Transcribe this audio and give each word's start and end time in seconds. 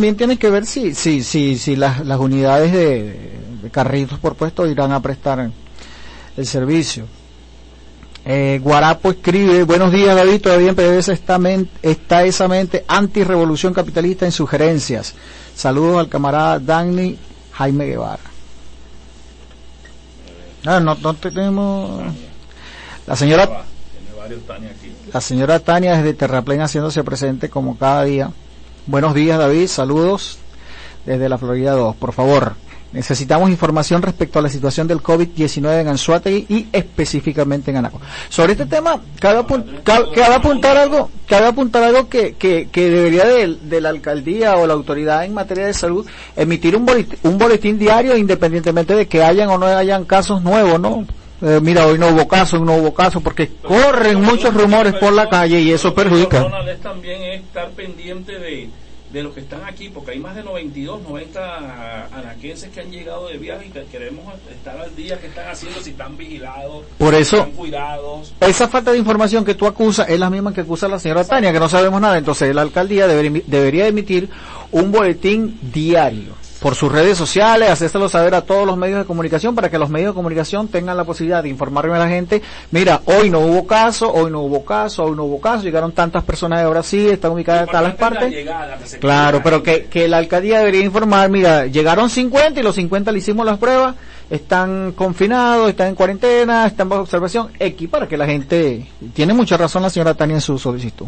También 0.00 0.16
tiene 0.16 0.38
que 0.38 0.48
ver 0.48 0.64
si, 0.64 0.94
si, 0.94 1.22
si, 1.22 1.58
si 1.58 1.76
las, 1.76 2.06
las 2.06 2.18
unidades 2.18 2.72
de, 2.72 3.38
de 3.62 3.70
carritos 3.70 4.18
por 4.18 4.34
puesto 4.34 4.66
irán 4.66 4.92
a 4.92 5.00
prestar 5.02 5.50
el 6.38 6.46
servicio. 6.46 7.04
Eh, 8.24 8.60
Guarapo 8.62 9.10
escribe, 9.10 9.62
buenos 9.64 9.92
días 9.92 10.16
David, 10.16 10.40
todavía 10.40 10.70
en 10.70 10.74
PDVSA 10.74 11.12
está, 11.12 11.38
está 11.82 12.24
esa 12.24 12.48
mente 12.48 12.82
anti-revolución 12.88 13.74
capitalista 13.74 14.24
en 14.24 14.32
sugerencias. 14.32 15.12
Saludos 15.54 15.98
al 15.98 16.08
camarada 16.08 16.58
Dani 16.58 17.18
Jaime 17.52 17.84
Guevara. 17.84 18.22
Ah, 20.64 20.80
no, 20.80 20.94
no 20.94 21.12
tenemos... 21.12 22.04
La 23.06 23.16
señora, 23.16 23.64
la 25.12 25.20
señora 25.20 25.58
Tania 25.58 25.98
desde 25.98 26.14
Terraplén 26.14 26.62
haciéndose 26.62 27.04
presente 27.04 27.50
como 27.50 27.76
cada 27.76 28.04
día. 28.04 28.30
Buenos 28.90 29.14
días 29.14 29.38
David, 29.38 29.68
saludos 29.68 30.38
desde 31.06 31.28
la 31.28 31.38
Florida 31.38 31.72
2. 31.72 31.94
Por 31.94 32.12
favor, 32.12 32.54
necesitamos 32.92 33.48
información 33.48 34.02
respecto 34.02 34.40
a 34.40 34.42
la 34.42 34.48
situación 34.48 34.88
del 34.88 34.98
COVID-19 35.00 35.80
en 35.80 35.86
Anzuategui 35.88 36.46
y 36.48 36.66
específicamente 36.72 37.70
en 37.70 37.76
Anaco. 37.76 38.00
Sobre 38.28 38.54
este 38.54 38.66
tema, 38.66 39.00
cabe, 39.20 39.38
apun- 39.40 39.82
cabe- 39.84 40.10
cabe 40.12 40.34
apuntar 40.34 40.76
algo, 40.76 41.08
cabe 41.28 41.46
apuntar 41.46 41.84
algo 41.84 42.08
que, 42.08 42.34
que, 42.34 42.66
debería 42.74 43.26
de, 43.26 43.80
la 43.80 43.90
alcaldía 43.90 44.56
o 44.56 44.66
la 44.66 44.74
autoridad 44.74 45.24
en 45.24 45.34
materia 45.34 45.66
de 45.66 45.72
salud 45.74 46.04
emitir 46.34 46.74
un 46.74 46.84
boletín, 46.84 47.16
un 47.22 47.38
boletín 47.38 47.78
diario 47.78 48.16
independientemente 48.16 48.94
de 48.96 49.06
que 49.06 49.22
hayan 49.22 49.50
o 49.50 49.56
no 49.58 49.66
hayan 49.66 50.04
casos 50.04 50.42
nuevos, 50.42 50.80
¿no? 50.80 51.06
Eh, 51.42 51.58
mira, 51.62 51.86
hoy 51.86 51.96
no 51.98 52.08
hubo 52.08 52.28
caso, 52.28 52.56
hoy 52.58 52.64
no 52.66 52.74
hubo 52.74 52.92
caso, 52.92 53.22
porque 53.22 53.50
corren 53.62 54.20
muchos 54.20 54.52
rumores 54.52 54.92
por 54.96 55.14
la 55.14 55.26
calle 55.30 55.58
y 55.60 55.70
eso 55.72 55.94
perjudica. 55.94 56.38
De, 58.40 58.70
de 59.12 59.22
los 59.24 59.34
que 59.34 59.40
están 59.40 59.64
aquí, 59.64 59.88
porque 59.88 60.12
hay 60.12 60.18
más 60.20 60.36
de 60.36 60.42
92, 60.44 61.02
90 61.02 62.06
anaquenses 62.16 62.70
que 62.70 62.80
han 62.80 62.90
llegado 62.90 63.28
de 63.28 63.38
viaje 63.38 63.66
y 63.66 63.70
que 63.70 63.84
queremos 63.86 64.24
estar 64.50 64.78
al 64.80 64.94
día 64.94 65.18
que 65.20 65.26
están 65.26 65.48
haciendo, 65.48 65.80
si 65.80 65.90
están 65.90 66.16
vigilados, 66.16 66.84
Por 66.98 67.14
si 67.14 67.20
eso- 67.22 67.38
están 67.38 67.52
cuidados. 67.52 68.32
Esa 68.40 68.68
falta 68.68 68.92
de 68.92 68.98
información 68.98 69.44
que 69.44 69.54
tú 69.54 69.66
acusas 69.66 70.08
es 70.08 70.18
la 70.18 70.30
misma 70.30 70.54
que 70.54 70.60
acusa 70.60 70.86
la 70.88 70.98
señora 70.98 71.24
Tania, 71.24 71.52
que 71.52 71.58
no 71.58 71.68
sabemos 71.68 72.00
nada. 72.00 72.18
Entonces 72.18 72.54
la 72.54 72.62
alcaldía 72.62 73.06
debería 73.08 73.86
emitir 73.88 74.28
un 74.70 74.92
boletín 74.92 75.58
diario 75.72 76.39
por 76.60 76.74
sus 76.74 76.92
redes 76.92 77.16
sociales, 77.16 77.70
hacérselo 77.70 78.08
saber 78.08 78.34
a 78.34 78.42
todos 78.42 78.66
los 78.66 78.76
medios 78.76 78.98
de 78.98 79.04
comunicación 79.06 79.54
para 79.54 79.70
que 79.70 79.78
los 79.78 79.88
medios 79.88 80.12
de 80.12 80.14
comunicación 80.14 80.68
tengan 80.68 80.96
la 80.96 81.04
posibilidad 81.04 81.42
de 81.42 81.48
informarme 81.48 81.94
a 81.94 81.98
la 81.98 82.08
gente, 82.08 82.42
mira, 82.70 83.00
hoy 83.06 83.30
no 83.30 83.40
hubo 83.40 83.66
caso, 83.66 84.12
hoy 84.12 84.30
no 84.30 84.40
hubo 84.42 84.64
caso, 84.64 85.04
hoy 85.04 85.16
no 85.16 85.24
hubo 85.24 85.40
caso, 85.40 85.62
llegaron 85.64 85.92
tantas 85.92 86.22
personas 86.22 86.62
de 86.62 86.68
Brasil, 86.68 87.10
están 87.10 87.32
ubicadas 87.32 87.66
en 87.66 87.72
tales 87.72 87.94
partes. 87.94 88.30
llegada, 88.30 88.78
Claro, 89.00 89.40
pero 89.42 89.62
que, 89.62 89.86
que 89.86 90.06
la 90.06 90.18
alcaldía 90.18 90.58
debería 90.58 90.84
informar, 90.84 91.30
mira, 91.30 91.66
llegaron 91.66 92.10
50 92.10 92.60
y 92.60 92.62
los 92.62 92.74
50 92.74 93.10
le 93.10 93.18
hicimos 93.18 93.46
las 93.46 93.58
pruebas, 93.58 93.96
están 94.28 94.92
confinados, 94.92 95.70
están 95.70 95.88
en 95.88 95.94
cuarentena, 95.94 96.66
están 96.66 96.88
bajo 96.88 97.02
observación, 97.02 97.50
X, 97.58 97.88
para 97.88 98.06
que 98.06 98.18
la 98.18 98.26
gente, 98.26 98.86
tiene 99.14 99.32
mucha 99.32 99.56
razón 99.56 99.82
la 99.82 99.90
señora 99.90 100.14
Tania 100.14 100.36
en 100.36 100.40
su 100.42 100.58
solicitud. 100.58 101.06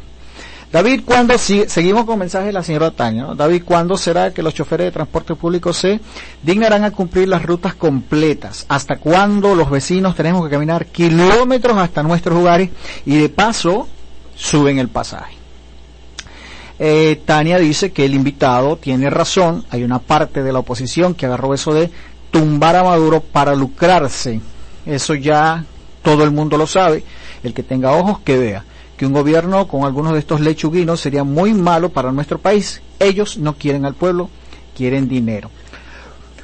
David, 0.73 1.03
¿cuándo, 1.05 1.37
seguimos 1.37 2.07
con 2.07 2.19
mensaje 2.19 2.47
de 2.47 2.53
la 2.53 2.63
señora 2.63 2.91
Tania, 2.91 3.25
¿no? 3.25 3.35
David, 3.35 3.63
¿cuándo 3.63 3.95
será 3.99 4.33
que 4.33 4.43
los 4.43 4.55
choferes 4.55 4.87
de 4.87 4.91
transporte 4.91 5.35
público 5.35 5.75
se 5.75 6.01
dignarán 6.43 6.83
a 6.85 6.93
cumplir 6.93 7.29
las 7.29 7.43
rutas 7.43 7.75
completas? 7.75 8.65
¿Hasta 8.71 8.97
cuándo 8.97 9.55
los 9.55 9.69
vecinos 9.69 10.17
tenemos 10.17 10.43
que 10.43 10.51
caminar 10.51 10.87
kilómetros 10.87 11.77
hasta 11.77 12.03
nuestros 12.03 12.39
lugares 12.39 12.71
y 13.05 13.17
de 13.17 13.29
paso 13.29 13.87
suben 14.35 14.79
el 14.79 14.89
pasaje? 14.89 15.35
Eh, 16.79 17.21
Tania 17.27 17.59
dice 17.59 17.93
que 17.93 18.07
el 18.07 18.15
invitado 18.15 18.79
tiene 18.79 19.11
razón, 19.11 19.67
hay 19.69 19.85
una 19.85 19.99
parte 19.99 20.43
de 20.43 20.55
la 20.55 20.61
oposición 20.61 21.15
que 21.15 21.27
agarró 21.27 21.53
eso 21.53 21.75
de 21.75 21.91
tumbar 22.31 22.77
a 22.77 22.83
Maduro 22.83 23.21
para 23.21 23.55
lucrarse. 23.55 24.41
Eso 24.87 25.15
ya 25.15 25.67
todo 26.01 26.25
el 26.25 26.31
mundo 26.31 26.57
lo 26.57 26.67
sabe, 26.67 27.05
el 27.43 27.53
que 27.53 27.63
tenga 27.63 27.93
ojos 27.93 28.21
que 28.21 28.39
vea 28.39 28.65
que 28.97 29.07
un 29.07 29.13
gobierno 29.13 29.69
con 29.69 29.85
algunos 29.85 30.13
de 30.13 30.19
estos 30.19 30.41
lechuguinos 30.41 31.01
sería 31.01 31.25
muy 31.25 31.55
malo 31.55 31.89
para 31.91 32.13
nuestro 32.13 32.39
país. 32.39 32.83
Ellos 32.99 33.39
no 33.39 33.55
quieren 33.55 33.85
al 33.85 33.95
pueblo, 33.95 34.31
quieren 34.77 35.09
dinero. 35.09 35.51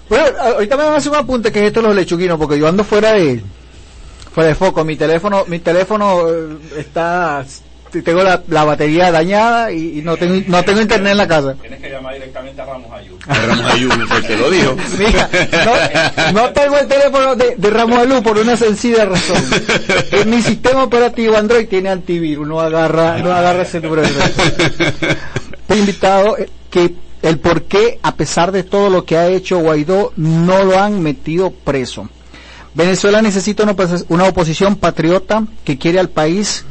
Bueno, 0.09 0.25
ahorita 0.41 0.77
me 0.77 0.85
van 0.85 0.95
a 0.95 0.97
hacer 0.97 1.13
un 1.13 1.19
apunte 1.19 1.53
que 1.53 1.61
es 1.61 1.67
esto 1.67 1.83
de 1.83 1.89
los 1.89 1.97
lechuguinos, 1.97 2.39
porque 2.39 2.59
yo 2.59 2.67
ando 2.67 2.83
fuera 2.85 3.13
de 3.13 3.43
fuera 4.33 4.49
de 4.49 4.55
foco. 4.55 4.85
Mi 4.85 4.97
teléfono, 4.97 5.45
mi 5.47 5.59
teléfono 5.59 6.29
eh, 6.29 6.59
está, 6.79 7.45
tengo 7.91 8.23
la, 8.23 8.43
la 8.49 8.65
batería 8.65 9.11
dañada 9.11 9.73
y, 9.73 9.99
y 9.99 10.03
no 10.03 10.17
tengo 10.17 10.43
no 10.47 10.63
tengo 10.65 10.81
internet 10.81 11.13
en 11.13 11.19
la 11.19 11.29
casa. 11.29 11.55
Tienes 11.61 11.81
que 11.81 11.91
llamar 11.91 12.15
directamente 12.15 12.61
a 12.61 12.65
Ramos 12.67 12.91
Ayú. 12.93 13.19
Ramos 13.27 13.73
Ayuso 13.73 14.07
fue 14.07 14.17
el 14.19 14.27
que 14.27 14.37
lo 14.37 14.51
dijo. 14.51 14.77
Mira, 14.99 15.31
no, 16.33 16.33
no 16.33 16.53
tengo 16.53 16.79
el 16.79 16.87
teléfono 16.87 17.37
de, 17.37 17.55
de 17.57 17.71
Ramos 17.71 18.07
Luz 18.09 18.21
por 18.21 18.39
una 18.39 18.57
sencilla 18.57 19.05
razón. 19.05 19.43
Que 20.11 20.25
mi 20.25 20.43
sistema 20.43 20.83
operativo 20.85 21.37
Android 21.37 21.69
tiene 21.69 21.89
antivirus, 21.91 22.47
no 22.47 22.61
agarra, 22.61 23.19
no 23.19 23.33
agarra 23.33 23.63
ese 23.63 23.81
número 23.81 24.03
de. 24.03 24.09
He 25.69 25.77
invitado 25.77 26.39
eh, 26.39 26.49
que 26.71 26.95
el 27.23 27.39
por 27.39 27.65
qué, 27.65 27.99
a 28.03 28.15
pesar 28.15 28.53
de 28.53 28.63
todo 28.63 28.91
lo 28.91 29.05
que 29.05 29.17
ha 29.17 29.29
hecho 29.29 29.59
Guaidó, 29.59 30.13
no 30.17 30.65
lo 30.65 30.79
han 30.79 31.03
metido 31.03 31.51
preso. 31.51 32.09
Venezuela 32.75 33.21
necesita 33.23 33.65
una, 33.65 33.75
una 34.09 34.25
oposición 34.25 34.77
patriota 34.77 35.43
que 35.65 35.79
quiere 35.79 35.99
al 35.99 36.11
país 36.11 36.65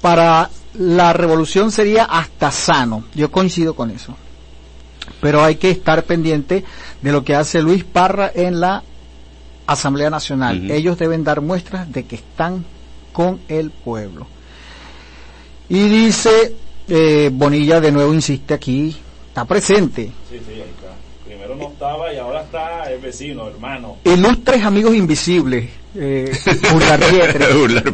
para 0.00 0.50
la 0.74 1.12
revolución 1.12 1.72
sería 1.72 2.04
hasta 2.04 2.50
sano. 2.50 3.04
Yo 3.14 3.30
coincido 3.30 3.74
con 3.74 3.90
eso 3.90 4.16
pero 5.20 5.42
hay 5.44 5.56
que 5.56 5.70
estar 5.70 6.04
pendiente 6.04 6.64
de 7.00 7.12
lo 7.12 7.24
que 7.24 7.34
hace 7.34 7.62
Luis 7.62 7.84
Parra 7.84 8.30
en 8.34 8.60
la 8.60 8.82
Asamblea 9.66 10.10
Nacional. 10.10 10.70
Ellos 10.70 10.98
deben 10.98 11.24
dar 11.24 11.40
muestras 11.40 11.90
de 11.92 12.04
que 12.04 12.16
están 12.16 12.64
con 13.12 13.40
el 13.48 13.70
pueblo. 13.70 14.26
Y 15.68 15.88
dice, 15.88 16.54
eh, 16.88 17.30
Bonilla 17.32 17.80
de 17.80 17.92
nuevo 17.92 18.12
insiste 18.12 18.54
aquí, 18.54 18.96
está 19.28 19.44
presente. 19.44 20.10
Sí, 20.28 20.38
sí. 20.38 20.62
Primero 21.50 21.68
no 21.68 21.72
estaba 21.72 22.12
y 22.12 22.16
ahora 22.18 22.42
está 22.42 22.90
el 22.90 23.00
vecino, 23.00 23.48
hermano. 23.48 23.96
Ilustres 24.04 24.64
amigos 24.64 24.94
invisibles, 24.94 25.68
eh, 25.96 26.30
Urlar 26.74 27.00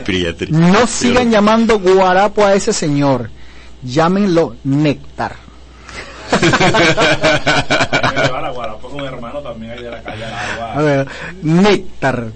Prietri. 0.05 0.51
no 0.53 0.87
sigan 0.87 1.31
llamando 1.31 1.79
guarapo 1.79 2.45
a 2.45 2.55
ese 2.55 2.73
señor, 2.75 3.31
llámenlo 3.83 4.57
néctar. 4.65 5.37
Hay 6.37 8.29
Guarapo, 8.29 8.89
un 8.89 9.05
hermano 9.05 9.41
también 9.41 9.73
ahí 9.73 9.83
de 9.83 9.91
la 9.91 10.03
calle 10.03 10.25
Agua. 10.25 10.73
A 10.75 10.83
ver, 10.83 11.07
néctar. 11.43 12.27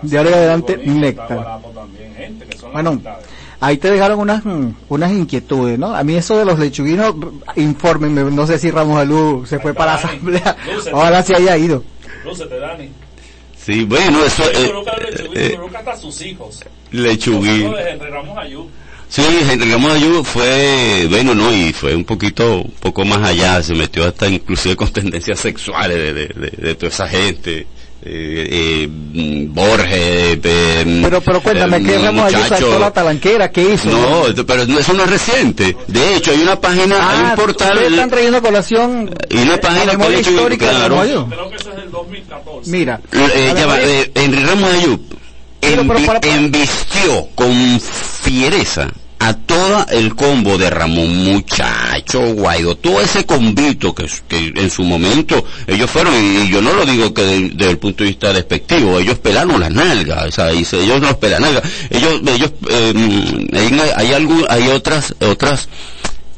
De 0.00 0.18
ahora 0.18 0.30
adelante, 0.30 0.76
néctar. 0.78 1.34
Guarapo 1.36 1.68
también, 1.70 2.14
gente 2.14 2.46
que 2.46 2.56
son 2.56 2.72
Bueno, 2.72 2.90
amistades. 2.90 3.26
Ahí 3.60 3.76
te 3.78 3.90
dejaron 3.90 4.20
unas 4.20 4.44
mm, 4.44 4.68
unas 4.88 5.12
inquietudes, 5.12 5.78
¿no? 5.78 5.94
A 5.94 6.02
mí 6.04 6.14
eso 6.14 6.36
de 6.38 6.44
los 6.44 6.58
lechuguinos, 6.58 7.14
infórmenme, 7.56 8.22
no 8.30 8.46
sé 8.46 8.58
si 8.58 8.70
Ramos 8.70 8.98
Alú 8.98 9.44
se 9.46 9.58
fue 9.58 9.74
para 9.74 9.92
la 9.92 9.98
asamblea, 9.98 10.56
lúcete. 10.74 10.90
ahora 10.96 11.22
sí 11.22 11.34
haya 11.34 11.56
ido. 11.56 11.82
Lúcete, 12.24 12.58
Dani. 12.58 12.88
Sí, 13.56 13.84
bueno, 13.84 14.24
eso 14.24 14.42
es. 14.50 14.58
eh, 15.34 15.54
coloca 15.56 15.78
hasta 15.80 15.96
sus 15.96 16.20
hijos. 16.22 16.64
Lechuguín. 16.90 17.64
Los 17.64 17.72
hijos 17.72 17.76
de 17.84 17.90
Henry 17.90 18.10
Ramos 18.10 18.38
Ayú. 18.38 18.66
Sí, 19.10 19.22
Henry 19.50 19.72
Ramos 19.72 19.92
Ayú 19.92 20.24
fue, 20.24 21.06
bueno, 21.10 21.34
no, 21.34 21.52
y 21.52 21.72
fue 21.72 21.94
un 21.94 22.04
poquito, 22.04 22.60
un 22.62 22.70
poco 22.80 23.04
más 23.04 23.22
allá, 23.26 23.62
se 23.62 23.74
metió 23.74 24.06
hasta 24.06 24.28
inclusive 24.28 24.76
con 24.76 24.90
tendencias 24.92 25.40
sexuales 25.40 25.96
de, 25.96 26.12
de, 26.14 26.26
de, 26.28 26.50
de 26.50 26.74
toda 26.74 26.88
esa 26.88 27.08
gente. 27.08 27.66
Eh, 28.10 28.84
eh, 28.84 29.46
Borges, 29.50 30.38
eh, 30.42 31.00
Pero, 31.02 31.20
pero 31.20 31.40
cuéntame, 31.42 31.76
eh, 31.76 31.82
¿qué 31.84 31.98
Ramos 31.98 32.24
muchacho- 32.32 32.48
saltó 32.48 32.78
la 32.78 32.90
talanquera? 32.90 33.50
¿Qué 33.50 33.74
hizo? 33.74 33.90
No, 33.90 34.44
pero 34.46 34.64
no, 34.66 34.78
eso 34.78 34.94
no 34.94 35.04
es 35.04 35.10
reciente. 35.10 35.76
De 35.86 36.16
hecho, 36.16 36.30
hay 36.30 36.40
una 36.40 36.58
página, 36.58 36.96
hay 36.96 37.18
ah, 37.20 37.28
un 37.30 37.36
portal, 37.36 37.72
ustedes 37.72 37.92
están 37.92 38.08
trayendo 38.10 38.38
a 38.38 38.40
colación 38.40 39.10
y 39.28 39.36
una 39.36 39.58
página 39.58 39.84
la 39.84 39.90
que 39.92 39.98
memoria 39.98 40.16
le 40.16 40.22
echo- 40.22 40.30
histórica 40.30 40.66
de 40.66 40.72
claro. 40.76 40.94
Ramos 40.96 41.10
Alú. 41.10 41.26
Creo 41.28 41.50
que 41.50 41.56
eso 41.56 41.70
es 41.70 41.76
del 41.76 41.90
2014. 41.90 42.70
Mira, 42.70 43.00
Eh, 43.12 43.52
ya 43.54 43.66
va, 43.66 43.80
eh, 43.82 44.10
Henry 44.14 44.42
Ramos 44.44 44.70
Ayub 44.72 45.00
para- 46.06 46.20
embistió 46.22 47.28
con 47.34 47.80
fiereza 47.80 48.88
a 49.20 49.34
todo 49.34 49.84
el 49.90 50.14
combo 50.14 50.56
de 50.58 50.70
Ramón 50.70 51.24
Muchacho, 51.24 52.20
Guaido, 52.34 52.76
todo 52.76 53.00
ese 53.00 53.24
convito 53.26 53.92
que, 53.94 54.06
que 54.28 54.52
en 54.54 54.70
su 54.70 54.84
momento 54.84 55.44
ellos 55.66 55.90
fueron, 55.90 56.14
y 56.14 56.48
yo 56.48 56.62
no 56.62 56.72
lo 56.72 56.86
digo 56.86 57.12
que 57.12 57.22
de- 57.22 57.48
desde 57.50 57.70
el 57.72 57.78
punto 57.78 58.04
de 58.04 58.10
vista 58.10 58.32
despectivo, 58.32 58.98
ellos 58.98 59.18
pelaron 59.18 59.60
las 59.60 59.72
nalgas, 59.72 60.26
o 60.26 60.30
sea, 60.30 60.50
ellos 60.50 61.00
no 61.00 61.18
pelan 61.18 61.42
nalgas, 61.42 61.64
ellos, 61.90 62.20
ellos, 62.26 62.52
eh, 62.70 63.46
hay, 63.54 63.80
hay, 63.96 64.12
algo- 64.12 64.46
hay 64.48 64.68
otras, 64.68 65.12
otras, 65.20 65.68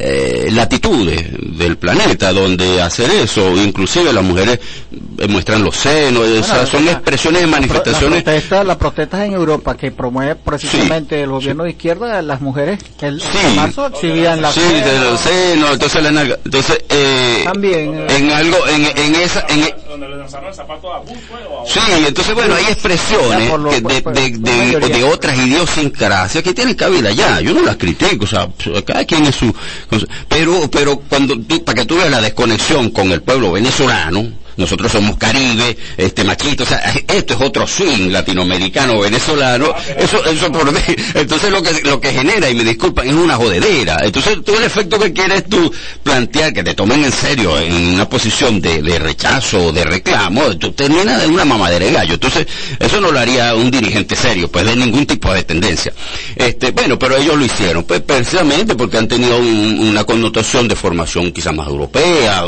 eh, 0.02 0.48
latitudes 0.52 1.26
del 1.58 1.76
planeta 1.76 2.32
donde 2.32 2.80
hacer 2.80 3.10
eso, 3.10 3.54
inclusive 3.56 4.12
las 4.12 4.24
mujeres 4.24 4.58
eh, 5.18 5.28
muestran 5.28 5.62
los 5.62 5.76
senos, 5.76 6.26
son 6.70 6.88
expresiones 6.88 7.42
de 7.42 7.46
manifestaciones. 7.46 8.18
La 8.20 8.24
protesta, 8.24 8.64
las 8.64 8.76
protestas 8.78 9.20
en 9.26 9.32
Europa 9.34 9.76
que 9.76 9.90
promueve 9.90 10.36
precisamente 10.36 11.20
el 11.22 11.28
gobierno 11.30 11.64
de 11.64 11.70
izquierda, 11.70 12.22
las 12.22 12.40
mujeres 12.40 12.78
el, 13.00 13.20
Sí. 13.20 13.28
en 13.44 13.56
marzo 13.56 13.86
exhibían 13.88 14.40
la 14.40 14.50
Sí, 14.52 14.60
de 14.60 14.98
los 15.00 15.20
senos, 15.20 15.72
entonces 15.72 16.02
la 16.02 16.10
nalga. 16.12 16.38
Entonces, 16.44 16.78
eh, 16.88 17.42
También, 17.44 17.94
eh. 17.94 18.06
en 18.16 18.30
algo, 18.30 18.56
en, 18.68 18.86
en 18.96 19.14
esa, 19.16 19.44
en, 19.48 19.68
Donde 19.88 20.08
le 20.08 20.16
lanzaron 20.16 20.48
el 20.48 20.54
zapato 20.54 20.92
a 20.94 21.00
Bush, 21.00 21.18
fue, 21.28 21.40
o 21.46 21.62
a- 21.62 21.66
Sí, 21.66 21.80
entonces 22.06 22.34
bueno, 22.34 22.54
hay 22.54 22.64
expresiones 22.64 23.48
lo- 23.58 23.68
que 23.68 23.76
de, 23.76 23.82
por- 23.82 23.92
de, 23.92 24.02
por 24.02 24.14
de- 24.14 24.38
mayoría. 24.38 24.88
de 24.96 25.04
otras 25.04 25.36
idiosincrasias 25.38 26.42
que 26.44 26.54
tienen 26.54 26.74
cabida 26.74 27.10
ya, 27.10 27.40
yo 27.40 27.52
no 27.52 27.62
las 27.62 27.76
critico, 27.76 28.24
o 28.24 28.26
sea, 28.26 28.48
cada 28.86 29.04
quien 29.04 29.26
es 29.26 29.34
su... 29.34 29.54
su- 29.98 30.06
Pero, 30.28 30.70
pero 30.70 30.96
cuando 31.08 31.38
tú, 31.40 31.64
para 31.64 31.80
que 31.80 31.86
tú 31.86 31.96
veas 31.96 32.10
la 32.10 32.20
desconexión 32.20 32.90
con 32.90 33.10
el 33.12 33.22
pueblo 33.22 33.52
venezolano, 33.52 34.24
nosotros 34.60 34.92
somos 34.92 35.16
Caribe, 35.16 35.76
este 35.96 36.22
machito, 36.24 36.62
o 36.62 36.66
sea, 36.66 36.78
esto 37.08 37.34
es 37.34 37.40
otro 37.40 37.66
swing 37.66 38.10
latinoamericano, 38.10 39.00
venezolano, 39.00 39.74
eso, 39.96 40.24
eso 40.24 40.52
por 40.52 40.70
mí, 40.72 40.80
entonces 41.14 41.50
lo 41.50 41.62
que, 41.62 41.80
lo 41.82 42.00
que 42.00 42.12
genera, 42.12 42.48
y 42.48 42.54
me 42.54 42.64
disculpan, 42.64 43.08
es 43.08 43.14
una 43.14 43.36
jodedera, 43.36 43.98
entonces 44.02 44.38
tú 44.44 44.54
el 44.56 44.64
efecto 44.64 44.98
que 44.98 45.12
quieres 45.12 45.48
tú 45.48 45.72
plantear, 46.02 46.52
que 46.52 46.62
te 46.62 46.74
tomen 46.74 47.04
en 47.04 47.12
serio 47.12 47.58
en 47.58 47.72
una 47.94 48.08
posición 48.08 48.60
de, 48.60 48.82
de 48.82 48.98
rechazo 48.98 49.72
de 49.72 49.84
reclamo, 49.84 50.56
tú 50.58 50.72
terminas 50.72 51.20
de 51.22 51.26
una 51.28 51.44
mamadera 51.44 51.84
de 51.86 51.92
gallo, 51.92 52.14
entonces 52.14 52.46
eso 52.78 53.00
no 53.00 53.10
lo 53.10 53.18
haría 53.18 53.54
un 53.54 53.70
dirigente 53.70 54.14
serio, 54.16 54.50
pues 54.50 54.64
de 54.66 54.76
ningún 54.76 55.06
tipo 55.06 55.32
de 55.32 55.42
tendencia. 55.42 55.92
Este, 56.36 56.70
bueno, 56.70 56.98
pero 56.98 57.16
ellos 57.16 57.36
lo 57.36 57.44
hicieron, 57.44 57.84
pues 57.84 58.00
precisamente 58.02 58.74
porque 58.74 58.98
han 58.98 59.08
tenido 59.08 59.38
un- 59.38 59.78
una 59.90 60.04
connotación 60.04 60.68
de 60.68 60.76
formación 60.76 61.32
quizás 61.32 61.54
más 61.54 61.66
europea, 61.68 62.44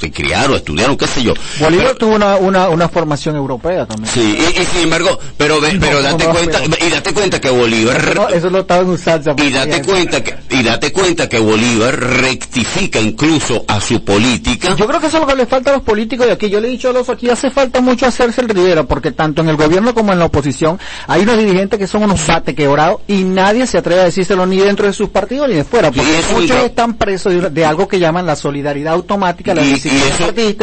se 0.00 0.10
criaron, 0.10 0.56
estudiaron, 0.56 0.96
qué 0.96 1.06
sé 1.06 1.22
yo. 1.22 1.34
Bolívar 1.60 1.86
Pero- 1.86 1.98
tuvo 1.98 2.14
una, 2.16 2.36
una, 2.36 2.68
una 2.68 2.88
formación 2.88 3.36
europea 3.36 3.86
también. 3.86 4.12
Sí, 4.12 4.20
y, 4.38 4.60
y 4.60 4.64
sin 4.64 4.82
embargo, 4.82 5.18
pero 5.36 5.60
ve- 5.60 5.76
pero 5.80 5.96
No, 5.96 6.02
date 6.02 6.24
no, 6.24 6.30
cuenta, 6.32 6.58
pero- 6.70 6.86
y 6.86 6.90
date 6.90 7.12
cuenta 7.14 7.40
que 7.40 7.50
Bolívar 7.50 8.14
eso 8.34 8.50
lo 8.50 8.60
estaban 8.60 8.88
usando. 8.88 9.34
y 9.42 9.50
date 9.50 9.82
cuenta 9.82 10.22
que 10.22 10.34
y 10.50 10.62
date 10.62 10.92
cuenta 10.92 11.28
que 11.28 11.38
Bolívar 11.38 11.98
rectifica 11.98 13.00
incluso 13.00 13.64
a 13.68 13.80
su 13.80 14.04
política. 14.04 14.74
Yo 14.76 14.86
creo 14.86 15.00
que 15.00 15.06
eso 15.06 15.16
es 15.16 15.22
lo 15.22 15.26
que 15.28 15.34
le 15.36 15.46
falta 15.46 15.70
a 15.70 15.74
los 15.74 15.82
políticos 15.82 16.26
de 16.26 16.32
aquí. 16.32 16.48
Yo 16.48 16.60
le 16.60 16.68
he 16.68 16.70
dicho 16.70 16.90
a 16.90 16.92
los 16.92 17.08
aquí, 17.08 17.28
hace 17.30 17.50
falta 17.50 17.80
mucho 17.80 18.06
hacerse 18.06 18.40
el 18.40 18.48
Rivera, 18.48 18.84
porque 18.84 19.12
tanto 19.12 19.42
en 19.42 19.48
el 19.48 19.56
gobierno 19.56 19.94
como 19.94 20.12
en 20.12 20.18
la 20.18 20.26
oposición 20.26 20.78
hay 21.06 21.22
unos 21.22 21.38
dirigentes 21.38 21.78
que 21.78 21.86
son 21.86 22.02
unos 22.04 22.26
bate 22.26 22.54
quebrados 22.54 23.00
y 23.06 23.22
nadie 23.24 23.66
se 23.66 23.78
atreve 23.78 24.00
a 24.02 24.04
decírselo 24.04 24.46
ni 24.46 24.58
dentro 24.58 24.86
de 24.86 24.92
sus 24.92 25.08
partidos 25.10 25.48
ni 25.48 25.54
de 25.54 25.64
fuera, 25.64 25.90
porque 25.90 26.20
muchos 26.32 26.56
están 26.64 26.94
presos 26.94 27.32
de, 27.32 27.50
de 27.50 27.64
algo 27.64 27.86
que 27.88 27.98
llaman 27.98 28.26
la 28.26 28.36
solidaridad 28.36 28.94
automática, 28.94 29.54
la 29.54 29.62
Y- 29.62 29.72
eso- 29.74 29.88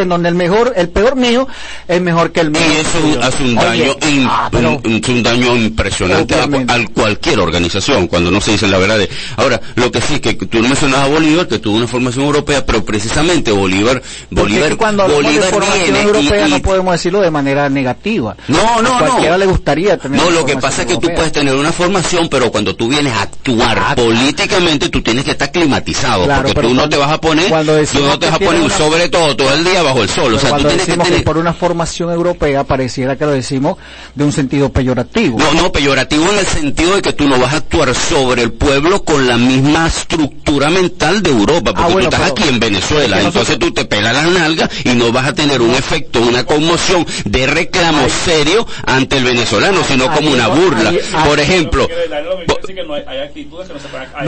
en 0.04 0.10
donde 0.10 0.30
el 0.30 0.36
mejor, 0.36 0.73
el 0.76 0.90
peor 0.90 1.16
mío 1.16 1.48
es 1.88 2.02
mejor 2.02 2.32
que 2.32 2.42
el 2.42 2.52
mío. 2.52 2.62
Y 2.62 2.80
eso 2.82 3.22
hace 3.24 3.44
un 3.44 3.58
Oye, 3.58 3.66
daño, 3.96 4.28
ah, 4.30 4.50
pero- 4.52 4.82
un, 4.84 5.24
daño 5.24 5.56
impresionante 5.56 6.36
a, 6.36 6.48
cualquier 6.94 7.40
organización 7.40 8.08
cuando 8.08 8.32
no 8.32 8.42
se 8.42 8.52
dice 8.52 8.68
la 8.68 8.78
verdad. 8.78 8.98
de- 8.98 9.10
ahora, 9.38 9.60
lo 9.76 9.92
que 9.92 10.02
sí 10.02 10.16
es 10.16 10.22
que 10.22 10.34
tú 10.34 10.60
mencionabas 10.60 11.06
a 11.08 11.10
Bolívar, 11.10 11.48
que 11.48 11.60
tuvo 11.60 11.78
una 11.78 11.88
formación 11.88 12.26
europea, 12.26 12.66
pero 12.66 12.84
precisamente 12.84 13.52
Bolívar, 13.52 14.02
Bolívar, 14.30 14.64
es 14.64 14.70
que 14.72 14.78
cuando 14.78 15.04
hablamos 15.04 15.24
Bolívar 15.24 15.46
de 15.46 15.52
formación 15.52 15.84
viene 15.84 16.00
y- 16.00 16.04
europea 16.04 16.48
y- 16.48 16.52
no 16.52 16.60
podemos 16.62 16.92
decirlo 16.94 17.22
de 17.22 17.32
manera 17.32 17.70
negativa. 17.70 18.36
No, 18.48 18.82
no, 18.82 18.96
a 18.96 19.00
cualquiera 19.00 19.34
no. 19.34 19.38
le 19.40 19.46
gustaría 19.48 19.98
tener 19.98 20.22
No, 20.22 20.30
lo 20.30 20.46
que 20.46 20.58
pasa 20.58 20.82
es 20.84 20.88
que 20.88 20.98
tú 20.98 21.10
puedes 21.14 21.32
tener 21.32 21.56
una 21.56 21.72
formación, 21.72 22.28
pero 22.30 22.52
cuando 22.52 22.76
tú 22.76 22.88
vienes 22.88 23.14
a 23.14 23.24
actuar 23.24 23.80
Ah, 23.80 23.96
políticamente, 23.96 24.90
tú 24.90 25.02
tienes 25.02 25.24
que 25.26 25.32
estar 25.32 25.52
climatizado, 25.52 26.26
Claro, 26.26 26.50
porque 26.54 26.68
tú 26.68 26.74
no 26.74 26.88
te 26.90 26.98
vas 26.98 27.12
a 27.12 27.20
poner, 27.20 27.48
tú 27.92 28.00
no 28.06 28.18
te 28.20 28.26
vas 28.28 28.36
a 28.36 28.40
poner 28.40 28.72
sobre 28.72 29.10
todo 29.10 29.36
todo 29.36 29.54
el 29.54 29.64
día 29.64 29.82
bajo 29.84 30.02
el 30.04 30.10
sol. 30.10 30.24
Pero 30.34 30.38
o 30.38 30.40
sea, 30.40 30.58
tú 30.58 30.63
cuando 30.64 31.04
que 31.04 31.20
por 31.22 31.38
una 31.38 31.54
formación 31.54 32.12
europea 32.12 32.64
pareciera 32.64 33.16
que 33.16 33.26
lo 33.26 33.32
decimos 33.32 33.78
de 34.16 34.24
un 34.24 34.32
sentido 34.32 34.72
peyorativo. 34.72 35.38
No, 35.40 35.54
no, 35.54 35.72
peyorativo 35.72 36.30
en 36.32 36.40
el 36.40 36.46
sentido 36.46 36.96
de 36.96 37.02
que 37.02 37.14
tú 37.14 37.28
no 37.28 37.40
vas 37.40 37.54
a 37.54 37.58
actuar 37.58 37.94
sobre 37.96 38.44
el 38.44 38.54
pueblo 38.54 39.04
con 39.04 39.28
la 39.28 39.38
misma 39.38 39.88
estructura 39.88 40.70
mental 40.70 41.22
de 41.22 41.32
Europa, 41.32 41.74
porque 41.74 41.82
Ah, 41.82 41.88
bueno, 41.94 42.10
tú 42.10 42.16
estás 42.16 42.32
pero- 42.32 42.44
aquí 42.46 42.54
en 42.54 42.60
Venezuela, 42.60 43.16
es 43.18 43.22
que 43.22 43.28
entonces 43.28 43.60
tú 43.60 43.72
te 43.72 43.86
pelas 43.86 44.14
las 44.14 44.32
nalgas 44.32 44.70
y 44.86 44.90
no 44.90 45.12
vas 45.12 45.28
a 45.28 45.34
tener 45.34 45.62
un 45.62 45.72
efecto, 45.72 46.22
una 46.22 46.46
conmoción 46.46 47.06
de 47.26 47.48
reclamo 47.48 48.08
serio 48.10 48.66
ante 48.86 49.18
el 49.18 49.24
venezolano, 49.24 49.80
sino 49.88 50.10
ahí 50.10 50.18
como 50.18 50.32
una 50.32 50.48
burla. 50.48 50.94
Por 51.26 51.40
ejemplo, 51.40 51.88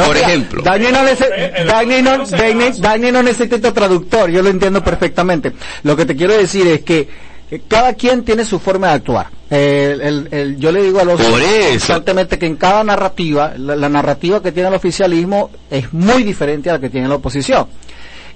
por 0.06 0.18
ejemplo. 0.18 0.64
Dani 0.64 0.92
no 3.12 3.24
necesita 3.24 3.74
traductor, 3.74 4.30
yo 4.30 4.42
lo 4.42 4.50
entiendo 4.50 4.84
perfectamente. 4.84 5.54
Lo 5.84 5.96
que 5.96 6.06
te 6.06 6.16
quiero 6.16 6.25
decir 6.34 6.66
es 6.68 6.82
que 6.84 7.08
eh, 7.52 7.62
cada 7.68 7.94
quien 7.94 8.24
tiene 8.26 8.44
su 8.44 8.60
forma 8.60 8.88
de 8.88 8.94
actuar. 8.94 9.28
El- 9.50 10.02
el- 10.02 10.28
el- 10.32 10.58
yo 10.58 10.72
le 10.72 10.82
digo 10.82 11.00
a 11.00 11.04
los 11.04 11.22
constantemente 11.72 12.40
que 12.40 12.48
en 12.48 12.56
cada 12.56 12.84
narrativa, 12.84 13.54
la, 13.58 13.76
la 13.76 13.90
narrativa 13.90 14.42
que 14.42 14.52
tiene 14.52 14.70
el 14.70 14.76
oficialismo 14.76 15.52
es 15.70 15.94
muy 15.94 16.24
diferente 16.24 16.70
a 16.70 16.74
la 16.74 16.80
que 16.80 16.90
tiene 16.90 17.08
la 17.08 17.16
oposición. 17.16 17.68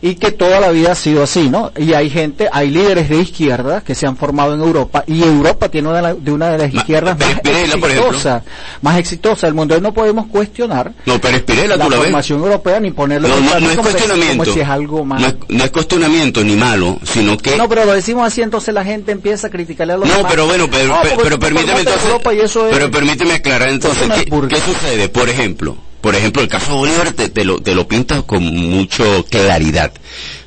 Y 0.02 0.16
que 0.16 0.32
toda 0.32 0.62
la 0.62 0.70
vida 0.70 0.94
ha 0.94 0.96
sido 0.96 1.24
así, 1.24 1.50
¿no? 1.50 1.74
Y 1.78 1.92
hay 1.94 2.10
gente, 2.10 2.48
hay 2.54 2.70
líderes 2.70 3.10
de 3.10 3.18
izquierda 3.18 3.82
que 3.82 3.96
se 3.96 4.08
han 4.08 4.16
formado 4.16 4.54
en 4.54 4.62
Europa 4.62 5.04
y 5.06 5.22
Europa 5.24 5.68
tiene 5.68 5.90
una 5.90 5.98
de, 5.98 6.02
la- 6.04 6.14
de 6.14 6.32
una 6.32 6.50
de 6.52 6.58
las 6.58 6.74
izquierdas 6.74 7.20
más 7.20 7.40
Pirela, 7.42 7.74
exitosas, 7.76 8.44
más 8.82 8.98
exitosa 8.98 9.48
del 9.48 9.56
mundo. 9.56 9.76
Y 9.76 9.82
no 9.82 9.94
podemos 9.94 10.28
cuestionar 10.28 10.94
No, 11.06 11.20
pero 11.20 11.36
Espirela, 11.36 11.76
la 11.76 11.84
tú 11.84 11.90
la 11.90 11.98
ves. 11.98 12.06
formación 12.06 12.40
europea 12.40 12.80
ni 12.80 12.92
ponerlo 12.92 13.28
No, 13.28 13.36
no, 13.42 13.60
no 13.60 13.70
es 13.72 13.76
como 13.76 13.90
si- 13.90 13.94
cuestionamiento. 13.96 14.44
como 14.46 14.54
si 14.54 14.60
es 14.62 14.70
algo 14.70 15.04
más. 15.04 15.20
No 15.22 15.28
es, 15.28 15.36
no 15.50 15.64
es 15.66 15.70
cuestionamiento 15.72 16.44
ni 16.46 16.56
malo, 16.56 16.98
sino 17.04 17.38
que 17.38 17.58
No, 17.58 17.68
pero 17.68 17.84
lo 17.84 17.92
decimos 17.92 18.26
así, 18.26 18.42
entonces 18.42 18.74
la 18.74 18.86
gente 18.86 19.12
empieza 19.12 19.48
a 19.48 19.50
criticarle 19.50 19.94
a 19.94 19.98
los 19.98 20.08
No, 20.08 20.16
demás. 20.16 20.32
pero 20.32 20.46
bueno, 20.46 20.68
pero, 20.72 20.96
porque 21.02 21.24
pero 21.24 21.40
permíteme 21.40 21.80
entonces, 21.82 22.06
Europa 22.06 22.34
y 22.34 22.40
eso 22.40 22.68
es- 22.70 22.74
pero 22.74 22.90
permíteme 22.90 23.34
aclarar 23.34 23.68
entonces, 23.68 24.10
¿qué, 24.16 24.24
qué 24.48 24.62
sucede? 24.62 25.10
Por 25.10 25.28
ejemplo, 25.28 25.76
por 26.02 26.16
ejemplo, 26.16 26.42
el 26.42 26.48
caso 26.48 26.72
de 26.72 26.78
Bolívar 26.78 27.12
te, 27.12 27.30
te 27.30 27.44
lo, 27.44 27.60
te 27.60 27.76
lo 27.76 27.88
pintas 27.88 28.24
con 28.24 28.44
mucha 28.44 29.04
claridad. 29.30 29.92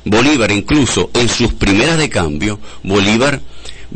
Bolívar, 0.05 0.51
incluso 0.51 1.09
en 1.13 1.29
sus 1.29 1.53
primeras 1.53 1.97
de 1.97 2.09
cambio, 2.09 2.59
Bolívar, 2.83 3.39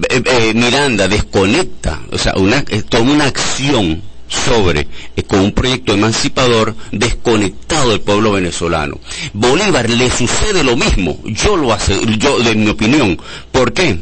eh, 0.10 0.22
eh, 0.24 0.54
Miranda 0.54 1.08
desconecta, 1.08 2.02
o 2.12 2.18
sea, 2.18 2.34
una, 2.36 2.64
eh, 2.70 2.84
toma 2.88 3.12
una 3.14 3.26
acción 3.26 4.04
sobre, 4.28 4.88
eh, 5.16 5.24
con 5.24 5.40
un 5.40 5.52
proyecto 5.54 5.94
emancipador 5.94 6.76
desconectado 6.92 7.90
del 7.92 8.02
pueblo 8.02 8.34
venezolano. 8.34 9.00
Bolívar 9.34 9.90
le 9.90 10.10
sucede 10.12 10.64
lo 10.64 10.76
mismo, 10.76 11.18
yo 11.26 11.56
lo 11.56 11.74
hace, 11.74 12.00
yo, 12.18 12.40
de 12.40 12.56
mi 12.56 12.70
opinión. 12.70 13.18
¿Por 13.52 13.74
qué? 13.74 13.98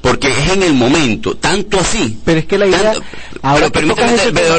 Porque 0.00 0.28
es 0.28 0.50
en 0.52 0.62
el 0.62 0.74
momento, 0.74 1.36
tanto 1.36 1.80
así. 1.80 2.18
Pero 2.24 2.40
es 2.40 2.46
que 2.46 2.58
la 2.58 2.66
idea, 2.66 2.92
tanto- 2.92 3.02
ahora 3.42 3.70
pero 3.70 3.94
que 3.94 4.04
ese 4.04 4.32
tema, 4.32 4.56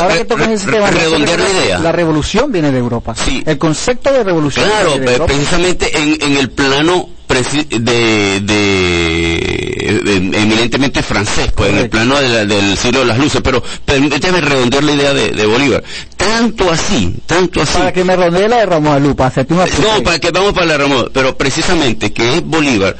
ahora 0.00 0.18
que 0.18 0.24
tocas 0.24 0.48
ese 0.50 0.70
tema, 0.70 0.90
redondear 0.90 1.40
la 1.40 1.50
idea. 1.50 1.78
La 1.78 1.92
revolución 1.92 2.52
viene 2.52 2.70
de 2.70 2.78
Europa. 2.78 3.14
Sí. 3.14 3.42
El 3.46 3.56
concepto 3.58 4.12
de 4.12 4.22
revolución 4.24 4.66
Claro, 4.66 4.90
viene 4.90 5.06
de 5.06 5.12
Europa. 5.12 5.32
precisamente 5.32 5.98
en, 5.98 6.18
en 6.20 6.36
el 6.36 6.50
plano 6.50 7.08
de, 7.28 8.40
de, 8.40 10.00
de- 10.04 10.38
eminentemente 10.42 11.02
francés, 11.02 11.50
pues 11.54 11.70
en 11.70 11.78
el 11.78 11.88
plano 11.88 12.18
de 12.20 12.28
la- 12.28 12.44
del 12.44 12.76
siglo 12.76 13.00
de 13.00 13.06
las 13.06 13.18
luces, 13.18 13.40
pero 13.42 13.62
permíteme 13.84 14.40
redondear 14.40 14.84
la 14.84 14.92
idea 14.92 15.14
de, 15.14 15.30
de 15.30 15.46
Bolívar. 15.46 15.82
Tanto 16.16 16.70
así, 16.70 17.14
tanto 17.26 17.62
así. 17.62 17.78
Para 17.78 17.92
que 17.92 18.04
me 18.04 18.16
rodee 18.16 18.48
la 18.48 18.58
de 18.58 18.66
de 18.66 19.00
Lupa, 19.00 19.26
hacerte 19.26 19.54
una 19.54 19.64
No, 19.66 20.02
para 20.02 20.18
que 20.18 20.30
vamos 20.30 20.52
para 20.52 20.66
la 20.66 20.78
Ramón, 20.78 21.10
pero 21.12 21.36
precisamente 21.36 22.12
que 22.12 22.34
es 22.36 22.44
Bolívar, 22.44 22.96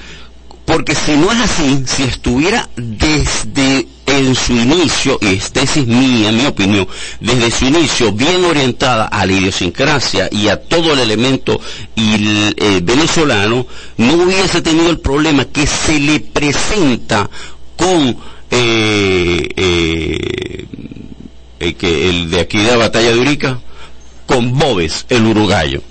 porque 0.65 0.95
si 0.95 1.13
no 1.17 1.31
es 1.31 1.39
así, 1.41 1.83
si 1.87 2.05
estuviera 2.05 2.69
desde 2.77 3.87
en 4.19 4.35
su 4.35 4.53
inicio, 4.53 5.19
y 5.21 5.35
esta 5.35 5.63
es 5.63 5.77
mía, 5.87 6.31
mi 6.33 6.47
opinión, 6.47 6.87
desde 7.21 7.51
su 7.51 7.65
inicio 7.67 8.13
bien 8.13 8.45
orientada 8.45 9.07
a 9.07 9.25
la 9.27 9.33
idiosincrasia 9.33 10.29
y 10.31 10.49
a 10.49 10.61
todo 10.61 10.93
el 10.93 11.01
elemento 11.01 11.61
eh, 11.97 12.81
venezolano, 12.83 13.67
no 13.97 14.13
hubiese 14.15 14.63
tenido 14.63 14.91
el 14.91 15.01
problema 15.01 15.47
que 15.47 15.67
se 15.67 15.99
le 15.99 16.21
presenta 16.21 17.29
con 17.77 18.17
eh, 18.51 19.49
eh, 19.57 20.67
el 21.59 22.31
de 22.31 22.41
aquí 22.41 22.59
de 22.59 22.71
la 22.71 22.77
batalla 22.77 23.11
de 23.13 23.19
Urica, 23.19 23.61
con 24.27 24.59
Bobes, 24.59 25.07
el 25.09 25.27
uruguayo. 25.27 25.83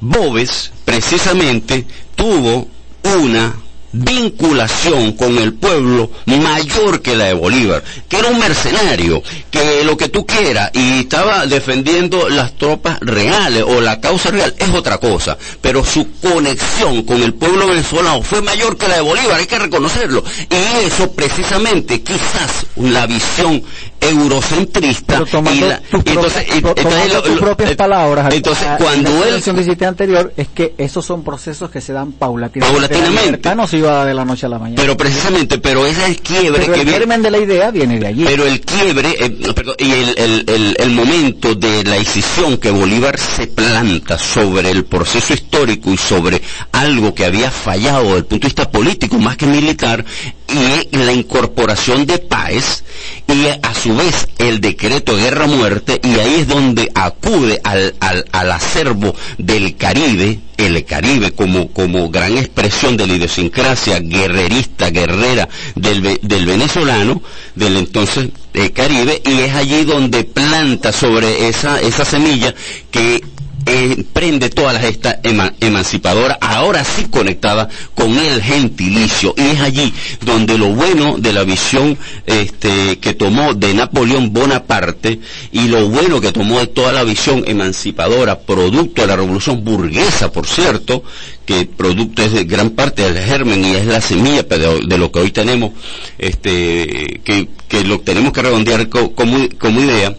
Bobes, 0.00 0.72
precisamente, 0.84 1.86
tuvo 2.16 2.68
una 3.04 3.63
vinculación 3.94 5.12
con 5.12 5.38
el 5.38 5.54
pueblo 5.54 6.10
mayor 6.26 7.00
que 7.00 7.14
la 7.16 7.26
de 7.26 7.34
Bolívar, 7.34 7.82
que 8.08 8.18
era 8.18 8.28
un 8.28 8.38
mercenario, 8.38 9.22
que 9.50 9.84
lo 9.84 9.96
que 9.96 10.08
tú 10.08 10.26
quieras, 10.26 10.70
y 10.74 11.00
estaba 11.00 11.46
defendiendo 11.46 12.28
las 12.28 12.56
tropas 12.58 12.98
reales 13.00 13.64
o 13.66 13.80
la 13.80 14.00
causa 14.00 14.30
real, 14.30 14.54
es 14.58 14.68
otra 14.70 14.98
cosa, 14.98 15.38
pero 15.60 15.84
su 15.84 16.10
conexión 16.20 17.04
con 17.04 17.22
el 17.22 17.34
pueblo 17.34 17.68
venezolano 17.68 18.22
fue 18.22 18.42
mayor 18.42 18.76
que 18.76 18.88
la 18.88 18.96
de 18.96 19.02
Bolívar, 19.02 19.38
hay 19.38 19.46
que 19.46 19.58
reconocerlo, 19.58 20.24
y 20.50 20.86
eso 20.86 21.12
precisamente 21.12 22.02
quizás 22.02 22.66
la 22.76 23.06
visión 23.06 23.62
eurocentrista 24.08 25.22
y 25.52 25.60
la- 25.60 25.80
y 25.92 26.10
entonces, 26.10 26.46
y- 26.56 26.60
lo- 26.60 27.22
tus 27.22 27.38
propias 27.40 27.70
eh, 27.70 27.76
palabras 27.76 28.32
entonces 28.34 28.66
a- 28.66 28.74
a- 28.74 28.76
cuando 28.78 29.10
en 29.10 29.20
la 29.20 29.26
él 29.36 29.42
que 29.42 29.60
hiciste 29.60 29.86
anterior 29.86 30.32
es 30.36 30.48
que 30.48 30.74
esos 30.78 31.04
son 31.04 31.22
procesos 31.24 31.70
que 31.70 31.80
se 31.80 31.92
dan 31.92 32.12
paulatinamente. 32.12 32.88
Paulatinamente. 32.88 33.48
La 33.48 33.54
no 33.54 33.66
se 33.66 33.78
iba 33.78 34.04
de 34.04 34.14
la 34.14 34.24
noche 34.24 34.46
a 34.46 34.48
la 34.48 34.58
mañana. 34.58 34.80
Pero 34.80 34.96
precisamente 34.96 35.58
pero 35.58 35.86
ese 35.86 36.02
es 36.02 36.08
el 36.08 36.16
quiebre 36.20 36.60
Pero 36.60 36.72
que 36.72 36.80
el 36.80 36.84
viene 36.86 36.98
germen 36.98 37.22
de 37.22 37.30
la 37.30 37.38
idea 37.38 37.70
viene 37.70 37.98
de 37.98 38.06
allí. 38.06 38.24
Pero 38.24 38.46
el 38.46 38.60
quiebre 38.60 39.16
eh, 39.18 39.52
perdón, 39.54 39.74
y 39.78 39.90
el, 39.92 40.14
el, 40.18 40.44
el, 40.48 40.76
el 40.78 40.90
momento 40.90 41.54
de 41.54 41.84
la 41.84 41.96
decisión 41.96 42.56
que 42.58 42.70
Bolívar 42.70 43.18
se 43.18 43.46
planta 43.46 44.18
sobre 44.18 44.70
el 44.70 44.84
proceso 44.84 45.32
histórico 45.34 45.90
y 45.92 45.96
sobre 45.96 46.40
algo 46.72 47.14
que 47.14 47.24
había 47.24 47.50
fallado 47.50 48.04
desde 48.04 48.16
el 48.18 48.24
punto 48.26 48.44
de 48.44 48.48
vista 48.48 48.70
político 48.70 49.16
más 49.18 49.36
que 49.36 49.46
militar 49.46 50.04
y 50.48 50.96
la 50.96 51.12
incorporación 51.12 52.06
de 52.06 52.18
Páez 52.18 52.84
y 53.26 53.46
a 53.46 53.74
su 53.74 53.96
vez 53.96 54.28
el 54.38 54.60
decreto 54.60 55.16
de 55.16 55.22
guerra-muerte 55.22 56.00
y 56.02 56.18
ahí 56.18 56.34
es 56.40 56.48
donde 56.48 56.90
acude 56.94 57.60
al, 57.64 57.94
al, 58.00 58.24
al 58.30 58.52
acervo 58.52 59.14
del 59.38 59.76
Caribe, 59.76 60.40
el 60.56 60.84
Caribe 60.84 61.32
como, 61.32 61.68
como 61.72 62.10
gran 62.10 62.36
expresión 62.36 62.96
de 62.96 63.06
la 63.06 63.14
idiosincrasia 63.14 64.00
guerrerista, 64.00 64.90
guerrera 64.90 65.48
del, 65.74 66.18
del 66.22 66.46
venezolano, 66.46 67.22
del 67.54 67.76
entonces 67.76 68.28
eh, 68.52 68.70
Caribe, 68.70 69.22
y 69.24 69.40
es 69.40 69.54
allí 69.54 69.84
donde 69.84 70.24
planta 70.24 70.92
sobre 70.92 71.48
esa, 71.48 71.80
esa 71.80 72.04
semilla 72.04 72.54
que 72.90 73.22
eh, 73.66 74.04
prende 74.12 74.50
toda 74.50 74.72
la 74.74 74.80
gesta 74.80 75.20
ema- 75.22 75.54
emancipadora, 75.60 76.36
ahora 76.40 76.84
sí 76.84 77.06
conectada 77.10 77.68
con 77.94 78.16
el 78.18 78.42
gentilicio. 78.42 79.34
Y 79.36 79.42
es 79.42 79.60
allí 79.60 79.92
donde 80.24 80.58
lo 80.58 80.68
bueno 80.74 81.16
de 81.18 81.32
la 81.32 81.44
visión 81.44 81.96
este, 82.26 82.98
que 82.98 83.14
tomó 83.14 83.54
de 83.54 83.72
Napoleón 83.74 84.32
Bonaparte 84.32 85.18
y 85.52 85.68
lo 85.68 85.88
bueno 85.88 86.20
que 86.20 86.32
tomó 86.32 86.58
de 86.60 86.66
toda 86.66 86.92
la 86.92 87.04
visión 87.04 87.44
emancipadora, 87.46 88.40
producto 88.40 89.02
de 89.02 89.08
la 89.08 89.16
revolución 89.16 89.64
burguesa, 89.64 90.30
por 90.30 90.46
cierto, 90.46 91.02
que 91.46 91.66
producto 91.66 92.22
es 92.22 92.32
de 92.32 92.44
gran 92.44 92.70
parte 92.70 93.02
del 93.02 93.22
germen 93.24 93.64
y 93.64 93.74
es 93.74 93.86
la 93.86 94.00
semilla 94.00 94.42
de, 94.42 94.98
lo 94.98 95.10
que 95.12 95.20
hoy 95.20 95.30
tenemos, 95.30 95.72
este, 96.18 97.20
que, 97.24 97.48
que 97.68 97.84
lo 97.84 98.00
tenemos 98.00 98.32
que 98.32 98.42
redondear 98.42 98.88
co- 98.88 99.14
como, 99.14 99.38
como 99.58 99.80
idea, 99.80 100.14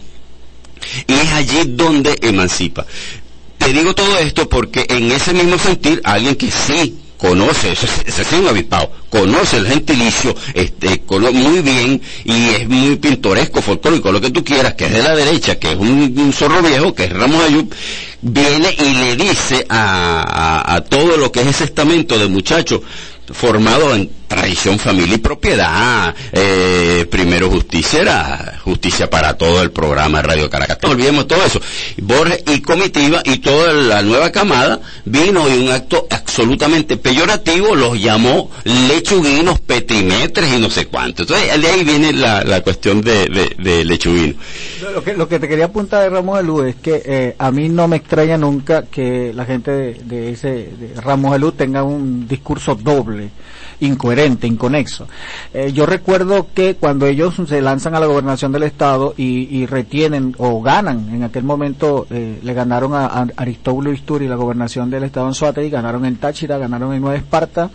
y 1.06 1.12
es 1.14 1.32
allí 1.32 1.58
donde 1.66 2.16
emancipa. 2.22 2.86
Te 3.66 3.72
digo 3.72 3.96
todo 3.96 4.16
esto 4.20 4.48
porque 4.48 4.86
en 4.88 5.10
ese 5.10 5.34
mismo 5.34 5.58
sentir, 5.58 6.00
alguien 6.04 6.36
que 6.36 6.48
sí 6.52 6.94
conoce, 7.16 7.72
ese, 7.72 7.88
es 8.06 8.32
un 8.32 8.46
avispado, 8.46 8.92
conoce 9.10 9.56
el 9.56 9.66
gentilicio 9.66 10.36
este, 10.54 11.02
muy 11.32 11.62
bien 11.62 12.00
y 12.24 12.50
es 12.50 12.68
muy 12.68 12.94
pintoresco, 12.94 13.60
folclórico, 13.60 14.12
lo 14.12 14.20
que 14.20 14.30
tú 14.30 14.44
quieras, 14.44 14.74
que 14.74 14.84
es 14.86 14.92
de 14.92 15.02
la 15.02 15.16
derecha, 15.16 15.58
que 15.58 15.72
es 15.72 15.76
un, 15.76 16.32
zorro 16.32 16.62
viejo, 16.62 16.94
que 16.94 17.06
es 17.06 17.12
Ramos 17.12 17.42
Ayub, 17.42 17.74
viene 18.22 18.72
y 18.78 18.94
le 18.94 19.16
dice 19.16 19.66
a, 19.68 20.76
a- 20.76 20.80
todo 20.84 21.16
lo 21.16 21.32
que 21.32 21.40
es 21.40 21.48
ese 21.48 21.64
estamento 21.64 22.16
de 22.20 22.28
muchachos 22.28 22.82
formado 23.32 23.96
en 23.96 24.08
tradición, 24.26 24.78
familia 24.78 25.16
y 25.16 25.18
propiedad. 25.18 26.14
Eh, 26.32 27.06
primero 27.10 27.50
justicia 27.50 28.00
era 28.00 28.58
justicia 28.64 29.08
para 29.08 29.34
todo 29.36 29.62
el 29.62 29.70
programa 29.70 30.18
de 30.18 30.28
Radio 30.28 30.50
Caracas. 30.50 30.78
No 30.82 30.90
olvidemos 30.90 31.26
todo 31.26 31.44
eso. 31.44 31.60
Borges 31.98 32.42
y 32.46 32.60
comitiva 32.60 33.22
y 33.24 33.38
toda 33.38 33.72
la 33.72 34.02
nueva 34.02 34.30
camada 34.30 34.80
vino 35.04 35.48
y 35.48 35.58
un 35.58 35.70
acto 35.70 36.06
absolutamente 36.10 36.96
peyorativo 36.96 37.74
los 37.74 38.00
llamó 38.00 38.50
lechuguinos, 38.64 39.60
petimetres 39.60 40.52
y 40.52 40.60
no 40.60 40.70
sé 40.70 40.86
cuánto. 40.86 41.22
Entonces 41.22 41.60
de 41.60 41.68
ahí 41.68 41.84
viene 41.84 42.12
la, 42.12 42.42
la 42.42 42.60
cuestión 42.62 43.00
de, 43.00 43.26
de, 43.58 43.84
lechuguino. 43.84 44.34
Lo 44.94 45.02
que, 45.02 45.14
lo 45.14 45.28
que 45.28 45.38
te 45.38 45.48
quería 45.48 45.66
apuntar 45.66 46.02
de 46.02 46.10
Ramos 46.10 46.38
de 46.38 46.44
Luz 46.44 46.66
es 46.66 46.76
que 46.76 47.02
eh, 47.04 47.34
a 47.38 47.50
mí 47.50 47.68
no 47.68 47.88
me 47.88 47.96
extraña 47.96 48.36
nunca 48.36 48.82
que 48.82 49.32
la 49.34 49.44
gente 49.44 49.70
de, 49.70 49.94
de 50.04 50.30
ese 50.30 50.70
Ramos 50.96 51.32
de 51.32 51.38
Luz 51.38 51.56
tenga 51.56 51.82
un 51.82 52.26
discurso 52.26 52.74
doble, 52.74 53.30
incoherente, 53.80 54.15
inconexo. 54.24 55.06
Eh, 55.52 55.72
yo 55.72 55.86
recuerdo 55.86 56.48
que 56.54 56.74
cuando 56.76 57.06
ellos 57.06 57.34
se 57.48 57.60
lanzan 57.60 57.94
a 57.94 58.00
la 58.00 58.06
gobernación 58.06 58.52
del 58.52 58.62
estado 58.64 59.14
y, 59.16 59.48
y 59.56 59.66
retienen 59.66 60.34
o 60.38 60.62
ganan, 60.62 61.08
en 61.14 61.22
aquel 61.22 61.44
momento 61.44 62.06
eh, 62.10 62.38
le 62.42 62.54
ganaron 62.54 62.94
a, 62.94 63.06
a 63.06 63.26
Aristóbulo 63.36 63.92
Isturi 63.92 64.28
la 64.28 64.36
gobernación 64.36 64.90
del 64.90 65.04
estado 65.04 65.28
en 65.28 65.34
Suárez, 65.34 65.70
ganaron 65.70 66.04
en 66.04 66.16
Táchira, 66.16 66.58
ganaron 66.58 66.94
en 66.94 67.00
Nueva 67.02 67.16
Esparta, 67.16 67.70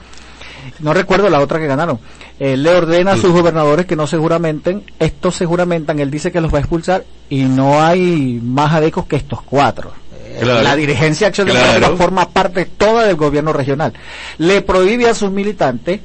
no 0.80 0.94
recuerdo 0.94 1.30
la 1.30 1.40
otra 1.40 1.60
que 1.60 1.68
ganaron. 1.68 2.00
Eh, 2.40 2.58
le 2.58 2.72
ordena 2.72 3.12
a 3.14 3.18
sus 3.18 3.32
gobernadores 3.32 3.86
que 3.86 3.96
no 3.96 4.08
se 4.08 4.18
juramenten. 4.18 4.84
Estos 5.00 5.36
se 5.36 5.46
juramentan. 5.46 6.00
Él 6.00 6.10
dice 6.10 6.32
que 6.32 6.42
los 6.42 6.52
va 6.54 6.58
a 6.58 6.62
expulsar 6.62 7.04
y 7.30 7.44
no 7.44 7.82
hay 7.82 8.40
más 8.44 8.74
adecos 8.74 9.06
que 9.06 9.16
estos 9.16 9.42
cuatro. 9.42 9.92
Eh, 10.16 10.40
Claro. 10.42 10.62
La 10.62 10.76
dirigencia 10.76 11.28
Acción 11.28 11.50
Claro. 11.50 11.98
Forma 11.98 12.30
parte 12.30 12.66
toda 12.66 13.06
del 13.06 13.16
gobierno 13.16 13.54
regional. 13.54 13.94
Le 14.38 14.62
prohíbe 14.62 15.08
a 15.10 15.14
sus 15.14 15.30
militantes 15.30 16.00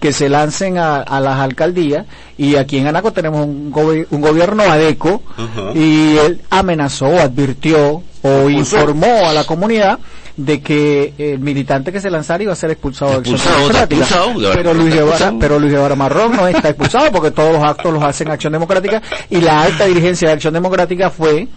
que 0.00 0.12
se 0.12 0.28
lancen 0.28 0.78
a, 0.78 0.98
a 0.98 1.20
las 1.20 1.38
alcaldías 1.40 2.06
y 2.36 2.54
aquí 2.56 2.78
en 2.78 2.86
Anaco 2.86 3.12
tenemos 3.12 3.46
un, 3.46 3.72
gobi- 3.72 4.06
un 4.10 4.20
gobierno 4.20 4.62
adeco 4.62 5.22
Ajá. 5.36 5.72
y 5.74 6.16
él 6.18 6.40
amenazó, 6.50 7.06
advirtió 7.20 8.02
o 8.22 8.48
informó 8.50 9.28
a 9.28 9.32
la 9.32 9.44
comunidad 9.44 9.98
de 10.36 10.60
que 10.60 11.14
el 11.18 11.40
militante 11.40 11.90
que 11.90 12.00
se 12.00 12.10
lanzara 12.10 12.42
iba 12.44 12.52
a 12.52 12.56
ser 12.56 12.70
expulsado, 12.70 13.10
de 13.10 13.16
Acción 13.18 13.34
Expulsado, 13.36 13.58
Democrática. 13.66 14.02
expulsado, 14.04 14.54
pero 14.54 14.74
Luis 14.74 14.94
Guevara, 14.94 15.10
expulsado. 15.10 15.38
pero 15.40 15.58
Luis 15.58 15.72
Guevara 15.72 15.94
Marrón 15.96 16.36
no 16.36 16.46
está 16.46 16.68
expulsado 16.68 17.10
porque 17.10 17.32
todos 17.32 17.52
los 17.54 17.64
actos 17.64 17.92
los 17.92 18.02
hacen 18.04 18.30
Acción 18.30 18.52
Democrática 18.52 19.02
y 19.30 19.40
la 19.40 19.62
alta 19.62 19.86
dirigencia 19.86 20.28
de 20.28 20.34
Acción 20.34 20.54
Democrática 20.54 21.10
fue 21.10 21.48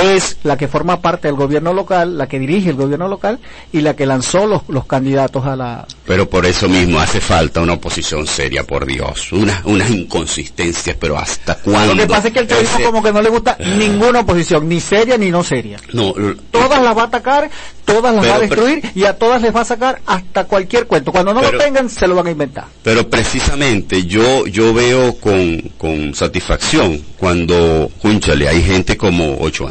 es 0.00 0.38
la 0.44 0.56
que 0.56 0.68
forma 0.68 1.00
parte 1.00 1.28
del 1.28 1.36
gobierno 1.36 1.72
local, 1.72 2.16
la 2.18 2.26
que 2.26 2.38
dirige 2.38 2.70
el 2.70 2.76
gobierno 2.76 3.08
local 3.08 3.38
y 3.72 3.80
la 3.80 3.94
que 3.94 4.06
lanzó 4.06 4.46
los, 4.46 4.62
los 4.68 4.86
candidatos 4.86 5.44
a 5.46 5.56
la 5.56 5.86
Pero 6.06 6.28
por 6.28 6.46
eso 6.46 6.68
mismo 6.68 6.98
hace 7.00 7.20
falta 7.20 7.60
una 7.60 7.74
oposición 7.74 8.26
seria, 8.26 8.64
por 8.64 8.86
Dios. 8.86 9.32
Una, 9.32 9.60
unas 9.64 9.90
inconsistencias, 9.90 10.96
pero 10.98 11.18
¿hasta 11.18 11.56
cuándo? 11.56 11.94
Lo 11.94 12.02
que 12.02 12.08
pasa 12.08 12.28
es 12.28 12.34
que 12.34 12.40
el 12.40 12.48
chavismo 12.48 12.74
Ese- 12.76 12.84
como 12.84 13.02
que 13.02 13.12
no 13.12 13.22
le 13.22 13.28
gusta 13.30 13.56
ninguna 13.76 14.20
oposición, 14.20 14.68
ni 14.68 14.80
seria 14.80 15.16
ni 15.18 15.30
no 15.30 15.42
seria. 15.42 15.78
No, 15.92 16.14
Todas 16.50 16.82
las 16.82 16.96
va 16.96 17.02
a 17.02 17.06
atacar, 17.06 17.50
todas 17.84 18.14
las 18.14 18.22
Pero- 18.22 18.32
va 18.32 18.36
a 18.36 18.40
destruir 18.40 18.82
y 18.94 19.04
a 19.04 19.14
todas 19.16 19.40
les 19.42 19.54
va 19.54 19.60
a 19.62 19.64
sacar 19.64 20.00
hasta 20.06 20.44
cualquier 20.44 20.86
cuento. 20.86 21.12
Cuando 21.12 21.32
no 21.34 21.40
Pero- 21.40 21.52
lo 21.52 21.58
tengan, 21.64 21.88
se 21.88 22.06
lo 22.06 22.14
van 22.14 22.26
a 22.26 22.30
inventar. 22.30 22.64
Pero 22.82 23.08
precisamente 23.08 24.04
yo 24.04 24.46
yo 24.46 24.74
veo 24.74 25.14
con, 25.20 25.58
con 25.78 26.14
satisfacción 26.14 27.00
cuando, 27.16 27.90
cúnchale, 28.00 28.48
hay 28.48 28.62
gente 28.62 28.96
como 28.96 29.36
Ocho 29.40 29.66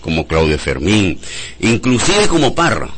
Como 0.00 0.26
Claudio 0.26 0.58
Fermín, 0.58 1.18
inclusive 1.60 2.26
como 2.28 2.54
Parra, 2.54 2.88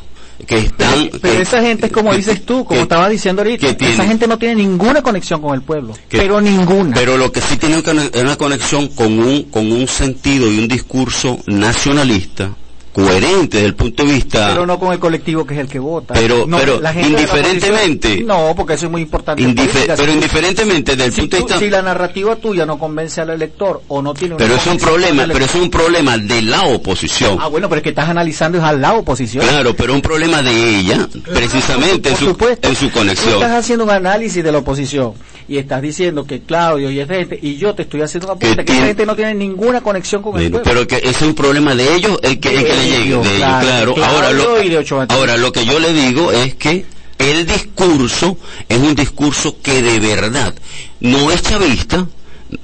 que 0.47 0.57
están... 0.57 1.09
Pero 1.21 1.35
que- 1.35 1.41
esa 1.41 1.61
gente 1.61 1.85
es 1.85 1.91
como 1.91 2.13
dices 2.13 2.45
tú, 2.45 2.65
como 2.65 2.77
que- 2.79 2.81
estaba 2.83 3.07
diciendo 3.09 3.41
ahorita, 3.43 3.75
tiene- 3.77 3.93
esa 3.93 4.05
gente 4.05 4.27
no 4.27 4.37
tiene 4.37 4.55
ninguna 4.55 5.01
conexión 5.01 5.41
con 5.41 5.53
el 5.53 5.61
pueblo, 5.61 5.93
que- 6.09 6.17
pero 6.17 6.41
ninguna. 6.41 6.95
Pero 6.95 7.17
lo 7.17 7.31
que 7.31 7.39
sí 7.41 7.55
tiene 7.57 7.77
es 7.77 8.21
una 8.23 8.35
conexión 8.35 8.87
con 8.89 9.19
un, 9.19 9.43
con 9.43 9.71
un 9.71 9.87
sentido 9.87 10.51
y 10.51 10.57
un 10.59 10.67
discurso 10.67 11.39
nacionalista, 11.45 12.51
coherente 12.93 13.57
desde 13.57 13.67
el 13.67 13.75
punto 13.75 14.03
de 14.05 14.13
vista... 14.13 14.49
Pero 14.49 14.65
no 14.65 14.79
con 14.79 14.93
el 14.93 14.99
colectivo 14.99 15.45
que 15.45 15.55
es 15.55 15.59
el 15.59 15.67
que 15.67 15.79
vota. 15.79 16.13
Pero- 16.13 16.45
No, 16.47 16.57
pero 16.57 16.79
la 16.79 16.93
gente 16.93 17.09
la 17.11 17.19
indiferentemente- 17.21 18.23
no, 18.23 18.53
porque 18.55 18.73
eso 18.75 18.85
es 18.85 18.91
muy 18.91 19.01
importante. 19.01 19.41
política. 19.43 19.93
pero 19.97 20.05
Si- 20.11 20.17
indiferentemente 20.17 20.91
desde 20.95 21.05
el 21.05 21.13
punto 21.13 21.35
de 21.37 21.43
vista... 21.43 21.59
si 21.59 21.69
la 21.69 21.81
narrativa 21.81 22.35
tuya 22.35 22.65
no 22.65 22.77
convence 22.77 23.19
al 23.21 23.31
elector 23.31 23.81
o 23.87 24.01
no 24.01 24.13
tiene 24.13 24.35
una 24.35 24.43
Pero 24.45 24.55
es 24.55 24.67
un 24.67 24.77
problema, 24.77 25.25
pero 25.31 25.45
es 25.45 25.55
un 25.55 25.69
problema 25.69 26.17
de 26.17 26.41
la 26.43 26.61
oposición. 26.67 27.37
Ah, 27.41 27.47
bueno, 27.47 27.67
pero 27.67 27.77
es 27.79 27.83
que 27.83 27.89
estás 27.89 28.09
analizando 28.09 28.57
es 28.59 28.63
a 28.63 28.73
la 28.73 28.93
oposición. 28.93 29.45
Claro, 29.45 29.75
pero 29.75 29.93
un 29.93 30.01
problema 30.01 30.41
de 30.41 30.51
ella, 30.79 31.07
precisamente 31.33 32.09
en 32.09 32.15
su, 32.17 32.25
supuesto. 32.27 32.67
en 32.67 32.75
su 32.75 32.87
Tú 32.87 32.99
conexión. 32.99 33.33
estás 33.33 33.51
haciendo 33.51 33.83
un 33.85 33.89
análisis 33.91 34.43
de 34.43 34.51
la 34.51 34.59
oposición 34.59 35.13
y 35.47 35.57
estás 35.57 35.81
diciendo 35.81 36.25
que 36.25 36.41
Claudio 36.41 36.89
y 36.91 36.99
esa 36.99 37.15
gente, 37.15 37.37
y 37.41 37.57
yo 37.57 37.73
te 37.75 37.83
estoy 37.83 38.01
haciendo 38.01 38.27
un 38.27 38.37
apunte, 38.37 38.63
Que 38.63 38.65
que, 38.65 38.73
gente 38.73 39.05
no 39.05 39.15
tiene 39.15 39.33
ninguna 39.33 39.81
conexión 39.81 40.21
con 40.21 40.39
el 40.39 40.51
pueblo. 40.51 40.63
pero 40.63 40.87
que 40.87 41.01
es 41.03 41.21
un 41.21 41.33
problema 41.35 41.75
de 41.75 41.95
ellos, 41.95 42.17
el 42.23 42.39
que, 42.39 42.55
el 42.55 42.65
que 42.65 42.82
le 42.83 42.91
llegue, 42.91 43.05
ellos, 43.05 43.23
de 43.23 43.35
ellos, 43.35 43.47
claro, 43.47 43.93
claro. 43.93 43.93
Claudio 43.93 44.05
Ahora 44.05 44.31
lo, 44.31 45.13
ahora 45.13 45.37
lo 45.37 45.51
que 45.51 45.65
yo 45.65 45.79
le 45.79 45.93
digo 45.93 46.31
es 46.31 46.55
que 46.55 46.85
el 47.17 47.45
discurso 47.45 48.37
es 48.67 48.77
un 48.77 48.95
discurso 48.95 49.57
que 49.61 49.81
de 49.81 49.99
verdad 49.99 50.53
no 50.99 51.31
es 51.31 51.41
chavista, 51.41 52.07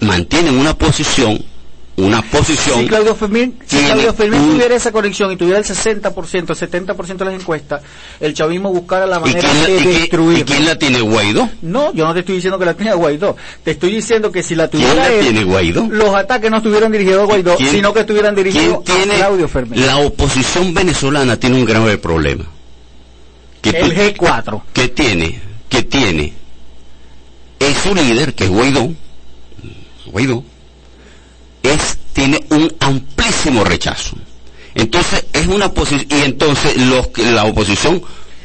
mantiene 0.01 0.51
una 0.51 0.77
posición, 0.77 1.43
una 1.99 2.21
posición 2.21 2.79
Si 2.81 2.87
Claudio 2.87 3.15
Fermín, 3.15 3.55
si 3.65 3.75
tiene 3.77 3.85
Claudio 3.93 4.13
Fermín 4.13 4.39
un- 4.41 4.51
tuviera 4.53 4.75
esa 4.75 4.91
conexión 4.91 5.31
y 5.31 5.37
tuviera 5.37 5.59
el 5.59 5.65
60%, 5.65 6.53
el 6.53 6.57
70% 6.57 7.17
de 7.17 7.25
las 7.25 7.33
encuestas, 7.41 7.81
el 8.19 8.33
chavismo 8.33 8.71
buscara 8.71 9.05
la 9.05 9.17
¿Y 9.17 9.21
manera 9.21 9.39
quién, 9.49 9.61
la, 9.61 9.67
de 9.67 9.75
y 9.75 9.83
quién- 9.83 9.93
destruir. 9.99 10.37
y 10.39 10.43
quién 10.43 10.65
la 10.65 10.77
tiene 10.77 11.01
Guaidó? 11.01 11.49
No, 11.61 11.93
yo 11.93 12.05
no 12.05 12.13
te 12.13 12.19
estoy 12.21 12.35
diciendo 12.35 12.57
que 12.59 12.65
la 12.65 12.73
tenga 12.73 12.93
Guaidó. 12.95 13.35
Te 13.63 13.71
estoy 13.71 13.91
diciendo 13.95 14.31
que 14.31 14.43
si 14.43 14.55
la 14.55 14.67
¿Quién 14.69 14.83
tuviera 14.83 15.07
la 15.07 15.13
él, 15.13 15.21
tiene 15.21 15.43
Guaidó? 15.43 15.87
los 15.89 16.15
ataques 16.15 16.49
no 16.51 16.57
estuvieran 16.57 16.91
dirigidos 16.91 17.23
a 17.23 17.25
Guaidó, 17.25 17.55
¿Quién- 17.57 17.71
sino 17.71 17.93
que 17.93 17.99
estuvieran 18.01 18.35
¿Quién 18.35 18.45
dirigidos 18.45 18.83
tiene 18.83 19.13
a 19.15 19.17
Claudio 19.17 19.47
Fermín. 19.47 19.85
la 19.85 19.97
oposición 19.97 20.73
venezolana 20.73 21.37
tiene 21.37 21.57
un 21.57 21.65
grave 21.65 21.97
problema. 21.97 22.45
Que 23.61 23.71
El 23.71 23.89
tú- 23.89 24.01
G4. 24.23 24.61
que 24.73 24.87
tiene, 24.87 25.41
que 25.67 25.83
tiene, 25.83 26.33
es 27.59 27.77
su 27.77 27.93
líder, 27.93 28.33
que 28.33 28.45
es 28.45 28.49
Guaidó, 28.49 28.89
Guaidó, 30.05 30.43
es 31.63 31.97
tiene 32.13 32.43
un 32.49 32.73
amplísimo 32.79 33.63
rechazo. 33.63 34.15
Entonces 34.75 35.25
es 35.33 35.47
una 35.47 35.71
posición, 35.73 36.07
y 36.09 36.23
entonces 36.25 36.77
los, 36.77 37.09
la 37.17 37.45
oposición 37.45 38.01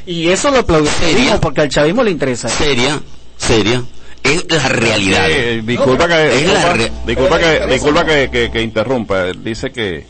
Y 0.06 0.28
eso 0.28 0.50
lo 0.50 0.58
aplaudimos 0.60 1.38
porque 1.40 1.60
al 1.62 1.68
chavismo 1.68 2.02
le 2.02 2.10
interesa. 2.10 2.48
seria, 2.48 3.00
seria, 3.36 3.82
es 4.22 4.44
la 4.50 4.68
realidad. 4.68 5.30
Eh, 5.30 5.62
disculpa 5.64 6.08
que, 6.08 6.34
es 6.40 6.46
la 6.52 6.74
disculpa, 6.74 6.74
re- 6.74 6.92
disculpa 7.06 7.38
que, 7.38 7.66
disculpa 7.72 8.04
que, 8.06 8.30
que- 8.30 8.50
que 8.50 8.62
interrumpa. 8.62 9.26
Él 9.28 9.44
Dice 9.44 9.70
que, 9.70 10.06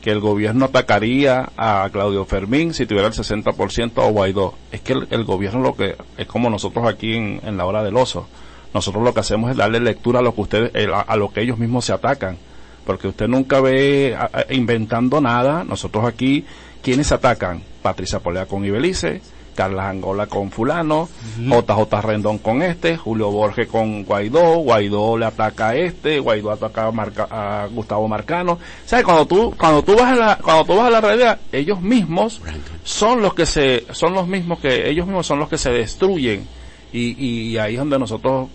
que 0.00 0.10
el 0.10 0.20
gobierno 0.20 0.64
atacaría 0.66 1.50
a 1.56 1.88
Claudio 1.92 2.24
Fermín 2.24 2.72
si 2.72 2.86
tuviera 2.86 3.08
el 3.08 3.14
60% 3.14 3.92
o 3.96 4.08
Guaidó. 4.10 4.54
Es 4.72 4.80
que 4.80 4.94
el, 4.94 5.06
el 5.10 5.24
gobierno 5.24 5.60
lo 5.60 5.76
que 5.76 5.96
es 6.16 6.26
como 6.26 6.48
nosotros 6.50 6.86
aquí 6.86 7.14
en, 7.14 7.40
en 7.44 7.56
la 7.56 7.66
hora 7.66 7.82
del 7.82 7.96
oso. 7.96 8.26
Nosotros 8.74 9.02
lo 9.02 9.14
que 9.14 9.20
hacemos 9.20 9.50
es 9.50 9.56
darle 9.56 9.80
lectura 9.80 10.18
a 10.18 10.22
lo 10.22 10.34
que 10.34 10.40
ustedes, 10.42 10.72
a, 11.06 11.16
lo 11.16 11.32
que 11.32 11.40
ellos 11.42 11.58
mismos 11.58 11.84
se 11.84 11.92
atacan. 11.92 12.36
Porque 12.84 13.08
usted 13.08 13.28
nunca 13.28 13.60
ve 13.60 14.16
inventando 14.50 15.20
nada. 15.20 15.64
Nosotros 15.64 16.04
aquí, 16.06 16.44
¿quiénes 16.82 17.06
se 17.08 17.14
atacan? 17.14 17.62
Patricia 17.82 18.18
Polea 18.20 18.46
con 18.46 18.64
Ibelice, 18.64 19.20
Carla 19.54 19.88
Angola 19.88 20.26
con 20.26 20.50
fulano, 20.50 21.08
JJ 21.38 22.00
Rendón 22.02 22.38
con 22.38 22.62
este, 22.62 22.96
Julio 22.96 23.30
Borges 23.30 23.68
con 23.68 24.04
Guaidó, 24.04 24.58
Guaidó 24.58 25.18
le 25.18 25.26
ataca 25.26 25.70
a 25.70 25.74
este, 25.76 26.18
Guaidó 26.20 26.52
ataca 26.52 26.86
a, 26.86 26.92
Marca- 26.92 27.28
a 27.30 27.66
Gustavo 27.66 28.06
Marcano. 28.08 28.58
¿Sabes? 28.86 29.04
Cuando 29.04 29.26
tú, 29.26 29.54
cuando 29.58 29.82
tú 29.82 29.94
vas 29.96 30.12
a 30.12 30.16
la, 30.16 30.36
cuando 30.36 30.64
tú 30.64 30.76
vas 30.76 30.86
a 30.86 30.90
la 30.90 31.00
realidad, 31.00 31.40
ellos 31.52 31.80
mismos 31.80 32.40
son 32.84 33.20
los 33.20 33.34
que 33.34 33.46
se, 33.46 33.84
son 33.92 34.14
los 34.14 34.26
mismos 34.28 34.60
que, 34.60 34.88
ellos 34.88 35.06
mismos 35.06 35.26
son 35.26 35.38
los 35.40 35.48
que 35.48 35.58
se 35.58 35.70
destruyen. 35.70 36.46
Y, 36.92 37.22
y 37.22 37.58
ahí 37.58 37.74
es 37.74 37.78
donde 37.80 37.98
nosotros 37.98 38.48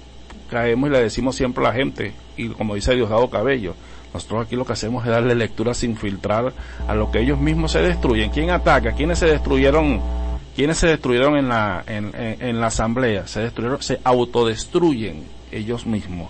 caemos 0.53 0.89
y 0.89 0.93
le 0.93 1.01
decimos 1.01 1.35
siempre 1.35 1.65
a 1.65 1.69
la 1.69 1.73
gente, 1.75 2.13
y 2.37 2.47
como 2.49 2.75
dice 2.75 2.95
Diosdado 2.95 3.29
Cabello, 3.29 3.75
nosotros 4.13 4.45
aquí 4.45 4.55
lo 4.55 4.63
que 4.65 4.73
hacemos 4.73 5.03
es 5.03 5.09
darle 5.11 5.33
lectura 5.35 5.73
sin 5.73 5.97
filtrar 5.97 6.53
a 6.87 6.93
lo 6.95 7.09
que 7.11 7.19
ellos 7.19 7.39
mismos 7.39 7.71
se 7.71 7.81
destruyen. 7.81 8.29
¿Quién 8.29 8.51
ataca? 8.51 8.93
¿Quiénes 8.93 9.17
se 9.19 9.25
destruyeron? 9.25 9.99
¿Quiénes 10.55 10.77
se 10.77 10.85
destruyeron 10.87 11.35
en 11.35 11.49
la, 11.49 11.83
en, 11.87 12.11
en- 12.15 12.37
en 12.41 12.61
la 12.61 12.67
asamblea? 12.67 13.25
Se 13.27 13.39
destruyeron, 13.39 13.81
se 13.81 13.99
autodestruyen 14.03 15.23
ellos 15.51 15.85
mismos. 15.85 16.29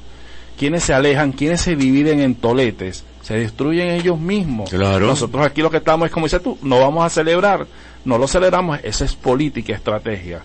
¿Quiénes 0.57 0.83
se 0.83 0.93
alejan? 0.93 1.31
¿Quiénes 1.33 1.61
se 1.61 1.75
dividen 1.75 2.21
en 2.21 2.35
toletes? 2.35 3.03
Se 3.21 3.33
destruyen 3.35 3.89
ellos 3.89 4.19
mismos. 4.19 4.69
Claro. 4.69 5.07
Nosotros 5.07 5.45
aquí 5.45 5.61
lo 5.61 5.69
que 5.71 5.77
estamos 5.77 6.05
es 6.05 6.11
como 6.11 6.25
dices 6.27 6.41
tú, 6.43 6.57
no 6.61 6.79
vamos 6.79 7.03
a 7.05 7.09
celebrar, 7.09 7.65
no 8.05 8.17
lo 8.17 8.27
celebramos, 8.27 8.79
esa 8.83 9.03
es 9.05 9.15
política, 9.15 9.73
estrategia. 9.73 10.41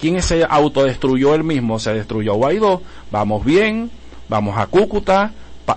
¿Quién 0.00 0.22
se 0.22 0.44
autodestruyó 0.48 1.34
él 1.34 1.44
mismo? 1.44 1.78
Se 1.78 1.92
destruyó 1.92 2.34
Guaidó, 2.34 2.82
vamos 3.10 3.44
bien, 3.44 3.90
vamos 4.28 4.56
a 4.58 4.66
Cúcuta, 4.66 5.32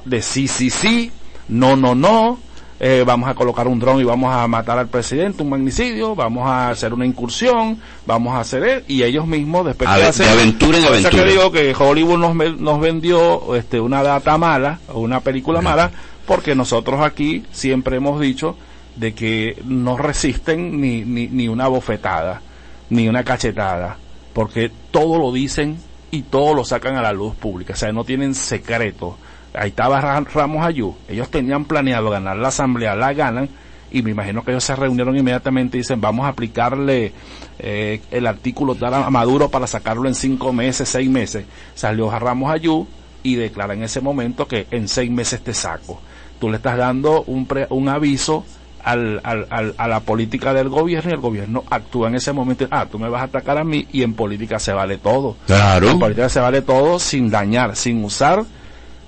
de 0.06 0.22
sí, 0.22 0.48
sí, 0.48 0.70
sí, 0.70 1.12
no, 1.48 1.75
no, 1.75 1.96
no, 1.96 2.38
eh, 2.80 3.04
vamos 3.06 3.30
a 3.30 3.36
colocar 3.36 3.68
un 3.68 3.80
dron 3.80 4.00
y 4.00 4.04
vamos 4.04 4.34
a 4.34 4.48
matar 4.48 4.78
al 4.80 4.88
presidente, 4.88 5.44
un 5.44 5.50
magnicidio, 5.50 6.16
vamos 6.16 6.48
a 6.48 6.70
hacer 6.70 6.94
una 6.94 7.06
incursión, 7.06 7.80
vamos 8.06 8.34
a 8.36 8.40
hacer 8.40 8.86
y 8.88 9.04
ellos 9.04 9.28
mismos 9.28 9.66
después 9.66 9.90
A 9.90 9.98
ver, 9.98 10.06
hacen- 10.08 10.25
de 10.28 10.32
aventura 10.32 10.78
en 10.78 10.86
aventura. 10.86 11.24
que 11.24 11.30
digo 11.30 11.51
que 11.51 11.75
Hollywood 11.78 12.18
nos, 12.20 12.60
nos 12.60 12.80
vendió 12.80 13.56
este, 13.56 13.80
una 13.80 14.01
data 14.04 14.38
mala, 14.38 14.80
o 14.88 15.00
una 15.01 15.20
película 15.20 15.62
mala, 15.62 15.92
porque 16.25 16.56
nosotros 16.56 17.01
aquí 17.01 17.44
siempre 17.51 17.98
hemos 17.98 18.20
dicho 18.22 18.56
de 18.96 19.13
que 19.13 19.58
no 19.66 19.98
resisten 19.98 20.80
ni, 20.82 21.04
ni, 21.06 21.28
ni 21.28 21.48
una 21.48 21.68
bofetada, 21.68 22.42
ni 22.90 23.08
una 23.08 23.24
cachetada, 23.24 23.98
porque 24.34 24.72
todo 24.92 25.18
lo 25.20 25.32
dicen 25.32 25.78
y 26.12 26.24
todo 26.24 26.54
lo 26.54 26.66
sacan 26.66 26.96
a 26.98 27.02
la 27.02 27.14
luz 27.14 27.36
pública, 27.36 27.74
o 27.74 27.76
sea, 27.76 27.92
no 27.92 28.04
tienen 28.04 28.34
secreto. 28.36 29.18
Ahí 29.54 29.70
estaba 29.70 30.00
Ra- 30.02 30.20
Ramos 30.22 30.66
Ayú, 30.66 30.96
ellos 31.08 31.30
tenían 31.30 31.66
planeado 31.66 32.10
ganar 32.10 32.38
la 32.38 32.50
asamblea, 32.50 32.96
la 32.96 33.14
ganan, 33.14 33.50
y 33.90 34.02
me 34.04 34.12
imagino 34.12 34.44
que 34.44 34.52
ellos 34.52 34.64
se 34.64 34.76
reunieron 34.76 35.18
inmediatamente 35.18 35.78
y 35.78 35.82
dicen, 35.82 36.00
vamos 36.00 36.26
a 36.26 36.30
aplicarle 36.30 37.14
eh, 37.60 38.02
el 38.12 38.26
artículo 38.26 38.76
tal 38.76 38.94
a 38.94 39.10
Maduro 39.10 39.50
para 39.50 39.68
sacarlo 39.68 40.08
en 40.08 40.16
cinco 40.16 40.54
meses, 40.54 40.88
seis 40.88 41.10
meses. 41.10 41.46
Salió 41.74 42.10
Ramos 42.18 42.50
Ayú 42.52 42.88
y 43.24 43.36
declara 43.36 43.74
en 43.74 43.84
ese 43.84 44.00
momento 44.00 44.48
que 44.48 44.68
en 44.72 44.88
seis 44.88 45.12
meses 45.12 45.44
te 45.44 45.54
saco. 45.54 46.02
Tú 46.40 46.50
le 46.50 46.56
estás 46.58 46.78
dando 46.78 47.24
un, 47.24 47.46
pre- 47.48 47.68
un 47.70 47.90
aviso 47.90 48.46
al, 48.84 49.20
al- 49.24 49.48
al- 49.50 49.76
a 49.78 49.88
la 49.88 50.00
política 50.02 50.54
del 50.54 50.70
gobierno 50.70 51.12
y 51.12 51.14
el 51.14 51.20
gobierno 51.20 51.64
actúa 51.70 52.08
en 52.10 52.16
ese 52.16 52.32
momento. 52.34 52.68
Ah, 52.72 52.86
tú 52.90 53.00
me 53.00 53.10
vas 53.10 53.22
a 53.22 53.26
atacar 53.26 53.58
a 53.58 53.64
mí 53.64 53.88
y 53.92 54.04
en 54.04 54.14
política 54.14 54.60
se 54.60 54.74
vale 54.74 54.98
todo. 54.98 55.36
Claro. 55.48 55.90
En 55.90 56.00
política 56.00 56.30
se 56.30 56.40
vale 56.40 56.62
todo 56.62 57.00
sin 57.00 57.30
dañar, 57.30 57.75
sin 57.75 58.03
usar 58.03 58.44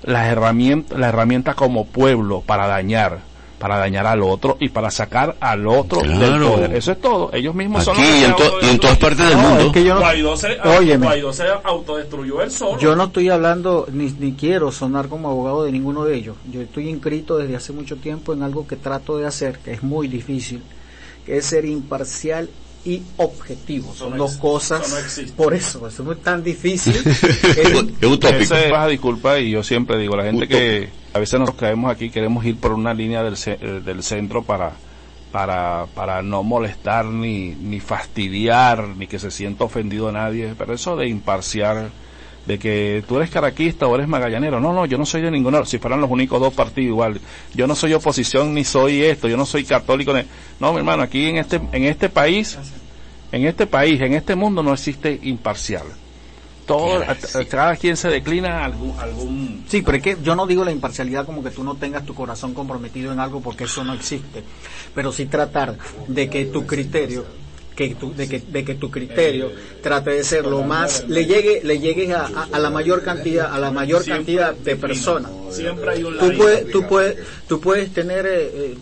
las 0.02 0.26
herramientas, 0.26 0.98
la 0.98 1.08
herramienta 1.08 1.54
como 1.54 1.86
pueblo 1.86 2.42
para 2.42 2.66
dañar, 2.66 3.20
para 3.64 3.78
dañar 3.78 4.06
al 4.06 4.22
otro 4.22 4.58
y 4.60 4.68
para 4.68 4.90
sacar 4.90 5.36
al 5.40 5.66
otro 5.66 6.02
del 6.02 6.18
Claro. 6.18 6.52
poder. 6.52 6.74
Eso 6.74 6.92
es 6.92 7.00
todo. 7.00 7.30
Ellos 7.32 7.54
mismos 7.54 7.82
son 7.82 7.94
Aquí 7.96 8.02
los 8.02 8.10
y 8.12 8.20
que 8.20 8.26
en, 8.26 8.36
to- 8.36 8.58
y 8.60 8.68
en 8.68 8.78
todas 8.78 8.98
partes 8.98 9.26
del 9.26 9.38
No, 9.38 9.42
mundo. 9.48 9.64
es 9.68 9.72
que 9.72 9.84
yo 9.84 9.94
no, 9.94 10.00
Guaidó 10.00 10.36
se, 10.36 10.48
Óyeme. 10.60 11.06
Guaidó 11.06 11.32
se 11.32 11.44
autodestruyó 11.64 12.42
él 12.42 12.50
solo. 12.50 12.78
yo 12.78 12.94
no 12.94 13.04
estoy 13.04 13.30
hablando 13.30 13.86
ni, 13.90 14.10
ni 14.18 14.34
quiero 14.34 14.70
sonar 14.70 15.08
como 15.08 15.30
abogado 15.30 15.64
de 15.64 15.72
ninguno 15.72 16.04
de 16.04 16.14
ellos. 16.14 16.36
Yo 16.52 16.60
estoy 16.60 16.90
inscrito 16.90 17.38
desde 17.38 17.56
hace 17.56 17.72
mucho 17.72 17.96
tiempo 17.96 18.34
en 18.34 18.42
algo 18.42 18.66
que 18.66 18.76
trato 18.76 19.16
de 19.16 19.26
hacer, 19.26 19.58
que 19.60 19.72
es 19.72 19.82
muy 19.82 20.08
difícil, 20.08 20.60
que 21.24 21.38
es 21.38 21.46
ser 21.46 21.64
imparcial 21.64 22.50
y 22.84 23.02
objetivo. 23.16 23.90
Eso 23.90 24.04
Son 24.04 24.10
no 24.12 24.16
dos 24.24 24.36
cosas. 24.36 24.90
no 25.28 25.34
por 25.34 25.54
eso, 25.54 25.86
eso 25.88 26.12
es 26.12 26.22
tan 26.22 26.42
difícil. 26.42 26.94
es 27.04 27.22
Es- 27.58 27.74
utópico. 28.06 28.54
Disculpa 28.88 29.38
y 29.38 29.50
yo 29.50 29.62
siempre 29.62 29.98
digo, 29.98 30.16
la 30.16 30.24
gente 30.24 30.46
que 30.48 30.90
a 31.12 31.18
veces 31.18 31.38
nos 31.40 31.54
caemos 31.54 31.90
aquí, 31.90 32.10
queremos 32.10 32.44
ir 32.44 32.56
por 32.58 32.72
una 32.72 32.92
línea 32.92 33.22
del, 33.22 33.36
ce- 33.36 33.58
eh, 33.60 33.80
del 33.84 34.02
centro 34.02 34.42
para, 34.42 34.72
para, 35.32 35.86
para 35.94 36.22
no 36.22 36.42
molestar 36.42 37.06
ni, 37.06 37.54
ni 37.54 37.80
fastidiar, 37.80 38.88
ni 38.88 39.06
que 39.06 39.18
se 39.18 39.30
sienta 39.30 39.64
ofendido 39.64 40.08
a 40.08 40.12
nadie, 40.12 40.54
pero 40.58 40.74
eso 40.74 40.96
de 40.96 41.08
imparcial, 41.08 41.90
de 42.46 42.58
que 42.58 43.02
tú 43.06 43.16
eres 43.16 43.30
caraquista 43.30 43.86
o 43.86 43.94
eres 43.94 44.06
magallanero, 44.08 44.60
no, 44.60 44.72
no, 44.72 44.86
yo 44.86 44.98
no 44.98 45.06
soy 45.06 45.22
de 45.22 45.30
ninguno, 45.30 45.64
si 45.64 45.78
fueran 45.78 46.00
los 46.00 46.10
únicos 46.10 46.40
dos 46.40 46.52
partidos 46.52 46.88
igual, 46.88 47.20
yo 47.54 47.66
no 47.66 47.74
soy 47.74 47.94
oposición 47.94 48.52
ni 48.54 48.64
soy 48.64 49.02
esto, 49.02 49.28
yo 49.28 49.36
no 49.36 49.46
soy 49.46 49.64
católico, 49.64 50.12
ni- 50.12 50.24
no, 50.60 50.72
mi 50.72 50.78
hermano, 50.78 51.02
aquí 51.02 51.26
en 51.26 51.38
este, 51.38 51.56
en 51.72 51.84
este 51.84 52.08
país, 52.10 52.58
en 53.32 53.46
este 53.46 53.66
país, 53.66 54.00
en 54.00 54.12
este 54.14 54.34
mundo 54.34 54.62
no 54.62 54.72
existe 54.72 55.18
imparcial. 55.22 55.84
Todo, 56.66 57.04
cada 57.50 57.76
quien 57.76 57.94
se 57.94 58.08
declina 58.08 58.64
algún, 58.64 58.98
algún 58.98 59.64
Sí, 59.68 59.82
pero 59.82 59.98
es 59.98 60.02
que 60.02 60.16
yo 60.22 60.34
no 60.34 60.46
digo 60.46 60.64
la 60.64 60.72
imparcialidad 60.72 61.26
como 61.26 61.42
que 61.44 61.50
tú 61.50 61.62
no 61.62 61.76
tengas 61.76 62.06
tu 62.06 62.14
corazón 62.14 62.54
comprometido 62.54 63.12
en 63.12 63.20
algo 63.20 63.42
porque 63.42 63.64
eso 63.64 63.84
no 63.84 63.92
existe, 63.92 64.42
pero 64.94 65.12
sí 65.12 65.26
tratar 65.26 65.76
de 66.08 66.30
que 66.30 66.46
tu 66.46 66.64
criterio 66.66 67.26
que 67.74 67.94
tu, 67.96 68.14
de 68.14 68.28
que 68.28 68.38
de 68.40 68.64
que 68.64 68.74
tu 68.76 68.90
criterio 68.90 69.50
trate 69.82 70.10
de 70.10 70.22
ser 70.24 70.46
lo 70.46 70.62
más 70.62 71.04
le 71.08 71.26
llegue 71.26 71.60
le 71.64 71.80
llegue 71.80 72.12
a, 72.12 72.22
a- 72.26 72.48
a 72.52 72.58
la 72.60 72.70
mayor 72.70 73.02
cantidad 73.02 73.52
a 73.52 73.58
la 73.58 73.70
mayor 73.72 74.04
cantidad 74.04 74.54
de 74.54 74.76
personas. 74.76 75.30
Siempre 75.50 75.90
hay 75.90 76.04
un 76.04 76.16
Tú 76.18 76.32
puedes 76.36 76.70
tú 76.70 76.86
puedes 76.86 77.16
tú 77.48 77.60
puedes 77.60 77.92
tener 77.92 78.26
eh, 78.26 78.50
eh, 78.54 78.74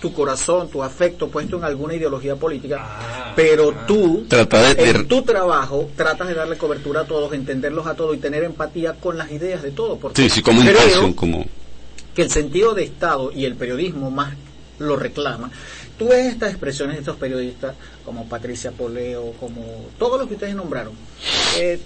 tu 0.00 0.12
corazón, 0.12 0.68
tu 0.70 0.82
afecto 0.84 1.28
puesto 1.28 1.56
en 1.56 1.64
alguna 1.64 1.94
ideología 1.94 2.36
política, 2.36 2.76
Ah, 2.80 3.32
pero 3.34 3.74
tú 3.88 4.24
Trata 4.28 4.62
de- 4.68 4.74
de- 4.74 4.90
en 4.90 5.08
tu 5.08 5.22
trabajo 5.22 5.90
tratas 5.96 6.28
de 6.28 6.34
darle 6.34 6.56
cobertura 6.56 7.00
a 7.00 7.04
todos, 7.06 7.32
entenderlos 7.32 7.86
a 7.86 7.94
todos 7.94 8.14
y 8.14 8.18
tener 8.20 8.44
empatía 8.44 8.92
con 8.94 9.16
las 9.18 9.32
ideas 9.32 9.62
de 9.62 9.70
todos. 9.72 9.98
Porque 9.98 10.22
Sí, 10.22 10.28
sí, 10.30 10.42
como 10.42 10.60
creo 10.62 11.16
como... 11.16 11.44
que 12.14 12.22
el 12.22 12.30
sentido 12.30 12.72
de 12.74 12.84
Estado 12.84 13.32
y 13.32 13.46
el 13.46 13.56
periodismo 13.56 14.10
más 14.10 14.34
lo 14.78 14.96
reclama. 14.96 15.50
Tú 15.98 16.08
ves 16.08 16.26
estas 16.26 16.50
expresiones 16.50 16.96
de 16.96 17.00
estos 17.00 17.16
periodistas 17.16 17.74
como 18.04 18.28
Patricia 18.28 18.70
Poleo, 18.72 19.32
como 19.40 19.62
todos 19.98 20.18
los 20.18 20.28
que 20.28 20.34
ustedes 20.34 20.54
nombraron, 20.54 20.94
eh, 21.58 21.80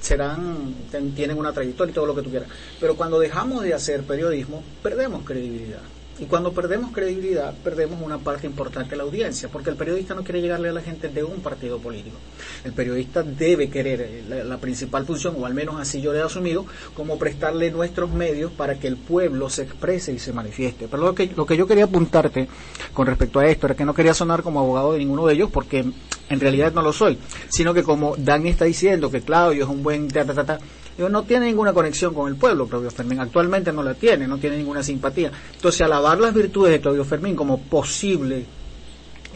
serán, 0.00 0.74
ten- 0.90 1.12
tienen 1.14 1.36
una 1.38 1.52
trayectoria 1.52 1.90
y 1.90 1.94
todo 1.94 2.06
lo 2.06 2.14
que 2.14 2.22
tú 2.22 2.30
quieras. 2.30 2.48
Pero 2.80 2.96
cuando 2.96 3.18
dejamos 3.18 3.62
de 3.64 3.74
hacer 3.74 4.04
periodismo, 4.04 4.62
perdemos 4.82 5.24
credibilidad. 5.24 5.82
Y 6.20 6.24
cuando 6.24 6.52
perdemos 6.52 6.90
credibilidad, 6.92 7.54
perdemos 7.62 8.00
una 8.02 8.18
parte 8.18 8.46
importante 8.46 8.90
de 8.90 8.96
la 8.96 9.04
audiencia, 9.04 9.48
porque 9.48 9.70
el 9.70 9.76
periodista 9.76 10.14
no 10.14 10.24
quiere 10.24 10.40
llegarle 10.40 10.68
a 10.68 10.72
la 10.72 10.80
gente 10.80 11.08
de 11.08 11.22
un 11.22 11.40
partido 11.40 11.78
político. 11.78 12.16
El 12.64 12.72
periodista 12.72 13.22
debe 13.22 13.70
querer, 13.70 14.00
eh, 14.00 14.44
la, 14.44 14.58
principal 14.58 15.06
función, 15.06 15.36
o 15.38 15.46
al 15.46 15.54
menos 15.54 15.80
así 15.80 16.00
yo 16.00 16.12
le 16.12 16.18
he 16.18 16.22
asumido, 16.22 16.66
como 16.94 17.18
prestarle 17.18 17.70
nuestros 17.70 18.10
medios 18.10 18.50
para 18.50 18.80
que 18.80 18.88
el 18.88 18.96
pueblo 18.96 19.48
se 19.48 19.62
exprese 19.62 20.12
y 20.12 20.18
se 20.18 20.32
manifieste. 20.32 20.88
Pero 20.88 21.04
lo 21.04 21.14
que, 21.14 21.30
lo 21.36 21.46
que 21.46 21.56
yo 21.56 21.66
quería 21.66 21.84
apuntarte 21.84 22.48
con 22.92 23.06
respecto 23.06 23.38
a 23.38 23.46
esto 23.46 23.66
era 23.66 23.76
que 23.76 23.84
no 23.84 23.94
quería 23.94 24.14
sonar 24.14 24.42
como 24.42 24.58
abogado 24.58 24.92
de 24.94 24.98
ninguno 24.98 25.26
de 25.26 25.34
ellos, 25.34 25.50
porque 25.52 25.84
en 26.30 26.40
realidad 26.40 26.72
no 26.72 26.82
lo 26.82 26.92
soy, 26.92 27.16
sino 27.48 27.72
que 27.72 27.82
como 27.82 28.16
Dani 28.16 28.50
está 28.50 28.64
diciendo 28.64 29.10
que 29.10 29.22
Claudio 29.22 29.64
es 29.64 29.70
un 29.70 29.82
buen 29.82 30.08
ta, 30.08 30.24
ta, 30.24 30.44
ta, 30.44 30.58
no 30.98 31.22
tiene 31.22 31.46
ninguna 31.46 31.72
conexión 31.72 32.12
con 32.12 32.28
el 32.28 32.36
pueblo, 32.36 32.66
Claudio 32.66 32.90
Fermín 32.90 33.20
actualmente 33.20 33.72
no 33.72 33.84
la 33.84 33.94
tiene, 33.94 34.26
no 34.26 34.38
tiene 34.38 34.56
ninguna 34.56 34.82
simpatía. 34.82 35.30
Entonces, 35.54 35.80
alabar 35.82 36.18
las 36.18 36.34
virtudes 36.34 36.72
de 36.72 36.80
Claudio 36.80 37.04
Fermín 37.04 37.36
como 37.36 37.60
posible 37.60 38.44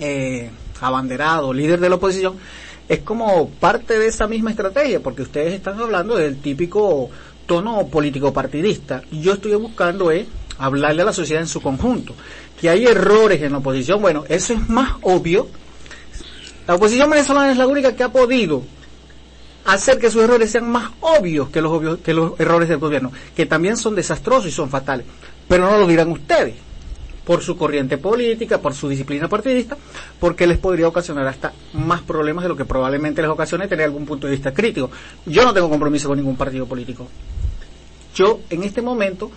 eh, 0.00 0.50
abanderado, 0.80 1.52
líder 1.52 1.78
de 1.78 1.88
la 1.88 1.94
oposición, 1.94 2.34
es 2.88 3.00
como 3.00 3.48
parte 3.48 3.98
de 3.98 4.08
esa 4.08 4.26
misma 4.26 4.50
estrategia, 4.50 5.00
porque 5.00 5.22
ustedes 5.22 5.54
están 5.54 5.78
hablando 5.78 6.16
del 6.16 6.40
típico 6.40 7.08
tono 7.46 7.86
político 7.86 8.32
partidista. 8.32 9.02
Y 9.12 9.20
yo 9.20 9.34
estoy 9.34 9.54
buscando 9.54 10.10
eh, 10.10 10.26
hablarle 10.58 11.02
a 11.02 11.06
la 11.06 11.12
sociedad 11.12 11.42
en 11.42 11.48
su 11.48 11.60
conjunto. 11.60 12.14
Que 12.60 12.70
hay 12.70 12.86
errores 12.86 13.40
en 13.42 13.52
la 13.52 13.58
oposición, 13.58 14.02
bueno, 14.02 14.24
eso 14.28 14.52
es 14.54 14.68
más 14.68 14.96
obvio. 15.02 15.48
La 16.66 16.74
oposición 16.74 17.10
venezolana 17.10 17.52
es 17.52 17.58
la 17.58 17.66
única 17.66 17.94
que 17.94 18.02
ha 18.02 18.08
podido 18.08 18.62
hacer 19.64 19.98
que 19.98 20.10
sus 20.10 20.22
errores 20.22 20.50
sean 20.50 20.70
más 20.70 20.90
obvios 21.00 21.48
que 21.50 21.60
los, 21.60 21.72
obvios, 21.72 21.98
que 21.98 22.14
los 22.14 22.38
errores 22.40 22.68
del 22.68 22.78
gobierno, 22.78 23.12
que 23.34 23.46
también 23.46 23.76
son 23.76 23.94
desastrosos 23.94 24.46
y 24.46 24.52
son 24.52 24.70
fatales. 24.70 25.06
Pero 25.48 25.70
no 25.70 25.78
lo 25.78 25.86
dirán 25.86 26.10
ustedes, 26.10 26.54
por 27.24 27.42
su 27.42 27.56
corriente 27.56 27.98
política, 27.98 28.58
por 28.58 28.74
su 28.74 28.88
disciplina 28.88 29.28
partidista, 29.28 29.76
porque 30.18 30.46
les 30.46 30.58
podría 30.58 30.88
ocasionar 30.88 31.26
hasta 31.26 31.52
más 31.74 32.02
problemas 32.02 32.42
de 32.42 32.48
lo 32.48 32.56
que 32.56 32.64
probablemente 32.64 33.22
les 33.22 33.30
ocasione 33.30 33.68
tener 33.68 33.84
algún 33.84 34.06
punto 34.06 34.26
de 34.26 34.32
vista 34.32 34.52
crítico. 34.52 34.90
Yo 35.26 35.44
no 35.44 35.54
tengo 35.54 35.70
compromiso 35.70 36.08
con 36.08 36.18
ningún 36.18 36.36
partido 36.36 36.66
político. 36.66 37.06
Yo, 38.14 38.40
en 38.50 38.62
este 38.64 38.82
momento, 38.82 39.30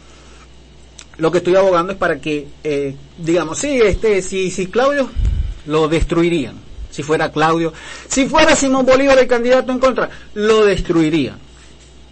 lo 1.17 1.31
que 1.31 1.37
estoy 1.37 1.55
abogando 1.55 1.93
es 1.93 1.97
para 1.97 2.19
que, 2.19 2.47
eh, 2.63 2.95
digamos, 3.17 3.59
sí, 3.59 3.79
este, 3.81 4.21
si, 4.21 4.51
si 4.51 4.67
Claudio 4.67 5.09
lo 5.67 5.87
destruirían, 5.87 6.55
si 6.95 7.03
fuera 7.03 7.29
Claudio, 7.29 7.73
si 8.07 8.29
fuera 8.29 8.55
Simón 8.55 8.85
Bolívar 8.85 9.19
el 9.19 9.27
candidato 9.27 9.69
en 9.73 9.79
contra, 9.79 10.09
lo 10.33 10.63
destruirían. 10.63 11.37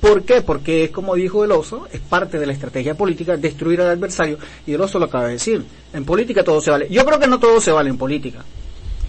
¿Por 0.02 0.24
qué? 0.24 0.42
Porque 0.42 0.84
es 0.84 0.92
como 0.92 1.16
dijo 1.16 1.46
el 1.46 1.54
oso, 1.54 1.88
es 1.90 2.02
parte 2.02 2.38
de 2.38 2.46
la 2.46 2.52
estrategia 2.52 2.94
política 2.94 3.38
destruir 3.38 3.80
al 3.80 3.92
adversario 3.92 4.38
y 4.68 4.74
el 4.74 4.82
oso 4.82 5.00
lo 5.00 5.06
acaba 5.06 5.28
de 5.28 5.34
decir. 5.34 5.64
En 5.94 6.04
política 6.04 6.44
todo 6.44 6.60
se 6.60 6.70
vale. 6.70 6.90
Yo 6.90 7.06
creo 7.06 7.18
que 7.18 7.28
no 7.28 7.40
todo 7.40 7.62
se 7.62 7.72
vale 7.72 7.90
en 7.90 7.98
política. 7.98 8.44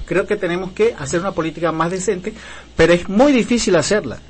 Creo 0.06 0.28
que 0.28 0.36
tenemos 0.36 0.70
que 0.70 0.94
hacer 0.96 1.18
una 1.18 1.32
política 1.32 1.72
más 1.72 1.90
decente, 1.90 2.32
pero 2.76 2.92
es 2.92 3.08
muy 3.08 3.32
difícil 3.32 3.74
hacerla 3.74 4.20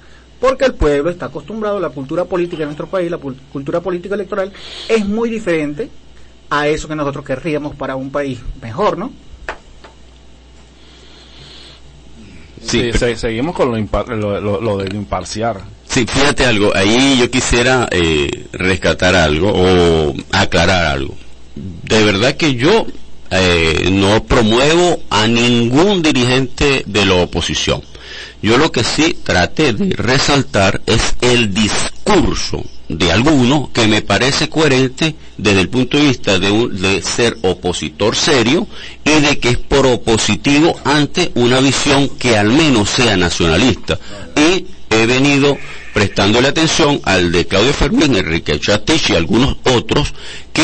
porque 0.41 0.65
el 0.65 0.75
pueblo 0.75 1.11
está 1.11 1.27
acostumbrado, 1.27 1.79
la 1.79 1.91
cultura 1.91 2.25
política 2.25 2.61
de 2.61 2.67
nuestro 2.67 2.87
país, 2.87 3.11
la 3.11 3.19
cultura 3.19 3.81
política 3.81 4.15
electoral, 4.15 4.51
es 4.89 5.07
muy 5.07 5.29
diferente 5.29 5.91
a 6.49 6.69
eso 6.69 6.89
que 6.89 6.97
nosotros 6.97 7.25
querríamos 7.25 7.75
para 7.77 7.97
un 7.97 8.11
país 8.11 8.41
mejor, 8.63 8.97
¿no? 8.97 9.13
Sí, 12.67 12.91
seguimos 13.17 13.55
con 13.55 13.71
lo, 13.71 14.61
lo, 14.61 14.77
del 14.79 14.95
imparcial. 14.95 15.59
Sí, 15.87 16.07
fíjate 16.07 16.45
algo, 16.45 16.75
ahí 16.75 17.19
yo 17.19 17.31
quisiera 17.31 17.89
eh, 17.91 18.47
rescatar 18.53 19.15
algo 19.15 19.53
o 19.55 20.15
aclarar 20.33 20.87
algo. 20.87 21.15
De 21.55 22.05
verdad 22.05 22.37
que 22.37 22.55
yo 22.55 22.87
eh, 23.31 23.89
no 23.93 24.25
promuevo 24.25 25.03
a 25.11 25.27
ningún 25.27 26.03
dirigente 26.03 26.83
de 26.87 27.07
la 27.07 27.15
oposición. 27.15 27.83
Yo 28.43 28.59
lo 28.59 28.71
que 28.73 28.85
sí 28.85 29.17
traté 29.23 29.73
de 29.73 29.95
resaltar 29.97 30.81
es 30.87 31.15
el 31.21 31.55
discurso 31.55 32.63
de 32.89 33.13
alguno 33.13 33.71
que 33.73 33.87
me 33.87 34.03
parece 34.03 34.49
coherente 34.49 35.15
desde 35.39 35.61
el 35.61 35.69
punto 35.69 35.97
de 35.97 36.05
vista 36.05 36.39
de, 36.39 36.69
de 36.69 37.03
ser 37.03 37.37
opositor 37.43 38.15
serio 38.15 38.67
y 39.05 39.21
de 39.21 39.39
que 39.39 39.51
es 39.51 39.59
propositivo 39.59 40.79
ante 40.85 41.33
una 41.35 41.61
visión 41.61 42.09
que 42.11 42.37
al 42.37 42.51
menos 42.51 42.91
sea 42.91 43.17
nacionalista. 43.17 43.99
Y 44.37 44.67
he 44.91 45.07
venido 45.07 45.57
prestándole 45.93 46.49
atención 46.49 47.01
al 47.05 47.33
de 47.33 47.47
Claudio 47.47 47.73
Fermín, 47.73 48.17
Enrique 48.17 48.59
Chatich 48.59 49.11
y 49.11 49.15
algunos 49.15 49.57
otros 49.65 50.13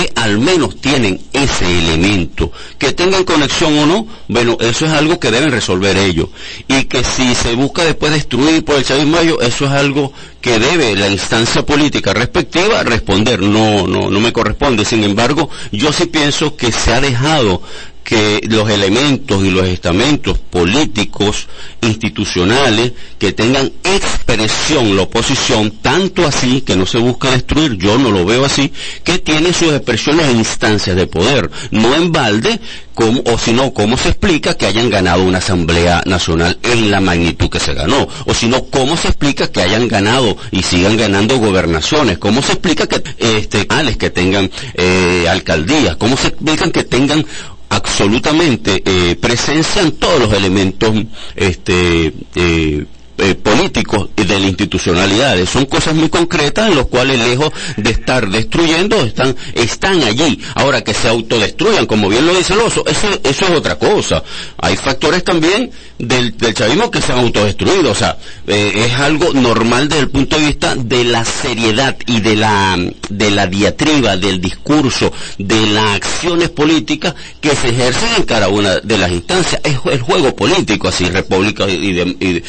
que 0.00 0.12
al 0.14 0.38
menos 0.38 0.80
tienen 0.80 1.20
ese 1.32 1.64
elemento. 1.66 2.50
Que 2.78 2.92
tengan 2.92 3.24
conexión 3.24 3.78
o 3.78 3.86
no, 3.86 4.06
bueno, 4.28 4.56
eso 4.60 4.86
es 4.86 4.92
algo 4.92 5.20
que 5.20 5.30
deben 5.30 5.50
resolver 5.50 5.96
ellos. 5.96 6.28
Y 6.68 6.84
que 6.84 7.04
si 7.04 7.34
se 7.34 7.54
busca 7.54 7.84
después 7.84 8.12
destruir 8.12 8.64
por 8.64 8.76
el 8.76 8.84
chavismo, 8.84 9.18
eso 9.18 9.64
es 9.66 9.70
algo 9.70 10.12
que 10.40 10.58
debe 10.58 10.96
la 10.96 11.08
instancia 11.08 11.64
política 11.64 12.14
respectiva 12.14 12.82
responder. 12.82 13.42
No, 13.42 13.86
no, 13.86 14.10
no 14.10 14.20
me 14.20 14.32
corresponde. 14.32 14.84
Sin 14.84 15.04
embargo, 15.04 15.50
yo 15.70 15.92
sí 15.92 16.06
pienso 16.06 16.56
que 16.56 16.72
se 16.72 16.94
ha 16.94 17.00
dejado 17.00 17.62
que 18.10 18.40
los 18.48 18.68
elementos 18.68 19.44
y 19.44 19.50
los 19.50 19.68
estamentos 19.68 20.36
políticos, 20.36 21.46
institucionales, 21.80 22.92
que 23.20 23.30
tengan 23.30 23.70
expresión 23.84 24.96
la 24.96 25.02
oposición, 25.02 25.70
tanto 25.80 26.26
así 26.26 26.62
que 26.62 26.74
no 26.74 26.86
se 26.86 26.98
busca 26.98 27.30
destruir, 27.30 27.76
yo 27.76 27.98
no 27.98 28.10
lo 28.10 28.24
veo 28.24 28.44
así, 28.44 28.72
que 29.04 29.20
tiene 29.20 29.52
sus 29.52 29.72
expresiones 29.72 30.26
e 30.26 30.32
instancias 30.32 30.96
de 30.96 31.06
poder, 31.06 31.52
no 31.70 31.94
en 31.94 32.10
balde, 32.10 32.58
como, 32.94 33.22
o 33.26 33.38
sino 33.38 33.72
cómo 33.72 33.96
se 33.96 34.08
explica 34.08 34.54
que 34.54 34.66
hayan 34.66 34.90
ganado 34.90 35.22
una 35.22 35.38
asamblea 35.38 36.02
nacional 36.04 36.58
en 36.64 36.90
la 36.90 37.00
magnitud 37.00 37.48
que 37.48 37.60
se 37.60 37.74
ganó, 37.74 38.08
o 38.26 38.34
sino 38.34 38.64
cómo 38.64 38.96
se 38.96 39.06
explica 39.06 39.52
que 39.52 39.62
hayan 39.62 39.86
ganado 39.86 40.36
y 40.50 40.64
sigan 40.64 40.96
ganando 40.96 41.38
gobernaciones, 41.38 42.18
cómo 42.18 42.42
se 42.42 42.54
explica 42.54 42.88
que 42.88 43.04
este 43.20 43.68
que 44.00 44.10
tengan 44.10 44.50
eh, 44.74 45.28
alcaldías, 45.30 45.94
cómo 45.94 46.16
se 46.16 46.28
explican 46.28 46.72
que 46.72 46.82
tengan 46.82 47.24
absolutamente 47.70 48.82
eh, 48.84 49.16
presencia 49.16 49.80
en 49.80 49.92
todos 49.92 50.20
los 50.20 50.32
elementos 50.32 50.92
este, 51.36 52.12
eh, 52.34 52.84
eh, 53.20 53.34
políticos 53.34 54.08
y 54.16 54.24
de 54.24 54.40
la 54.40 54.46
institucionalidad. 54.46 55.36
Son 55.46 55.66
cosas 55.66 55.94
muy 55.94 56.08
concretas 56.08 56.68
en 56.68 56.76
las 56.76 56.86
cuales 56.86 57.18
lejos 57.18 57.50
de 57.76 57.90
estar 57.90 58.28
destruyendo 58.28 58.96
están, 59.02 59.36
están 59.54 60.02
allí. 60.02 60.40
Ahora 60.54 60.82
que 60.82 60.94
se 60.94 61.08
autodestruyan, 61.08 61.86
como 61.86 62.08
bien 62.08 62.26
lo 62.26 62.34
dice 62.34 62.54
el 62.54 62.60
oso, 62.60 62.84
eso, 62.86 63.08
eso 63.22 63.44
es 63.46 63.50
otra 63.50 63.76
cosa. 63.76 64.22
Hay 64.58 64.76
factores 64.76 65.24
también 65.24 65.70
del, 65.98 66.36
del 66.36 66.54
chavismo 66.54 66.90
que 66.90 67.00
se 67.00 67.12
han 67.12 67.20
autodestruido. 67.20 67.90
O 67.90 67.94
sea, 67.94 68.16
eh, 68.46 68.86
es 68.86 68.92
algo 68.94 69.32
normal 69.32 69.88
desde 69.88 70.02
el 70.02 70.10
punto 70.10 70.38
de 70.38 70.46
vista 70.46 70.74
de 70.74 71.04
la 71.04 71.24
seriedad 71.24 71.96
y 72.06 72.20
de 72.20 72.36
la, 72.36 72.78
de 73.08 73.30
la 73.30 73.46
diatriba, 73.46 74.16
del 74.16 74.40
discurso, 74.40 75.12
de 75.38 75.66
las 75.66 75.96
acciones 75.96 76.50
políticas 76.50 77.14
que 77.40 77.54
se 77.54 77.68
ejercen 77.68 78.08
en 78.16 78.22
cada 78.24 78.48
una 78.48 78.80
de 78.80 78.98
las 78.98 79.10
instancias. 79.10 79.60
Es 79.64 79.78
el 79.90 80.00
juego 80.00 80.34
político, 80.34 80.88
así, 80.88 81.04
República 81.04 81.68
y 81.68 81.92
de, 81.92 82.16
y 82.20 82.42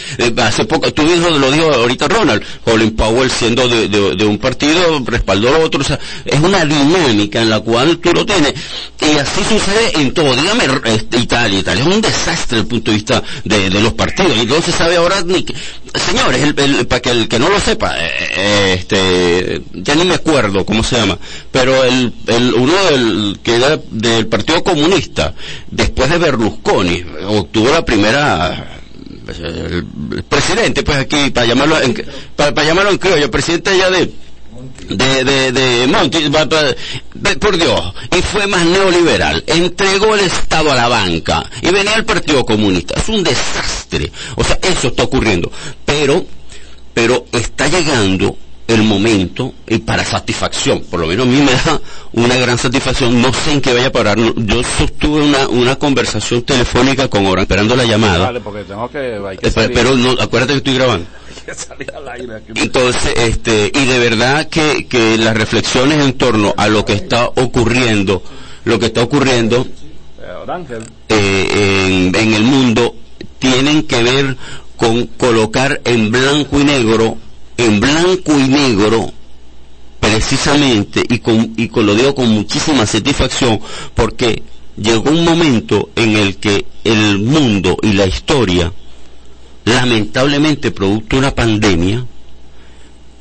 poco, 0.67 0.91
tú 0.93 1.03
lo 1.03 1.51
dijo 1.51 1.73
ahorita 1.73 2.07
Ronald, 2.07 2.43
Colin 2.63 2.95
Powell 2.95 3.29
siendo 3.29 3.67
de, 3.67 4.25
un 4.25 4.37
partido, 4.37 5.01
respaldó 5.05 5.53
a 5.53 5.59
otro, 5.59 5.81
o 5.81 5.83
sea, 5.83 5.99
es 6.25 6.39
una 6.39 6.65
dinámica 6.65 7.41
en 7.41 7.49
la 7.49 7.59
cual 7.59 7.97
tú 7.97 8.11
lo 8.13 8.25
tienes, 8.25 8.53
y 8.99 9.17
así 9.17 9.41
sucede 9.43 10.01
en 10.01 10.13
todo, 10.13 10.35
dígame 10.35 10.65
este, 10.85 11.17
Italia, 11.17 11.59
Italia 11.59 11.83
es 11.83 11.95
un 11.95 12.01
desastre 12.01 12.57
desde 12.57 12.59
el 12.59 12.67
punto 12.67 12.91
de 12.91 12.97
vista 12.97 13.23
de, 13.43 13.69
los 13.69 13.93
partidos, 13.93 14.37
y 14.37 14.45
no 14.45 14.61
se 14.61 14.71
sabe 14.71 14.97
ahora 14.97 15.21
ni 15.21 15.43
que, 15.43 15.53
señores, 16.07 16.41
el, 16.41 16.87
para 16.87 17.01
que 17.01 17.11
el 17.11 17.27
que 17.27 17.39
no 17.39 17.49
lo 17.49 17.59
sepa, 17.59 17.95
eh, 17.97 18.11
eh, 18.35 18.75
este, 18.79 19.61
ya 19.73 19.95
ni 19.95 20.05
me 20.05 20.15
acuerdo 20.15 20.65
cómo 20.65 20.83
se 20.83 20.97
llama, 20.97 21.17
pero 21.51 21.83
el, 21.83 22.13
el 22.27 22.53
uno 22.53 22.73
del, 22.89 23.39
que 23.43 23.55
era 23.55 23.79
del 23.89 24.27
Partido 24.27 24.63
Comunista, 24.63 25.33
después 25.69 26.09
de 26.09 26.17
Berlusconi, 26.17 27.03
obtuvo 27.27 27.69
la 27.69 27.85
primera 27.85 28.80
el, 29.27 30.23
presidente, 30.27 30.83
pues 30.83 30.97
aquí, 30.97 31.29
para 31.31 31.45
llamarlo 31.45 31.81
en, 31.81 32.05
para, 32.35 32.63
llamarlo 32.63 32.91
en 32.91 32.97
criollo, 32.97 33.29
presidente 33.29 33.77
ya 33.77 33.89
de, 33.89 34.11
de, 34.89 35.23
de, 35.23 35.51
de 35.51 35.87
Monti, 35.87 36.19
por 37.39 37.57
Dios, 37.57 37.93
y 38.17 38.21
fue 38.21 38.47
más 38.47 38.65
neoliberal, 38.65 39.43
entregó 39.47 40.15
el 40.15 40.21
Estado 40.21 40.71
a 40.71 40.75
la 40.75 40.87
banca 40.87 41.43
y 41.61 41.71
venía 41.71 41.95
el 41.95 42.05
Partido 42.05 42.43
Comunista. 42.45 42.95
Es 42.99 43.09
un 43.09 43.23
desastre. 43.23 44.11
O 44.35 44.43
sea, 44.43 44.57
eso 44.61 44.87
está 44.87 45.03
ocurriendo. 45.03 45.51
Pero, 45.85 46.25
pero 46.93 47.25
está 47.31 47.67
llegando 47.67 48.37
el 48.67 48.83
momento 48.83 49.53
y 49.67 49.79
para 49.79 50.05
satisfacción, 50.05 50.81
por 50.89 50.99
lo 50.99 51.07
menos 51.07 51.27
a 51.27 51.29
mí 51.29 51.37
me 51.37 51.51
da 51.51 51.81
una 52.13 52.35
gran 52.35 52.57
satisfacción, 52.57 53.21
no 53.21 53.33
sé 53.33 53.53
en 53.53 53.61
qué 53.61 53.73
vaya 53.73 53.87
a 53.87 53.91
parar, 53.91 54.17
yo 54.17 54.61
sostuve 54.63 55.23
una, 55.23 55.47
una 55.47 55.75
conversación 55.75 56.43
telefónica 56.43 57.07
con 57.07 57.25
Oran, 57.25 57.43
esperando 57.43 57.75
la 57.75 57.85
llamada. 57.85 58.33
porque 58.43 58.63
tengo 58.63 58.89
que, 58.89 59.19
pero 59.73 59.95
no, 59.95 60.11
acuérdate 60.11 60.53
que 60.53 60.57
estoy 60.57 60.75
grabando. 60.75 61.05
Entonces, 62.55 63.13
este, 63.17 63.71
y 63.73 63.85
de 63.85 63.99
verdad 63.99 64.47
que, 64.47 64.87
que 64.87 65.17
las 65.17 65.35
reflexiones 65.35 66.03
en 66.03 66.13
torno 66.13 66.53
a 66.55 66.67
lo 66.67 66.85
que 66.85 66.93
está 66.93 67.25
ocurriendo, 67.25 68.23
lo 68.65 68.79
que 68.79 68.87
está 68.87 69.01
ocurriendo 69.01 69.65
eh, 71.09 71.47
en, 71.87 72.15
en 72.15 72.33
el 72.33 72.43
mundo, 72.43 72.95
tienen 73.39 73.83
que 73.83 74.03
ver 74.03 74.37
con 74.77 75.07
colocar 75.07 75.81
en 75.83 76.11
blanco 76.11 76.59
y 76.59 76.63
negro 76.63 77.17
en 77.65 77.79
blanco 77.79 78.37
y 78.37 78.47
negro 78.47 79.11
precisamente 79.99 81.03
y 81.07 81.19
con, 81.19 81.53
con 81.67 81.85
lo 81.85 81.95
digo 81.95 82.15
con 82.15 82.29
muchísima 82.29 82.85
satisfacción 82.85 83.59
porque 83.93 84.41
llegó 84.75 85.11
un 85.11 85.23
momento 85.23 85.89
en 85.95 86.15
el 86.15 86.37
que 86.37 86.65
el 86.83 87.19
mundo 87.19 87.77
y 87.83 87.93
la 87.93 88.07
historia 88.07 88.73
lamentablemente 89.65 90.71
producto 90.71 91.15
de 91.15 91.19
una 91.19 91.35
pandemia 91.35 92.05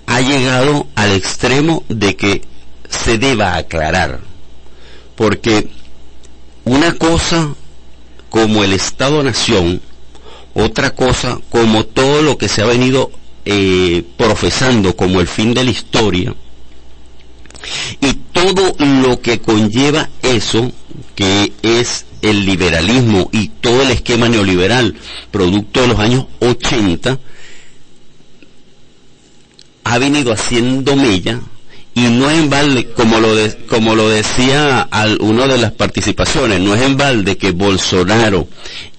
ha 0.06 0.20
llegado 0.20 0.86
al 0.94 1.12
extremo 1.12 1.84
de 1.88 2.16
que 2.16 2.42
se 2.88 3.18
deba 3.18 3.56
aclarar. 3.56 4.20
Porque 5.14 5.68
una 6.64 6.94
cosa 6.94 7.54
como 8.30 8.64
el 8.64 8.72
Estado-Nación 8.72 9.80
otra 10.54 10.90
cosa 10.90 11.38
como 11.50 11.84
todo 11.84 12.22
lo 12.22 12.38
que 12.38 12.48
se 12.48 12.62
ha 12.62 12.66
venido 12.66 13.10
eh, 13.52 14.04
profesando 14.16 14.94
como 14.94 15.20
el 15.20 15.26
fin 15.26 15.52
de 15.52 15.64
la 15.64 15.72
historia. 15.72 16.32
Y 18.00 18.12
todo 18.32 18.76
lo 18.78 19.20
que 19.20 19.40
conlleva 19.40 20.08
eso, 20.22 20.70
que 21.16 21.52
es 21.62 22.06
el 22.22 22.46
liberalismo 22.46 23.28
y 23.32 23.48
todo 23.48 23.82
el 23.82 23.90
esquema 23.90 24.28
neoliberal, 24.28 24.94
producto 25.32 25.80
de 25.80 25.88
los 25.88 25.98
años 25.98 26.26
80, 26.38 27.18
ha 29.82 29.98
venido 29.98 30.32
haciendo 30.32 30.94
mella 30.94 31.40
y 31.92 32.02
no 32.02 32.30
es 32.30 32.38
en 32.38 32.50
balde, 32.50 32.86
como 32.92 33.18
lo, 33.18 33.30
como 33.66 33.96
lo 33.96 34.08
decía 34.10 34.82
al, 34.82 35.18
uno 35.20 35.48
de 35.48 35.58
las 35.58 35.72
participaciones, 35.72 36.60
no 36.60 36.76
es 36.76 36.82
en 36.82 36.96
balde 36.96 37.36
que 37.36 37.50
Bolsonaro 37.50 38.46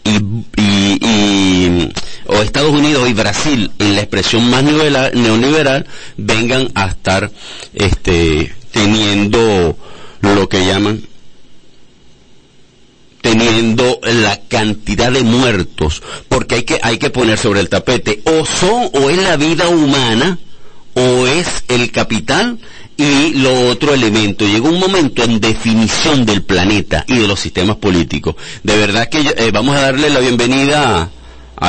y, 0.04 1.90
o 2.32 2.42
Estados 2.42 2.72
Unidos 2.72 3.10
y 3.10 3.14
Brasil 3.14 3.72
en 3.78 3.96
la 3.96 4.02
expresión 4.02 4.50
más 4.50 4.64
neoliberal 4.64 5.86
vengan 6.18 6.70
a 6.76 6.88
estar 6.88 7.30
este 7.74 8.56
teniendo 8.72 9.78
lo 10.22 10.48
que 10.48 10.66
llaman 10.66 11.02
teniendo 13.22 14.00
la 14.04 14.40
cantidad 14.48 15.12
de 15.12 15.24
muertos 15.24 16.02
porque 16.30 16.56
hay 16.56 16.64
que 16.64 16.80
hay 16.82 16.98
que 16.98 17.10
poner 17.10 17.38
sobre 17.38 17.60
el 17.60 17.70
tapete 17.70 18.22
o 18.24 18.46
son 18.46 18.90
o 18.94 19.10
es 19.10 19.18
la 19.18 19.36
vida 19.36 19.68
humana 19.68 20.40
o 20.94 21.28
es 21.28 21.48
el 21.68 21.92
capital 21.92 22.60
y 22.98 23.34
lo 23.36 23.70
otro 23.70 23.94
elemento. 23.94 24.46
Llegó 24.46 24.70
un 24.70 24.80
momento 24.80 25.24
en 25.24 25.40
definición 25.40 26.26
del 26.26 26.44
planeta 26.44 27.04
y 27.08 27.18
de 27.18 27.28
los 27.28 27.40
sistemas 27.40 27.78
políticos. 27.78 28.36
De 28.62 28.78
verdad 28.78 29.10
que 29.10 29.22
eh, 29.22 29.50
vamos 29.52 29.76
a 29.76 29.82
darle 29.82 30.10
la 30.10 30.20
bienvenida 30.20 31.02
a, 31.02 31.10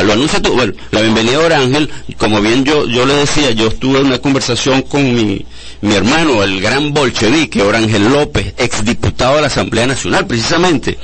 lo 0.01 0.15
anuncia 0.15 0.41
tú, 0.41 0.55
bueno, 0.55 0.73
la 0.91 1.03
bienvenida 1.03 1.37
a 1.37 1.41
Orángel, 1.41 1.91
como 2.17 2.41
bien 2.41 2.65
yo, 2.65 2.87
yo 2.87 3.05
le 3.05 3.15
decía, 3.15 3.51
yo 3.51 3.69
estuve 3.69 4.01
en 4.01 4.07
una 4.07 4.19
conversación 4.19 4.81
con 4.83 5.15
mi, 5.15 5.45
mi 5.83 5.95
hermano, 5.95 6.43
el 6.43 6.61
gran 6.63 6.95
bolchevique, 6.95 7.61
Orángel 7.61 8.05
López, 8.09 8.55
exdiputado 8.57 9.37
de 9.37 9.43
la 9.43 9.47
Asamblea 9.49 9.87
Nacional, 9.87 10.27
precisamente, 10.27 10.97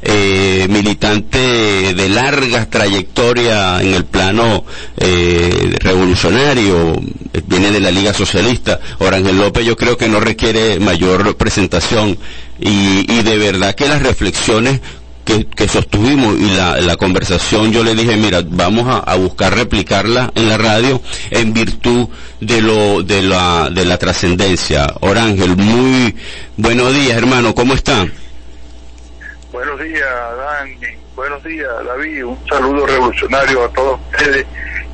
eh, 0.00 0.66
militante 0.70 1.38
de 1.38 2.08
larga 2.08 2.68
trayectoria 2.70 3.82
en 3.82 3.94
el 3.94 4.04
plano 4.04 4.64
eh, 4.96 5.76
revolucionario, 5.80 7.00
viene 7.46 7.70
de 7.70 7.80
la 7.80 7.90
Liga 7.90 8.14
Socialista. 8.14 8.80
Orángel 8.98 9.36
López 9.36 9.64
yo 9.66 9.76
creo 9.76 9.96
que 9.96 10.08
no 10.08 10.20
requiere 10.20 10.80
mayor 10.80 11.36
presentación. 11.36 12.16
Y, 12.60 13.12
y 13.12 13.22
de 13.22 13.38
verdad 13.38 13.74
que 13.74 13.88
las 13.88 14.02
reflexiones 14.02 14.80
que, 15.24 15.68
sostuvimos 15.68 16.38
y 16.38 16.50
la, 16.50 16.80
la, 16.80 16.96
conversación 16.96 17.72
yo 17.72 17.84
le 17.84 17.94
dije 17.94 18.16
mira 18.16 18.42
vamos 18.44 19.02
a, 19.06 19.14
buscar 19.16 19.54
replicarla 19.54 20.32
en 20.34 20.48
la 20.48 20.58
radio 20.58 21.00
en 21.30 21.52
virtud 21.52 22.08
de 22.40 22.60
lo 22.60 23.02
de 23.02 23.22
la 23.22 23.70
de 23.70 23.84
la 23.84 23.98
trascendencia 23.98 24.86
Orángel 25.00 25.56
muy 25.56 26.14
buenos 26.56 26.92
días 26.92 27.16
hermano 27.16 27.54
cómo 27.54 27.74
está 27.74 28.06
buenos 29.52 29.80
días 29.80 30.08
Dani. 30.36 31.02
Buenos 31.14 31.44
días 31.44 31.68
David. 31.84 32.24
Un 32.24 32.38
saludo 32.48 32.86
revolucionario 32.86 33.64
a 33.64 33.68
todos 33.68 34.00
ustedes 34.10 34.46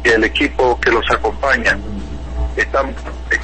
y 0.04 0.08
al 0.10 0.24
equipo 0.24 0.78
que 0.80 0.90
los 0.90 1.08
acompaña. 1.10 1.78
Estamos, 2.56 2.94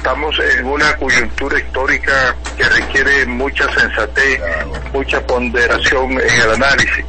estamos 0.05 0.37
en 0.37 0.67
una 0.67 0.95
coyuntura 0.97 1.59
histórica 1.59 2.35
que 2.55 2.63
requiere 2.63 3.25
mucha 3.25 3.67
sensatez, 3.73 4.39
mucha 4.93 5.25
ponderación 5.25 6.11
en 6.11 6.41
el 6.41 6.51
análisis. 6.51 7.03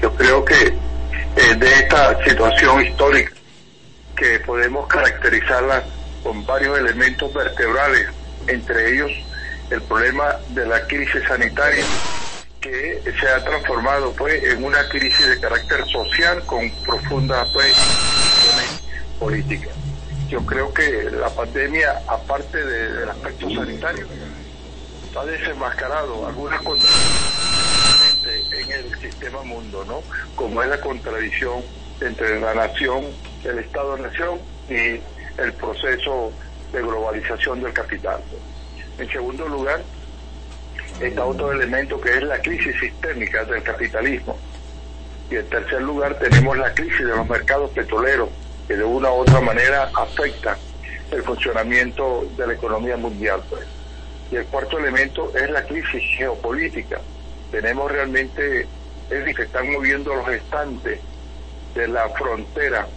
Yo 0.00 0.14
creo 0.14 0.44
que 0.44 0.54
eh, 0.54 1.54
de 1.58 1.66
esta 1.66 2.22
situación 2.22 2.86
histórica, 2.86 3.32
que 4.16 4.38
podemos 4.46 4.86
caracterizarla 4.86 5.82
con 6.22 6.46
varios 6.46 6.78
elementos 6.78 7.34
vertebrales, 7.34 8.06
entre 8.46 8.94
ellos 8.94 9.10
el 9.70 9.82
problema 9.82 10.36
de 10.50 10.66
la 10.66 10.86
crisis 10.86 11.24
sanitaria, 11.26 11.84
que 12.60 13.02
se 13.18 13.28
ha 13.28 13.42
transformado 13.42 14.12
pues 14.12 14.40
en 14.44 14.62
una 14.62 14.88
crisis 14.88 15.28
de 15.30 15.40
carácter 15.40 15.84
social 15.88 16.40
con 16.46 16.70
profunda 16.84 17.44
pues 17.52 17.74
política 19.18 19.70
yo 20.28 20.44
creo 20.44 20.72
que 20.72 21.10
la 21.10 21.28
pandemia, 21.30 22.02
aparte 22.08 22.64
del 22.64 23.08
aspecto 23.08 23.48
sanitario, 23.50 24.06
ha 25.16 25.24
desenmascarado 25.24 26.26
algunas 26.26 26.60
cosas 26.62 26.90
en 28.24 28.72
el 28.72 28.98
sistema 28.98 29.42
mundo, 29.42 29.84
¿no? 29.86 30.02
Como 30.34 30.62
es 30.62 30.68
la 30.68 30.80
contradicción 30.80 31.62
entre 32.00 32.40
la 32.40 32.54
nación, 32.54 33.04
el 33.44 33.58
Estado-nación 33.60 34.40
y 34.68 35.00
el 35.40 35.52
proceso 35.58 36.32
de 36.72 36.82
globalización 36.82 37.62
del 37.62 37.72
capital. 37.72 38.20
En 38.98 39.08
segundo 39.08 39.48
lugar, 39.48 39.80
está 41.00 41.24
otro 41.24 41.52
elemento 41.52 42.00
que 42.00 42.16
es 42.16 42.22
la 42.24 42.40
crisis 42.42 42.74
sistémica 42.80 43.44
del 43.44 43.62
capitalismo. 43.62 44.36
Y 45.30 45.36
en 45.36 45.48
tercer 45.48 45.82
lugar 45.82 46.18
tenemos 46.18 46.58
la 46.58 46.74
crisis 46.74 46.98
de 46.98 47.16
los 47.16 47.28
mercados 47.28 47.70
petroleros 47.70 48.28
que 48.66 48.76
de 48.76 48.84
una 48.84 49.10
u 49.10 49.20
otra 49.20 49.40
manera 49.40 49.90
afecta 49.94 50.56
el 51.10 51.22
funcionamiento 51.22 52.26
de 52.36 52.46
la 52.46 52.54
economía 52.54 52.96
mundial. 52.96 53.42
Pues. 53.48 53.66
Y 54.30 54.36
el 54.36 54.46
cuarto 54.46 54.78
elemento 54.78 55.32
es 55.36 55.48
la 55.50 55.64
crisis 55.64 56.02
geopolítica. 56.16 57.00
Tenemos 57.50 57.90
realmente, 57.90 58.62
es 58.62 58.68
decir, 59.08 59.36
se 59.36 59.42
están 59.44 59.72
moviendo 59.72 60.14
los 60.14 60.28
estantes 60.28 61.00
de 61.74 61.88
la 61.88 62.08
frontera 62.10 62.88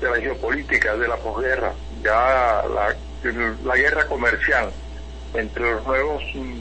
de 0.00 0.10
la 0.10 0.16
geopolítica, 0.16 0.96
de 0.96 1.08
la 1.08 1.16
posguerra, 1.16 1.72
ya 2.02 2.62
la, 2.74 2.96
la 3.64 3.76
guerra 3.76 4.06
comercial 4.06 4.70
entre 5.34 5.62
los 5.72 5.86
nuevos 5.86 6.22
mm, 6.34 6.60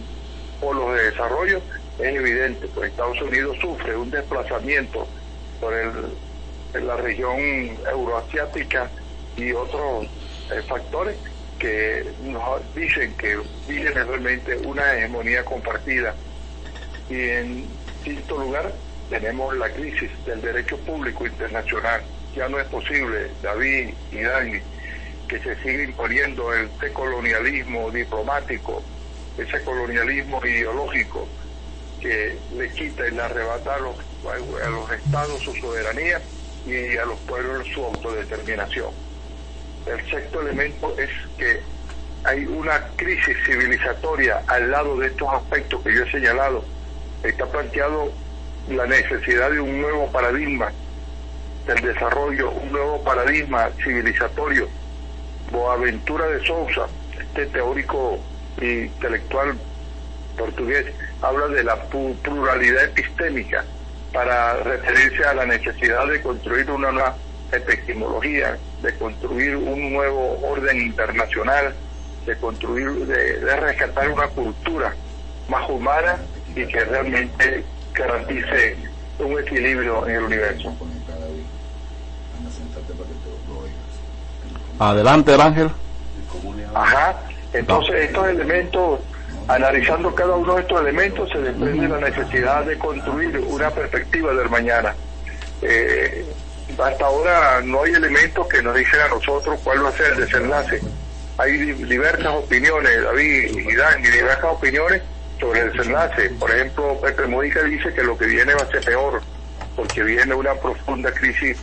polos 0.59 0.93
de 0.93 1.03
desarrollo 1.03 1.61
es 1.99 2.15
evidente, 2.15 2.67
pues 2.73 2.91
Estados 2.91 3.21
Unidos 3.21 3.57
sufre 3.59 3.95
un 3.95 4.09
desplazamiento 4.09 5.07
por 5.59 5.73
el 5.73 5.91
en 6.73 6.87
la 6.87 6.95
región 6.97 7.37
euroasiática 7.89 8.89
y 9.35 9.51
otros 9.51 10.05
eh, 10.51 10.61
factores 10.67 11.17
que 11.57 12.05
nos 12.23 12.61
dicen 12.73 13.13
que 13.17 13.37
viven 13.67 13.93
realmente 13.93 14.57
una 14.65 14.95
hegemonía 14.95 15.43
compartida. 15.43 16.15
Y 17.09 17.29
en 17.29 17.65
quinto 18.03 18.37
lugar, 18.37 18.71
tenemos 19.09 19.55
la 19.57 19.69
crisis 19.69 20.09
del 20.25 20.41
derecho 20.41 20.77
público 20.79 21.25
internacional. 21.25 22.01
Ya 22.35 22.47
no 22.47 22.59
es 22.59 22.67
posible, 22.67 23.31
David 23.41 23.89
y 24.11 24.21
Dani, 24.21 24.59
que 25.27 25.39
se 25.39 25.55
siga 25.61 25.83
imponiendo 25.83 26.53
el 26.53 26.69
colonialismo 26.93 27.91
diplomático, 27.91 28.81
ese 29.37 29.61
colonialismo 29.63 30.45
ideológico 30.45 31.27
que 31.99 32.37
le 32.55 32.69
quita 32.69 33.07
y 33.07 33.11
le 33.11 33.21
arrebata 33.21 33.75
a 33.75 33.79
los, 33.79 33.95
a 34.25 34.69
los 34.69 34.91
estados 34.91 35.41
su 35.41 35.53
soberanía 35.55 36.21
y 36.71 36.97
a 36.97 37.05
los 37.05 37.19
pueblos 37.21 37.67
su 37.73 37.83
autodeterminación. 37.83 38.91
El 39.85 40.09
sexto 40.09 40.41
elemento 40.41 40.95
es 40.97 41.09
que 41.37 41.61
hay 42.23 42.45
una 42.45 42.87
crisis 42.95 43.35
civilizatoria 43.45 44.43
al 44.47 44.69
lado 44.71 44.97
de 44.97 45.07
estos 45.07 45.27
aspectos 45.33 45.81
que 45.83 45.95
yo 45.95 46.03
he 46.03 46.11
señalado. 46.11 46.63
Está 47.23 47.45
planteado 47.47 48.11
la 48.69 48.85
necesidad 48.85 49.51
de 49.51 49.59
un 49.59 49.81
nuevo 49.81 50.11
paradigma 50.11 50.71
del 51.65 51.81
desarrollo, 51.81 52.51
un 52.51 52.71
nuevo 52.71 53.03
paradigma 53.03 53.69
civilizatorio. 53.83 54.67
Boaventura 55.51 56.27
de 56.27 56.45
Sousa, 56.45 56.87
este 57.19 57.47
teórico 57.47 58.19
intelectual 58.61 59.57
portugués, 60.37 60.85
habla 61.21 61.47
de 61.47 61.63
la 61.63 61.75
pluralidad 62.21 62.83
epistémica 62.83 63.65
para 64.13 64.57
referirse 64.63 65.23
a 65.23 65.33
la 65.33 65.45
necesidad 65.45 66.07
de 66.07 66.21
construir 66.21 66.69
una 66.71 66.91
nueva 66.91 67.15
epistemología, 67.51 68.57
de 68.81 68.97
construir 68.97 69.55
un 69.55 69.93
nuevo 69.93 70.39
orden 70.41 70.81
internacional, 70.81 71.73
de 72.25 72.37
construir, 72.37 73.05
de, 73.05 73.55
rescatar 73.55 74.09
una 74.09 74.27
cultura 74.27 74.95
más 75.47 75.69
humana 75.69 76.17
y 76.55 76.65
que 76.65 76.85
realmente 76.85 77.63
garantice 77.93 78.77
un 79.19 79.39
equilibrio 79.39 80.07
en 80.07 80.15
el 80.15 80.23
universo. 80.23 80.75
Adelante, 84.79 85.33
Ángel. 85.33 85.69
Ajá. 86.73 87.15
Entonces, 87.51 87.95
estos 87.95 88.27
elementos 88.27 88.99
Analizando 89.49 90.13
cada 90.13 90.35
uno 90.35 90.55
de 90.55 90.61
estos 90.61 90.79
elementos 90.79 91.27
se 91.31 91.39
desprende 91.39 91.87
la 91.87 91.97
necesidad 91.97 92.63
de 92.65 92.77
construir 92.77 93.35
una 93.47 93.71
perspectiva 93.71 94.31
del 94.31 94.47
mañana. 94.47 94.93
Eh, 95.63 96.23
hasta 96.77 97.05
ahora 97.05 97.59
no 97.63 97.81
hay 97.81 97.93
elementos 97.93 98.47
que 98.47 98.61
nos 98.61 98.75
dicen 98.75 99.01
a 99.01 99.07
nosotros 99.07 99.59
cuál 99.63 99.83
va 99.83 99.89
a 99.89 99.93
ser 99.93 100.13
el 100.13 100.19
desenlace. 100.19 100.79
Hay 101.39 101.57
diversas 101.73 102.27
opiniones, 102.27 103.03
David 103.03 103.57
y 103.57 103.75
Dan, 103.75 104.05
y 104.05 104.09
diversas 104.09 104.45
opiniones 104.45 105.01
sobre 105.39 105.61
el 105.61 105.71
desenlace. 105.71 106.29
Por 106.39 106.51
ejemplo, 106.51 107.01
Pepe 107.01 107.25
Módica 107.25 107.63
dice 107.63 107.91
que 107.91 108.03
lo 108.03 108.15
que 108.15 108.27
viene 108.27 108.53
va 108.53 108.61
a 108.61 108.67
ser 108.67 108.85
peor, 108.85 109.19
porque 109.75 110.03
viene 110.03 110.35
una 110.35 110.53
profunda 110.53 111.11
crisis, 111.11 111.57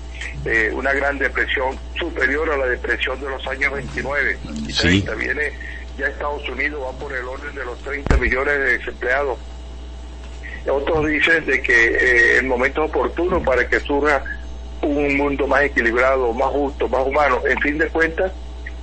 eh, 0.45 0.73
una 0.75 0.93
gran 0.93 1.19
depresión 1.19 1.79
superior 1.97 2.51
a 2.51 2.57
la 2.57 2.67
depresión 2.67 3.21
de 3.21 3.31
los 3.31 3.47
años 3.47 3.73
29 3.75 4.39
y 4.67 4.73
30. 4.73 5.15
Viene 5.15 5.53
Ya 5.99 6.07
Estados 6.07 6.49
Unidos 6.49 6.83
va 6.83 6.93
por 6.99 7.13
el 7.13 7.25
orden 7.25 7.55
de 7.55 7.65
los 7.65 7.79
30 7.79 8.17
millones 8.19 8.59
de 8.59 8.79
desempleados. 8.79 9.39
Otros 10.69 11.07
dicen 11.07 11.47
de 11.47 11.63
que 11.63 11.87
eh, 11.87 12.39
el 12.39 12.47
momento 12.47 12.85
oportuno 12.85 13.43
para 13.43 13.69
que 13.69 13.81
surja 13.81 14.23
un 14.83 15.17
mundo 15.17 15.47
más 15.47 15.63
equilibrado, 15.63 16.33
más 16.33 16.49
justo, 16.49 16.89
más 16.89 17.07
humano. 17.07 17.41
En 17.49 17.59
fin 17.61 17.79
de 17.79 17.89
cuentas, 17.89 18.33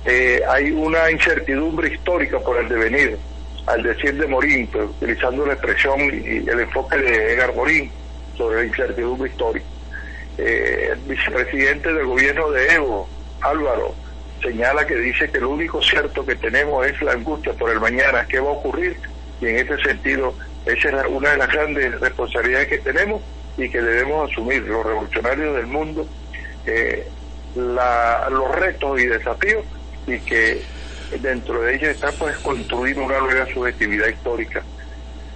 eh, 0.04 0.40
hay 0.48 0.70
una 0.70 1.10
incertidumbre 1.10 1.94
histórica 1.94 2.38
por 2.40 2.58
el 2.58 2.68
devenir. 2.68 3.18
Al 3.66 3.82
decir 3.82 4.14
de 4.14 4.26
Morín, 4.26 4.66
pues, 4.66 4.84
utilizando 4.84 5.46
la 5.46 5.54
expresión 5.54 6.00
y 6.00 6.48
el 6.48 6.60
enfoque 6.60 6.98
de 6.98 7.32
Edgar 7.32 7.54
Morín 7.54 7.90
sobre 8.36 8.58
la 8.58 8.64
incertidumbre 8.64 9.30
histórica. 9.30 9.66
Eh, 10.36 10.90
el 10.92 10.98
vicepresidente 11.00 11.92
del 11.92 12.06
gobierno 12.06 12.50
de 12.50 12.74
Evo, 12.74 13.08
Álvaro, 13.40 13.94
señala 14.44 14.86
que 14.86 14.96
dice 14.96 15.30
que 15.30 15.40
lo 15.40 15.50
único 15.50 15.82
cierto 15.82 16.24
que 16.24 16.36
tenemos 16.36 16.86
es 16.86 17.00
la 17.02 17.12
angustia 17.12 17.54
por 17.54 17.70
el 17.70 17.80
mañana, 17.80 18.26
qué 18.28 18.38
va 18.38 18.50
a 18.50 18.52
ocurrir, 18.52 18.96
y 19.40 19.46
en 19.46 19.56
ese 19.56 19.78
sentido 19.78 20.34
esa 20.66 20.88
es 20.88 21.06
una 21.08 21.30
de 21.30 21.38
las 21.38 21.48
grandes 21.48 22.00
responsabilidades 22.00 22.68
que 22.68 22.78
tenemos 22.78 23.22
y 23.56 23.68
que 23.68 23.80
debemos 23.80 24.30
asumir. 24.30 24.62
Los 24.62 24.84
revolucionarios 24.84 25.56
del 25.56 25.66
mundo, 25.66 26.06
eh, 26.66 27.08
los 27.54 28.54
retos 28.54 29.00
y 29.00 29.06
desafíos 29.06 29.64
y 30.06 30.18
que 30.20 30.62
dentro 31.20 31.62
de 31.62 31.76
ellos 31.76 31.90
está 31.90 32.12
pues 32.12 32.36
construir 32.38 32.98
una 32.98 33.18
nueva 33.20 33.46
subjetividad 33.46 34.08
histórica 34.08 34.62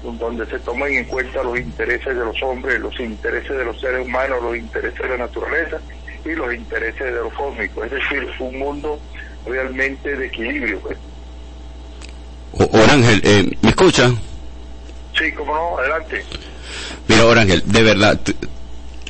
donde 0.03 0.47
se 0.47 0.59
tomen 0.61 0.95
en 0.95 1.05
cuenta 1.05 1.43
los 1.43 1.59
intereses 1.59 2.17
de 2.17 2.25
los 2.25 2.43
hombres, 2.43 2.81
los 2.81 2.99
intereses 3.01 3.57
de 3.57 3.65
los 3.65 3.81
seres 3.81 4.07
humanos, 4.07 4.43
los 4.43 4.57
intereses 4.57 4.99
de 4.99 5.09
la 5.09 5.19
naturaleza 5.19 5.81
y 6.29 6.35
los 6.35 6.55
intereses 6.55 7.05
de 7.05 7.13
los 7.13 7.33
cósmicos, 7.33 7.87
es 7.87 7.91
decir, 7.93 8.29
un 8.39 8.59
mundo 8.59 9.01
realmente 9.47 10.17
de 10.17 10.27
equilibrio. 10.27 10.81
Pues. 10.81 10.99
Orángel, 12.53 13.21
eh, 13.25 13.57
¿me 13.63 13.71
escucha? 13.71 14.11
Sí, 15.17 15.33
cómo 15.33 15.55
no, 15.55 15.79
adelante. 15.79 16.25
Mira, 17.09 17.25
Orángel, 17.25 17.63
de 17.67 17.83
verdad, 17.83 18.21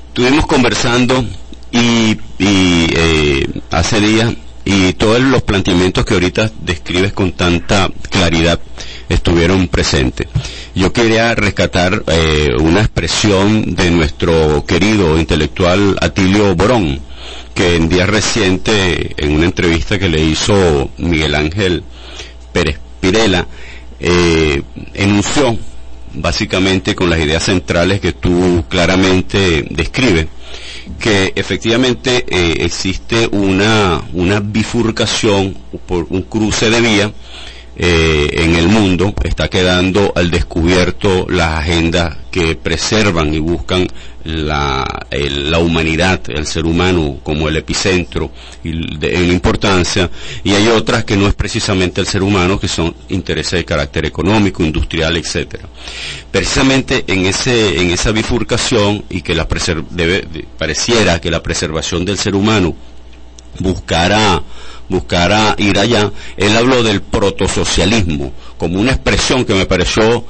estuvimos 0.09 0.46
conversando 0.46 1.24
y, 1.70 2.18
eh, 2.38 3.46
hace 3.70 4.00
días 4.00 4.35
y 4.64 4.92
todos 4.94 5.20
los 5.20 5.42
planteamientos 5.42 6.04
que 6.04 6.14
ahorita 6.14 6.50
describes 6.61 7.12
con 7.12 7.33
tanta 7.33 7.90
claridad 8.11 8.61
estuvieron 9.09 9.68
presentes. 9.68 10.28
Yo 10.74 10.92
quería 10.92 11.35
rescatar 11.35 12.02
eh, 12.07 12.50
una 12.61 12.81
expresión 12.81 13.74
de 13.74 13.90
nuestro 13.90 14.64
querido 14.66 15.18
intelectual 15.18 15.96
Atilio 16.00 16.54
Borón, 16.54 17.00
que 17.54 17.76
en 17.76 17.88
días 17.88 18.08
recientes, 18.08 19.11
en 19.16 19.32
una 19.32 19.46
entrevista 19.46 19.98
que 19.98 20.08
le 20.08 20.22
hizo 20.22 20.90
Miguel 20.98 21.34
Ángel 21.34 21.82
Pérez 22.52 22.78
Pirela, 23.00 23.46
eh, 24.00 24.62
enunció 24.94 25.58
básicamente 26.14 26.94
con 26.94 27.11
las 27.11 27.18
ideas 27.20 27.44
centrales 27.44 28.00
que 28.00 28.12
tú 28.12 28.64
claramente 28.68 29.64
describes, 29.70 30.26
que 30.98 31.32
efectivamente 31.34 32.24
eh, 32.28 32.56
existe 32.61 33.28
una, 33.32 34.00
una 34.12 34.40
bifurcación 34.40 35.56
por 35.87 36.06
un 36.11 36.22
cruce 36.22 36.70
de 36.70 36.80
vía 36.80 37.12
eh, 37.80 38.28
en 38.32 38.56
el 38.56 38.68
mundo, 38.68 39.14
está 39.22 39.46
quedando 39.46 40.12
al 40.16 40.32
descubierto 40.32 41.26
las 41.30 41.60
agendas 41.60 42.16
que 42.30 42.56
preservan 42.56 43.32
y 43.32 43.38
buscan 43.38 43.86
la, 44.24 45.06
la 45.10 45.58
humanidad, 45.60 46.20
el 46.28 46.44
ser 46.46 46.66
humano 46.66 47.20
como 47.22 47.48
el 47.48 47.56
epicentro 47.56 48.32
y 48.64 48.98
de, 48.98 49.22
en 49.22 49.30
importancia, 49.30 50.10
y 50.42 50.54
hay 50.54 50.66
otras 50.66 51.04
que 51.04 51.16
no 51.16 51.28
es 51.28 51.34
precisamente 51.34 52.00
el 52.00 52.08
ser 52.08 52.24
humano, 52.24 52.58
que 52.58 52.66
son 52.66 52.94
intereses 53.10 53.60
de 53.60 53.64
carácter 53.64 54.04
económico, 54.06 54.64
industrial, 54.64 55.16
etcétera. 55.16 55.68
Precisamente 56.32 57.04
en 57.06 57.26
ese, 57.26 57.80
en 57.80 57.90
esa 57.90 58.10
bifurcación 58.10 59.04
y 59.08 59.22
que 59.22 59.36
la 59.36 59.46
debe, 59.90 60.26
pareciera 60.58 61.20
que 61.20 61.30
la 61.30 61.42
preservación 61.44 62.04
del 62.04 62.18
ser 62.18 62.34
humano 62.34 62.74
buscara 63.59 64.42
buscara 64.88 65.55
ir 65.59 65.79
allá, 65.79 66.11
él 66.37 66.57
habló 66.57 66.83
del 66.83 67.03
protosocialismo 67.03 68.33
como 68.57 68.81
una 68.81 68.92
expresión 68.92 69.44
que 69.44 69.55
me 69.55 69.66
pareció 69.66 70.25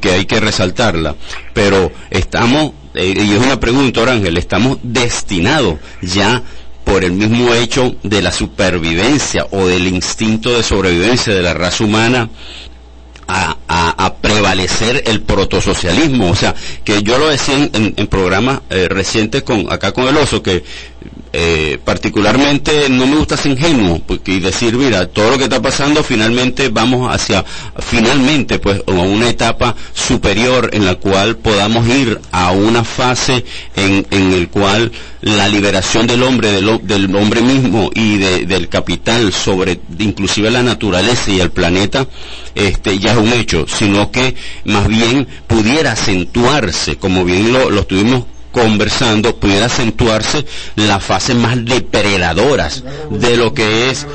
que 0.00 0.10
hay 0.10 0.24
que 0.24 0.40
resaltarla, 0.40 1.14
pero 1.52 1.92
estamos, 2.10 2.72
eh, 2.94 3.14
y 3.16 3.32
es 3.32 3.38
una 3.38 3.60
pregunta, 3.60 4.02
Ángel, 4.10 4.36
estamos 4.36 4.78
destinados 4.82 5.76
ya 6.02 6.42
por 6.84 7.04
el 7.04 7.12
mismo 7.12 7.54
hecho 7.54 7.94
de 8.02 8.22
la 8.22 8.32
supervivencia 8.32 9.46
o 9.50 9.66
del 9.66 9.86
instinto 9.86 10.50
de 10.50 10.62
sobrevivencia 10.62 11.32
de 11.32 11.42
la 11.42 11.54
raza 11.54 11.84
humana 11.84 12.28
a, 13.32 14.14
prevalecer 14.20 15.04
el 15.06 15.22
protosocialismo. 15.22 16.30
O 16.30 16.34
sea, 16.34 16.52
que 16.84 17.02
yo 17.04 17.16
lo 17.16 17.28
decía 17.28 17.54
en, 17.54 17.94
en, 17.96 18.06
programas 18.08 18.60
eh, 18.70 18.88
recientes 18.88 19.44
con, 19.44 19.72
acá 19.72 19.92
con 19.92 20.08
el 20.08 20.16
oso, 20.16 20.42
que 20.42 20.64
eh, 21.32 21.78
particularmente 21.84 22.88
no 22.88 23.06
me 23.06 23.16
gusta 23.16 23.36
ser 23.36 23.52
ingenuo 23.52 24.00
porque 24.04 24.32
y 24.32 24.40
decir 24.40 24.74
mira 24.76 25.06
todo 25.06 25.30
lo 25.30 25.38
que 25.38 25.44
está 25.44 25.62
pasando 25.62 26.02
finalmente 26.02 26.70
vamos 26.70 27.12
hacia 27.14 27.44
finalmente 27.78 28.58
pues 28.58 28.82
a 28.86 28.90
una 28.90 29.28
etapa 29.30 29.76
superior 29.94 30.70
en 30.72 30.84
la 30.86 30.96
cual 30.96 31.36
podamos 31.36 31.86
ir 31.86 32.20
a 32.32 32.50
una 32.50 32.82
fase 32.82 33.44
en, 33.76 34.04
en 34.10 34.32
el 34.32 34.48
cual 34.48 34.90
la 35.20 35.46
liberación 35.48 36.08
del 36.08 36.24
hombre 36.24 36.50
del, 36.50 37.14
hombre 37.14 37.42
mismo 37.42 37.90
y 37.94 38.18
del 38.18 38.68
capital 38.68 39.32
sobre 39.32 39.78
inclusive 40.00 40.50
la 40.50 40.64
naturaleza 40.64 41.30
y 41.30 41.40
el 41.40 41.50
planeta 41.52 42.08
este 42.56 42.98
ya 42.98 43.12
es 43.12 43.18
un 43.18 43.32
hecho 43.32 43.66
sino 43.68 44.10
que 44.10 44.34
más 44.64 44.88
bien 44.88 45.28
pudiera 45.46 45.92
acentuarse 45.92 46.96
como 46.96 47.24
bien 47.24 47.52
lo, 47.52 47.70
lo 47.70 47.82
estuvimos 47.82 48.24
conversando 48.52 49.36
pudiera 49.36 49.66
acentuarse 49.66 50.44
las 50.76 51.02
fases 51.02 51.36
más 51.36 51.64
depredadoras 51.64 52.84
de 53.10 53.36
lo 53.36 53.54
que 53.54 53.90
es 53.90 54.06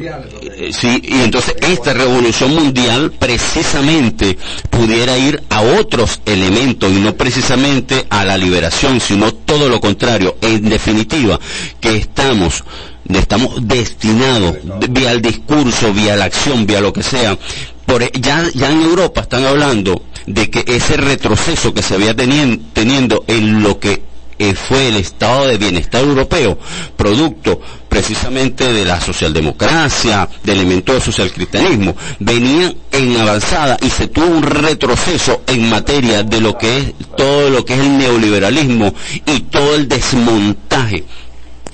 eh, 0.00 0.70
sí 0.72 1.00
y 1.04 1.22
entonces 1.22 1.56
esta 1.60 1.92
revolución 1.92 2.54
mundial 2.54 3.12
precisamente 3.18 4.38
pudiera 4.70 5.16
ir 5.18 5.42
a 5.50 5.62
otros 5.62 6.20
elementos 6.26 6.90
y 6.92 6.96
no 6.96 7.14
precisamente 7.14 8.06
a 8.10 8.24
la 8.24 8.36
liberación 8.36 9.00
sino 9.00 9.32
todo 9.32 9.68
lo 9.68 9.80
contrario. 9.80 10.36
En 10.40 10.68
definitiva 10.68 11.38
que 11.80 11.96
estamos 11.96 12.64
estamos 13.08 13.66
destinados 13.66 14.56
vía 14.90 15.12
el 15.12 15.22
discurso 15.22 15.92
vía 15.92 16.16
la 16.16 16.26
acción 16.26 16.66
vía 16.66 16.80
lo 16.80 16.92
que 16.92 17.02
sea. 17.02 17.38
Por, 17.86 18.02
e, 18.02 18.10
ya, 18.20 18.44
ya 18.54 18.70
en 18.70 18.82
Europa 18.82 19.22
están 19.22 19.46
hablando 19.46 20.02
de 20.28 20.50
que 20.50 20.64
ese 20.66 20.96
retroceso 20.96 21.72
que 21.72 21.82
se 21.82 21.94
había 21.94 22.14
teniendo 22.14 23.24
en 23.26 23.62
lo 23.62 23.80
que 23.80 24.02
eh, 24.38 24.54
fue 24.54 24.88
el 24.88 24.96
estado 24.96 25.48
de 25.48 25.58
bienestar 25.58 26.04
europeo, 26.04 26.58
producto 26.96 27.60
precisamente 27.88 28.72
de 28.72 28.84
la 28.84 29.00
socialdemocracia, 29.00 30.28
de 30.44 30.52
elementos 30.52 30.94
del 30.94 31.02
socialcristianismo, 31.02 31.96
venían 32.20 32.76
en 32.92 33.16
avanzada 33.16 33.78
y 33.80 33.88
se 33.88 34.08
tuvo 34.08 34.26
un 34.26 34.42
retroceso 34.42 35.42
en 35.46 35.68
materia 35.70 36.22
de 36.22 36.40
lo 36.40 36.56
que 36.56 36.78
es 36.78 36.94
todo 37.16 37.50
lo 37.50 37.64
que 37.64 37.74
es 37.74 37.80
el 37.80 37.98
neoliberalismo 37.98 38.94
y 39.26 39.40
todo 39.40 39.74
el 39.74 39.88
desmontaje 39.88 41.04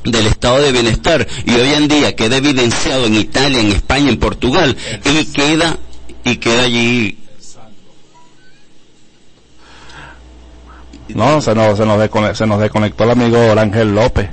del 0.04 0.26
estado 0.26 0.60
de 0.60 0.72
bienestar. 0.72 1.26
Y 1.44 1.54
hoy 1.54 1.72
en 1.74 1.88
día 1.88 2.14
queda 2.14 2.36
evidenciado 2.36 3.06
en 3.06 3.16
Italia, 3.16 3.60
en 3.60 3.72
España, 3.72 4.08
en 4.10 4.18
Portugal 4.18 4.76
y 5.04 5.24
queda 5.26 5.76
y 6.24 6.36
queda 6.36 6.62
allí 6.62 7.18
No, 11.08 11.40
se 11.40 11.54
nos, 11.54 11.76
se 11.76 11.84
nos, 11.84 11.98
desconectó, 11.98 12.34
se 12.34 12.46
nos 12.46 12.60
desconectó 12.60 13.04
el 13.04 13.10
amigo 13.10 13.38
Ángel 13.58 13.94
López. 13.94 14.30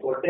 Por 0.00 0.20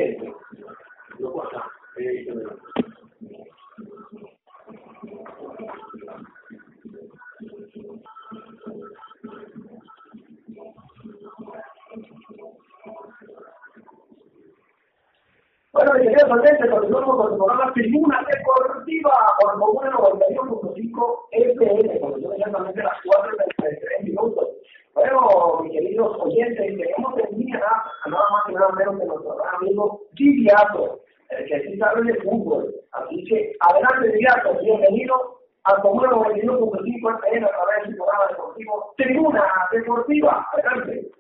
Oyentes, 16.32 16.70
continuamos 16.70 17.16
con 17.16 17.32
el 17.32 17.36
programa 17.36 17.72
Tribuna 17.74 18.24
Deportiva 18.32 19.12
por 19.38 19.58
Comuna 19.58 19.90
91.5 19.90 21.18
FM, 21.30 22.00
cuando 22.00 22.32
exactamente 22.32 22.82
las 22.82 22.92
4.33 23.04 24.04
minutos. 24.04 24.48
Bueno, 24.94 25.60
mis 25.62 25.72
queridos 25.72 26.16
oyentes, 26.20 26.56
tenemos 26.56 27.18
en 27.18 27.38
línea 27.38 27.58
nada 27.58 28.24
más 28.30 28.42
y 28.48 28.54
nada 28.54 28.72
menos 28.72 28.98
que 28.98 29.04
nuestro 29.04 29.36
gran 29.36 29.56
amigo 29.56 30.00
Giviato. 30.14 31.00
el 31.28 31.46
que 31.46 31.60
sí 31.64 31.78
sabe 31.78 32.02
de 32.02 32.14
fútbol. 32.22 32.74
Así 32.92 33.24
que 33.24 33.52
adelante, 33.60 34.08
Viriato, 34.12 34.58
bienvenido 34.58 35.38
al 35.64 35.82
Comuna 35.82 36.12
91.5 36.12 37.18
FM 37.18 37.46
a 37.46 37.50
través 37.50 37.88
del 37.88 37.96
programa 37.96 38.26
deportivo 38.30 38.94
Tribuna 38.96 39.44
Deportiva. 39.70 40.46
Adelante. 40.52 41.10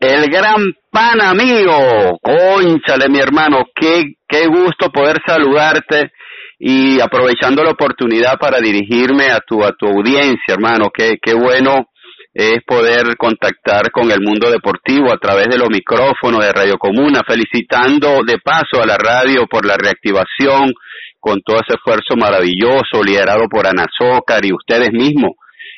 El 0.00 0.30
gran 0.30 0.74
pan 0.90 1.20
amigo, 1.20 2.18
conchale 2.20 3.08
mi 3.08 3.18
hermano, 3.18 3.64
qué, 3.74 4.14
qué 4.28 4.46
gusto 4.46 4.90
poder 4.92 5.18
saludarte 5.26 6.10
y 6.58 7.00
aprovechando 7.00 7.62
la 7.62 7.70
oportunidad 7.70 8.38
para 8.38 8.58
dirigirme 8.60 9.30
a 9.30 9.40
tu, 9.40 9.64
a 9.64 9.72
tu 9.72 9.86
audiencia, 9.86 10.54
hermano, 10.54 10.90
qué, 10.92 11.14
qué 11.22 11.34
bueno 11.34 11.86
es 12.32 12.62
poder 12.64 13.16
contactar 13.16 13.90
con 13.90 14.10
el 14.10 14.20
mundo 14.20 14.50
deportivo 14.50 15.12
a 15.12 15.18
través 15.18 15.48
de 15.48 15.58
los 15.58 15.68
micrófonos 15.68 16.44
de 16.44 16.52
Radio 16.52 16.78
Comuna, 16.78 17.20
felicitando 17.26 18.22
de 18.24 18.38
paso 18.38 18.82
a 18.82 18.86
la 18.86 18.96
radio 18.96 19.46
por 19.46 19.66
la 19.66 19.76
reactivación, 19.76 20.72
con 21.18 21.40
todo 21.42 21.56
ese 21.56 21.74
esfuerzo 21.74 22.16
maravilloso 22.16 23.02
liderado 23.04 23.48
por 23.50 23.66
Ana 23.66 23.86
Zócar 23.98 24.44
y 24.44 24.52
ustedes 24.52 24.90
mismos, 24.92 25.32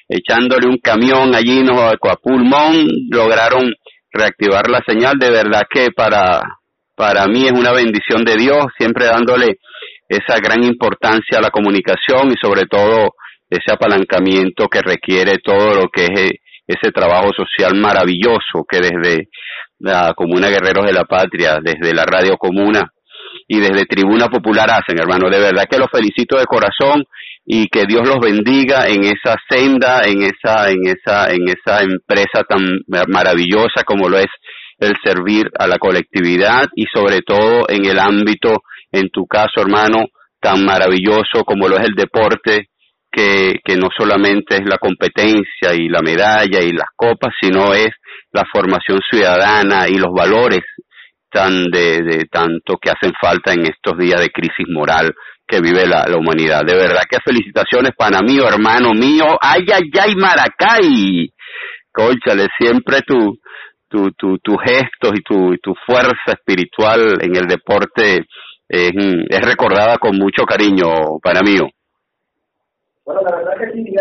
echándole 0.08 0.68
un 0.68 0.78
camión 0.78 1.34
allí 1.34 1.60
a 1.60 2.16
pulmón, 2.16 2.86
lograron 3.10 3.72
reactivar 4.12 4.68
la 4.68 4.82
señal. 4.86 5.18
De 5.18 5.30
verdad 5.30 5.62
que 5.68 5.90
para, 5.90 6.42
para 6.94 7.26
mí 7.26 7.46
es 7.46 7.52
una 7.52 7.72
bendición 7.72 8.24
de 8.24 8.36
Dios, 8.36 8.66
siempre 8.78 9.06
dándole 9.06 9.58
esa 10.08 10.38
gran 10.40 10.62
importancia 10.62 11.38
a 11.38 11.42
la 11.42 11.50
comunicación 11.50 12.30
y 12.30 12.34
sobre 12.40 12.66
todo 12.66 13.14
ese 13.48 13.72
apalancamiento 13.72 14.68
que 14.68 14.80
requiere 14.80 15.38
todo 15.38 15.74
lo 15.74 15.88
que 15.88 16.04
es 16.04 16.30
ese 16.66 16.92
trabajo 16.92 17.30
social 17.36 17.74
maravilloso 17.74 18.64
que 18.68 18.80
desde 18.80 19.28
la 19.78 20.14
Comuna 20.14 20.48
Guerreros 20.48 20.86
de 20.86 20.92
la 20.92 21.04
Patria, 21.04 21.58
desde 21.62 21.94
la 21.94 22.04
Radio 22.04 22.36
Comuna 22.36 22.92
y 23.48 23.58
desde 23.58 23.86
Tribuna 23.86 24.28
Popular 24.28 24.70
hacen, 24.70 24.98
hermano. 24.98 25.28
De 25.28 25.40
verdad 25.40 25.66
que 25.68 25.78
los 25.78 25.90
felicito 25.90 26.38
de 26.38 26.46
corazón 26.46 27.04
y 27.45 27.68
que 27.68 27.84
Dios 27.88 28.07
los 28.07 28.20
bendiga 28.20 28.86
en 28.88 29.05
esa 29.05 29.36
senda, 29.49 30.03
en 30.05 30.22
esa, 30.22 30.70
en 30.70 30.86
esa, 30.86 31.32
en 31.32 31.49
esa 31.49 31.82
empresa 31.82 32.45
tan 32.49 32.80
maravillosa 33.09 33.82
como 33.84 34.09
lo 34.09 34.18
es 34.18 34.30
el 34.78 34.95
servir 35.05 35.51
a 35.59 35.66
la 35.66 35.78
colectividad 35.78 36.68
y 36.74 36.84
sobre 36.93 37.20
todo 37.20 37.68
en 37.68 37.84
el 37.84 37.99
ámbito, 37.99 38.62
en 38.90 39.09
tu 39.11 39.26
caso, 39.26 39.61
hermano, 39.61 40.07
tan 40.40 40.64
maravilloso 40.64 41.45
como 41.45 41.68
lo 41.68 41.76
es 41.76 41.86
el 41.86 41.95
deporte, 41.95 42.68
que, 43.11 43.61
que 43.62 43.76
no 43.76 43.88
solamente 43.97 44.57
es 44.57 44.62
la 44.64 44.78
competencia 44.78 45.74
y 45.74 45.88
la 45.88 46.01
medalla 46.01 46.61
y 46.62 46.72
las 46.72 46.88
copas, 46.97 47.34
sino 47.40 47.74
es 47.74 47.90
la 48.32 48.45
formación 48.51 49.01
ciudadana 49.11 49.86
y 49.88 49.97
los 49.97 50.12
valores 50.12 50.62
tan 51.30 51.70
de, 51.70 52.03
de 52.03 52.24
tanto 52.30 52.78
que 52.80 52.90
hacen 52.90 53.12
falta 53.20 53.53
en 53.53 53.66
estos 53.66 53.99
días 53.99 54.20
de 54.20 54.30
crisis 54.30 54.66
moral 54.68 55.14
que 55.47 55.61
vive 55.61 55.86
la, 55.86 56.05
la 56.09 56.16
humanidad. 56.16 56.62
De 56.64 56.74
verdad 56.74 57.03
que 57.09 57.18
felicitaciones 57.24 57.93
para 57.97 58.20
mí, 58.22 58.38
hermano 58.38 58.93
mío. 58.95 59.24
Ay, 59.40 59.64
ay, 59.72 59.90
ay, 60.01 60.14
Maracay. 60.16 61.28
Cónchale, 61.93 62.49
siempre 62.59 63.03
tu, 63.07 63.38
tu, 63.88 64.11
tu, 64.12 64.38
tu 64.38 64.57
gestos 64.57 65.12
y 65.14 65.22
tu, 65.22 65.57
tu 65.59 65.74
fuerza 65.86 66.32
espiritual 66.32 67.18
en 67.20 67.36
el 67.36 67.47
deporte 67.47 68.24
es, 68.68 68.93
recordada 69.45 69.99
con 69.99 70.16
mucho 70.16 70.45
cariño 70.45 71.18
para 71.22 71.43
mí. 71.43 71.57
Bueno, 73.05 73.20
la 73.22 73.36
verdad 73.36 73.59
que 73.59 73.72
sí, 73.72 73.95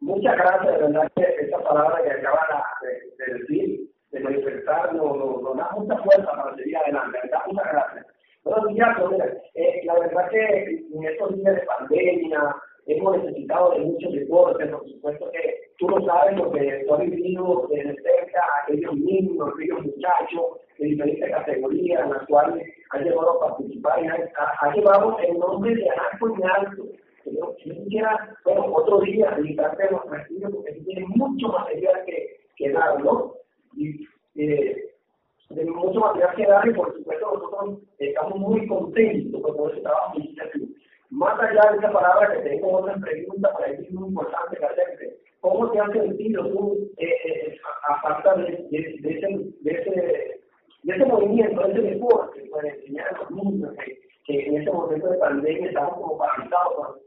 muchas 0.00 0.36
gracias, 0.36 0.78
de 0.78 0.86
verdad 0.86 1.12
que 1.14 1.22
esa 1.44 1.58
palabra 1.58 1.98
que 2.02 2.10
acaba 2.10 2.64
de, 2.80 3.24
de 3.24 3.38
decir, 3.38 3.80
de 4.12 4.20
manifestar, 4.20 4.94
nos, 4.94 5.16
nos, 5.18 5.42
nos 5.42 5.56
da 5.56 5.68
mucha 5.76 5.96
fuerza 6.02 6.30
para 6.30 6.56
seguir 6.56 6.76
adelante, 6.78 7.18
muchas 7.48 7.72
gracias. 7.72 8.15
Bueno, 8.46 8.70
ya, 8.76 8.96
mira, 9.10 9.26
eh, 9.54 9.80
la 9.84 9.98
verdad 9.98 10.30
que 10.30 10.86
en 10.94 11.04
estos 11.04 11.36
días 11.36 11.56
de 11.56 11.62
pandemia 11.62 12.54
hemos 12.86 13.18
necesitado 13.18 13.72
de 13.72 13.80
muchos 13.80 14.12
deportes, 14.12 14.68
por 14.70 14.88
supuesto 14.88 15.30
que 15.32 15.54
tú 15.78 15.88
lo 15.88 16.00
sabes, 16.06 16.36
lo 16.36 16.52
que 16.52 16.84
tú 16.86 16.94
has 16.94 17.00
vivido 17.00 17.66
desde 17.70 18.00
cerca, 18.02 18.40
aquellos 18.62 18.94
niños, 18.94 19.48
aquellos 19.52 19.84
muchachos 19.84 20.60
de 20.78 20.86
diferentes 20.86 21.28
categorías 21.28 22.04
en 22.04 22.10
las 22.12 22.26
cuales 22.28 22.62
han 22.90 23.02
llevado 23.02 23.32
a 23.32 23.48
participar 23.48 24.04
y 24.04 24.06
han, 24.06 24.22
ha, 24.38 24.54
ha 24.60 24.72
llevado 24.72 25.18
el 25.18 25.38
nombre 25.40 25.74
de 25.74 25.90
Anaco 25.90 26.36
y 26.38 26.42
Alto 26.44 26.84
yo 27.24 27.56
quisiera, 27.56 28.36
bueno, 28.44 28.72
otro 28.72 29.00
día 29.00 29.32
dedicarte 29.32 29.82
a 29.82 29.90
los 29.90 30.04
partidos 30.04 30.54
porque 30.54 30.72
tiene 30.84 31.04
mucho 31.16 31.48
material 31.48 32.04
que, 32.06 32.36
que 32.54 32.70
dar, 32.70 33.02
¿no? 33.02 33.34
Y 33.74 34.06
eh, 34.36 34.95
de 35.50 35.64
mucho 35.64 36.00
material 36.00 36.34
que 36.34 36.46
dar 36.46 36.68
y 36.68 36.74
por 36.74 36.92
supuesto 36.94 37.32
nosotros 37.32 37.78
estamos 37.98 38.38
muy 38.38 38.66
contentos 38.66 39.42
con 39.42 39.56
todo 39.56 39.70
ese 39.70 39.80
trabajo 39.80 40.14
tú. 40.52 40.68
Más 41.10 41.38
allá 41.40 41.72
de 41.72 41.78
esa 41.78 41.92
palabra 41.92 42.32
que 42.32 42.48
tengo 42.48 42.78
otras 42.78 43.00
preguntas 43.00 43.52
para 43.52 43.76
ti 43.76 43.86
muy 43.90 44.08
importante 44.08 44.56
que 44.56 44.64
hacerte, 44.64 45.16
¿cómo 45.40 45.70
te 45.70 45.78
has 45.78 45.92
sentido 45.92 46.48
tú 46.48 46.90
eh, 46.96 47.14
eh, 47.24 47.58
aparte 47.88 48.42
de, 48.42 48.46
de, 48.70 48.96
de, 49.00 49.10
ese, 49.10 49.28
de, 49.60 49.70
ese, 49.70 50.40
de 50.82 50.94
ese 50.94 51.04
movimiento, 51.06 51.62
de 51.62 51.72
ese 51.72 51.82
deporte, 51.82 52.48
para 52.50 52.68
enseñar 52.68 53.14
a 53.14 53.18
los 53.18 53.30
niños 53.30 53.72
que, 53.84 54.00
que 54.24 54.46
en 54.46 54.62
ese 54.62 54.72
momento 54.72 55.08
de 55.08 55.18
pandemia 55.18 55.68
estamos 55.68 55.94
como 55.94 56.18
paralizados 56.18 56.98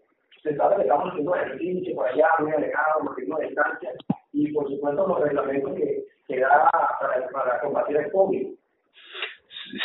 se 0.42 0.56
sabe 0.56 0.78
que 0.78 0.82
estamos 0.84 1.10
haciendo 1.10 1.36
ejercicio 1.36 1.96
por 1.96 2.08
allá, 2.08 2.28
muy 2.40 2.52
alejados, 2.54 3.04
manteniendo 3.04 3.40
distancia 3.40 3.92
y 4.32 4.52
por 4.54 4.70
supuesto 4.70 5.08
los 5.08 5.20
reglamentos 5.20 5.76
que, 5.76 6.06
que 6.30 6.42
para, 7.34 7.60
combatir 7.60 7.98
el 7.98 8.12
COVID. 8.12 8.48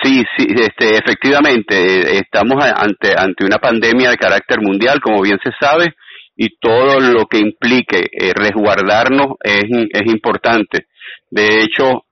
Sí, 0.03 0.23
sí, 0.37 0.47
este, 0.49 0.97
efectivamente, 0.97 2.19
estamos 2.19 2.63
ante, 2.65 3.15
ante 3.17 3.45
una 3.45 3.59
pandemia 3.59 4.11
de 4.11 4.17
carácter 4.17 4.61
mundial, 4.61 5.01
como 5.01 5.23
bien 5.23 5.39
se 5.43 5.51
sabe, 5.59 5.95
y 6.37 6.57
todo 6.59 7.01
lo 7.01 7.27
que 7.27 7.39
implique 7.39 8.09
eh, 8.13 8.33
resguardarnos 8.35 9.37
es, 9.43 9.65
es 9.91 10.13
importante. 10.13 10.87
De 11.31 11.63
hecho, 11.63 12.05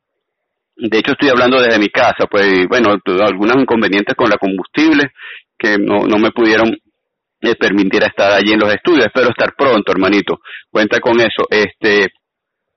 de 0.77 0.99
hecho 0.99 1.13
estoy 1.13 1.29
hablando 1.29 1.61
desde 1.61 1.79
mi 1.79 1.89
casa, 1.89 2.27
pues 2.31 2.67
bueno, 2.69 2.97
algunos 3.25 3.57
inconvenientes 3.57 4.15
con 4.15 4.29
la 4.29 4.37
combustible 4.37 5.13
que 5.59 5.77
no, 5.79 6.07
no 6.07 6.19
me 6.19 6.31
pudieron 6.31 6.77
eh, 7.41 7.57
permitiera 7.57 8.07
estar 8.07 8.33
allí 8.33 8.53
en 8.53 8.61
los 8.61 8.73
estudios. 8.73 9.07
Espero 9.07 9.31
estar 9.31 9.55
pronto, 9.57 9.93
hermanito. 9.93 10.41
Cuenta 10.71 11.01
con 11.01 11.21
eso. 11.21 11.47
Este, 11.51 12.13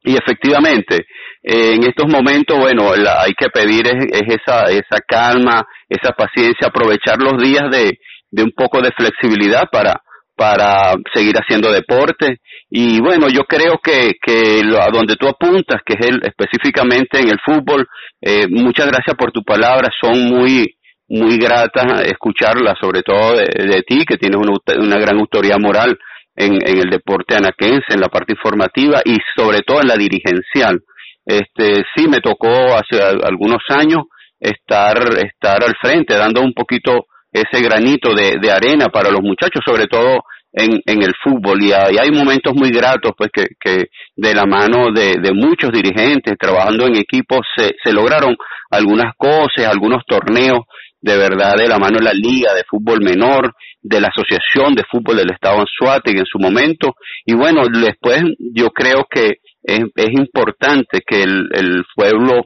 y 0.03 0.15
efectivamente, 0.15 1.05
eh, 1.47 1.75
en 1.75 1.83
estos 1.83 2.11
momentos, 2.11 2.57
bueno, 2.57 2.95
la, 2.95 3.21
hay 3.21 3.33
que 3.37 3.49
pedir 3.49 3.85
es, 3.85 4.05
es, 4.11 4.39
esa, 4.41 4.63
esa 4.65 4.99
calma, 5.07 5.63
esa 5.87 6.11
paciencia, 6.13 6.67
aprovechar 6.67 7.17
los 7.19 7.37
días 7.37 7.69
de, 7.69 7.99
de 8.31 8.43
un 8.43 8.51
poco 8.51 8.81
de 8.81 8.91
flexibilidad 8.97 9.69
para, 9.71 10.01
para 10.35 10.95
seguir 11.13 11.35
haciendo 11.35 11.71
deporte. 11.71 12.39
Y 12.67 12.99
bueno, 12.99 13.27
yo 13.29 13.43
creo 13.43 13.77
que, 13.77 14.13
que 14.19 14.63
lo, 14.63 14.81
a 14.81 14.87
donde 14.91 15.17
tú 15.17 15.27
apuntas, 15.27 15.81
que 15.85 15.93
es 15.99 16.07
el, 16.07 16.21
específicamente 16.23 17.19
en 17.19 17.29
el 17.29 17.39
fútbol, 17.45 17.87
eh, 18.21 18.47
muchas 18.49 18.87
gracias 18.87 19.15
por 19.15 19.31
tu 19.31 19.43
palabra, 19.43 19.89
son 20.01 20.25
muy, 20.25 20.75
muy 21.07 21.37
grata 21.37 22.01
escucharla, 22.05 22.73
sobre 22.81 23.03
todo 23.03 23.35
de, 23.35 23.45
de 23.67 23.83
ti, 23.83 24.03
que 24.03 24.17
tienes 24.17 24.39
una, 24.41 24.57
una, 24.83 24.97
gran 24.97 25.19
autoridad 25.19 25.59
moral 25.59 25.95
en, 26.35 26.53
en 26.53 26.77
el 26.79 26.89
deporte 26.89 27.35
anaquense, 27.35 27.93
en 27.93 28.01
la 28.01 28.09
parte 28.09 28.33
informativa 28.33 29.01
y 29.05 29.15
sobre 29.37 29.61
todo 29.61 29.81
en 29.81 29.89
la 29.89 29.95
dirigencial. 29.95 30.81
Este, 31.25 31.83
sí, 31.95 32.07
me 32.07 32.19
tocó 32.19 32.75
hace 32.75 33.01
algunos 33.01 33.61
años 33.69 34.03
estar, 34.39 34.97
estar 35.23 35.63
al 35.63 35.75
frente, 35.81 36.15
dando 36.15 36.41
un 36.41 36.53
poquito 36.53 37.07
ese 37.31 37.61
granito 37.63 38.13
de, 38.13 38.51
arena 38.51 38.87
para 38.87 39.09
los 39.09 39.21
muchachos, 39.21 39.61
sobre 39.65 39.87
todo 39.87 40.23
en, 40.53 40.81
en 40.85 41.03
el 41.03 41.13
fútbol 41.21 41.61
y 41.61 41.73
hay, 41.73 42.11
momentos 42.11 42.53
muy 42.55 42.69
gratos 42.69 43.11
pues 43.17 43.29
que, 43.33 43.47
que 43.59 43.87
de 44.15 44.33
la 44.33 44.45
mano 44.45 44.93
de, 44.93 45.15
de 45.21 45.33
muchos 45.33 45.69
dirigentes 45.71 46.37
trabajando 46.39 46.85
en 46.87 46.95
equipos 46.95 47.39
se, 47.57 47.75
se 47.83 47.91
lograron 47.91 48.37
algunas 48.71 49.13
cosas, 49.17 49.67
algunos 49.69 50.03
torneos 50.07 50.59
de 51.01 51.17
verdad 51.17 51.55
de 51.57 51.67
la 51.67 51.77
mano 51.77 51.99
de 51.99 52.05
la 52.05 52.13
Liga 52.13 52.53
de 52.53 52.63
Fútbol 52.67 52.99
Menor, 53.03 53.53
de 53.81 54.01
la 54.01 54.07
Asociación 54.07 54.73
de 54.73 54.83
Fútbol 54.89 55.17
del 55.17 55.31
Estado 55.31 55.59
Anzuategui 55.59 56.19
en 56.19 56.25
su 56.25 56.39
momento. 56.39 56.95
Y 57.25 57.35
bueno, 57.35 57.61
después 57.67 58.23
yo 58.39 58.69
creo 58.69 59.05
que 59.07 59.35
es, 59.67 60.11
importante 60.11 61.01
que 61.05 61.23
el, 61.23 61.49
el, 61.53 61.85
pueblo 61.95 62.45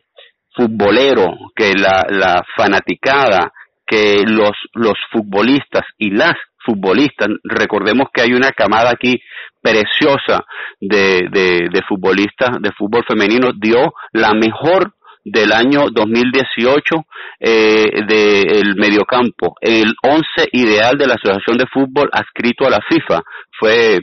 futbolero, 0.55 1.27
que 1.55 1.73
la, 1.73 2.05
la 2.09 2.43
fanaticada, 2.55 3.51
que 3.85 4.23
los, 4.25 4.51
los 4.73 4.95
futbolistas 5.11 5.83
y 5.97 6.11
las 6.11 6.35
futbolistas, 6.65 7.29
recordemos 7.43 8.09
que 8.13 8.21
hay 8.21 8.33
una 8.33 8.51
camada 8.51 8.91
aquí 8.91 9.21
preciosa 9.61 10.45
de, 10.79 11.27
de, 11.31 11.69
de 11.71 11.81
futbolistas 11.87 12.61
de 12.61 12.71
fútbol 12.77 13.03
femenino, 13.07 13.51
dio 13.55 13.93
la 14.13 14.33
mejor 14.33 14.93
del 15.23 15.51
año 15.51 15.89
2018 15.91 16.95
eh, 17.39 17.85
del 18.07 18.75
mediocampo. 18.75 19.55
El 19.61 19.93
11 20.01 20.23
ideal 20.53 20.97
de 20.97 21.07
la 21.07 21.15
Asociación 21.15 21.57
de 21.57 21.67
Fútbol 21.67 22.09
adscrito 22.11 22.65
a 22.65 22.69
la 22.69 22.79
FIFA 22.81 23.21
fue 23.59 23.99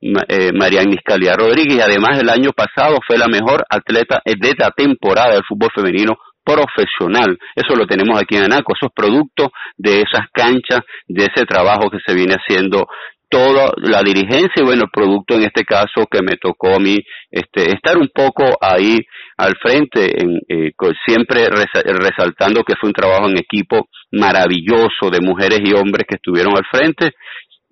eh, 0.00 0.50
María 0.52 0.82
Niscalia 0.82 1.34
Rodríguez 1.36 1.76
y 1.76 1.80
además 1.80 2.18
el 2.18 2.30
año 2.30 2.52
pasado 2.52 2.96
fue 3.06 3.18
la 3.18 3.26
mejor 3.28 3.64
atleta 3.68 4.22
de 4.24 4.54
la 4.58 4.70
temporada 4.70 5.34
del 5.34 5.44
fútbol 5.46 5.70
femenino 5.74 6.16
profesional. 6.42 7.38
Eso 7.54 7.76
lo 7.76 7.86
tenemos 7.86 8.20
aquí 8.20 8.36
en 8.36 8.44
Anaco, 8.44 8.72
eso 8.74 8.86
es 8.86 8.92
producto 8.94 9.52
de 9.76 10.00
esas 10.00 10.28
canchas, 10.32 10.80
de 11.06 11.24
ese 11.24 11.44
trabajo 11.44 11.90
que 11.90 11.98
se 12.04 12.14
viene 12.14 12.34
haciendo 12.34 12.86
toda 13.28 13.70
la 13.76 14.02
dirigencia 14.02 14.56
y 14.56 14.64
bueno, 14.64 14.84
el 14.84 14.90
producto 14.90 15.34
en 15.34 15.42
este 15.42 15.64
caso 15.64 16.06
que 16.10 16.20
me 16.20 16.36
tocó 16.36 16.74
a 16.74 16.80
mí 16.80 16.96
este, 17.30 17.72
estar 17.72 17.96
un 17.96 18.08
poco 18.12 18.44
ahí 18.60 18.98
al 19.36 19.54
frente, 19.62 20.20
en, 20.20 20.40
eh, 20.48 20.72
siempre 21.06 21.46
resaltando 21.48 22.64
que 22.64 22.74
fue 22.74 22.88
un 22.88 22.94
trabajo 22.94 23.28
en 23.28 23.38
equipo 23.38 23.88
maravilloso 24.10 25.10
de 25.12 25.20
mujeres 25.20 25.60
y 25.64 25.72
hombres 25.72 26.06
que 26.08 26.16
estuvieron 26.16 26.56
al 26.56 26.64
frente 26.70 27.12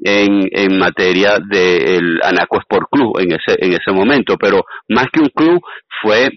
en, 0.01 0.49
en 0.51 0.79
materia 0.79 1.39
del 1.39 2.21
Anaco 2.23 2.59
Sport 2.59 2.89
Club 2.91 3.19
en 3.19 3.33
ese, 3.33 3.57
en 3.59 3.73
ese 3.73 3.93
momento, 3.93 4.37
pero 4.37 4.65
más 4.89 5.07
que 5.13 5.21
un 5.21 5.29
club 5.29 5.61
fue 6.03 6.29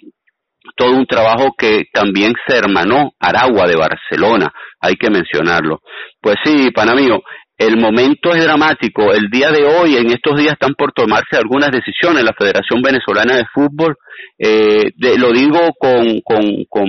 todo 0.76 0.95
un 0.95 1.05
trabajo 1.05 1.53
que 1.57 1.84
también 1.93 2.34
se 2.47 2.57
hermanó 2.57 3.12
Aragua 3.20 3.68
de 3.68 3.76
Barcelona, 3.76 4.51
hay 4.80 4.95
que 4.95 5.09
mencionarlo. 5.09 5.82
Pues 6.20 6.36
sí, 6.43 6.72
pana 6.72 6.93
mío, 6.93 7.22
el 7.57 7.78
momento 7.78 8.34
es 8.34 8.43
dramático. 8.43 9.14
El 9.14 9.30
día 9.30 9.51
de 9.51 9.64
hoy, 9.64 9.95
en 9.95 10.07
estos 10.07 10.36
días, 10.36 10.53
están 10.53 10.74
por 10.74 10.93
tomarse 10.93 11.38
algunas 11.38 11.70
decisiones. 11.70 12.24
La 12.24 12.34
Federación 12.34 12.82
Venezolana 12.82 13.38
de 13.38 13.45
Fútbol, 13.53 13.95
eh, 14.39 14.91
lo 14.97 15.32
digo 15.32 15.59
con, 15.78 16.22
con, 16.22 16.66
con 16.68 16.88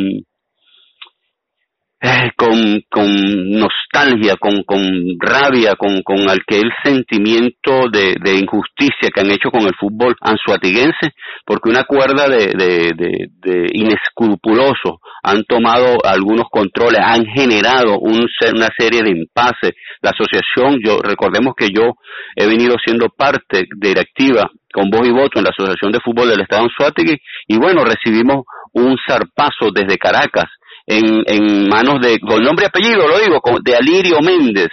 con, 2.37 2.83
con 2.91 3.07
nostalgia, 3.53 4.37
con, 4.37 4.65
con 4.65 4.83
rabia, 5.21 5.77
con, 5.77 6.03
con 6.03 6.29
aquel 6.29 6.69
sentimiento 6.83 7.89
de, 7.93 8.17
de, 8.21 8.39
injusticia 8.39 9.09
que 9.15 9.21
han 9.21 9.31
hecho 9.31 9.51
con 9.51 9.63
el 9.63 9.75
fútbol 9.79 10.17
anzuatiguense, 10.21 11.15
porque 11.47 11.71
una 11.71 11.85
cuerda 11.85 12.29
de, 12.29 12.55
de, 12.59 13.29
de, 13.39 13.69
inescrupulosos 13.73 14.99
han 15.23 15.45
tomado 15.45 15.99
algunos 16.03 16.47
controles, 16.51 16.99
han 17.05 17.25
generado 17.27 18.01
un, 18.01 18.27
una 18.53 18.69
serie 18.77 19.03
de 19.03 19.11
impases. 19.11 19.73
La 20.01 20.11
asociación, 20.11 20.81
yo 20.85 20.99
recordemos 21.01 21.55
que 21.57 21.69
yo 21.73 21.93
he 22.35 22.49
venido 22.49 22.75
siendo 22.85 23.11
parte 23.11 23.63
directiva 23.77 24.51
con 24.73 24.91
voz 24.91 25.07
y 25.07 25.13
voto 25.13 25.39
en 25.39 25.45
la 25.45 25.51
Asociación 25.51 25.93
de 25.93 26.01
Fútbol 26.01 26.31
del 26.31 26.41
Estado 26.41 26.63
Anzuategui 26.63 27.17
y 27.47 27.59
bueno, 27.59 27.85
recibimos 27.85 28.45
un 28.73 28.97
zarpazo 29.07 29.71
desde 29.73 29.99
Caracas 29.99 30.47
en, 30.87 31.23
en 31.27 31.69
manos 31.69 32.01
de, 32.01 32.19
con 32.19 32.43
nombre 32.43 32.67
y 32.67 32.69
apellido 32.69 33.07
lo 33.07 33.19
digo, 33.19 33.41
de 33.63 33.77
Alirio 33.77 34.21
Méndez, 34.21 34.69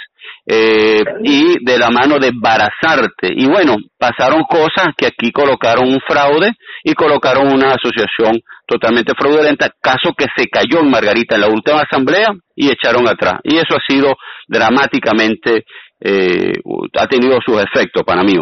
eh, 0.52 1.04
y 1.24 1.64
de 1.64 1.78
la 1.78 1.92
mano 1.92 2.18
de 2.18 2.32
Barazarte. 2.34 3.30
Y 3.36 3.48
bueno, 3.48 3.76
pasaron 3.98 4.44
cosas 4.50 4.96
que 4.98 5.06
aquí 5.06 5.32
colocaron 5.32 5.88
un 5.88 6.00
fraude 6.08 6.54
y 6.84 6.94
colocaron 6.94 7.54
una 7.54 7.74
asociación 7.76 8.40
totalmente 8.66 9.14
fraudulenta, 9.16 9.70
caso 9.82 10.14
que 10.18 10.26
se 10.36 10.48
cayó 10.48 10.80
en 10.80 10.90
Margarita 10.90 11.36
en 11.36 11.42
la 11.42 11.50
última 11.50 11.82
asamblea 11.82 12.30
y 12.56 12.72
echaron 12.72 13.08
atrás. 13.08 13.42
Y 13.44 13.58
eso 13.58 13.76
ha 13.76 13.94
sido 13.94 14.16
dramáticamente, 14.48 15.66
eh, 16.00 16.54
ha 16.98 17.08
tenido 17.08 17.40
sus 17.46 17.62
efectos 17.62 18.04
para 18.04 18.24
mí. 18.24 18.36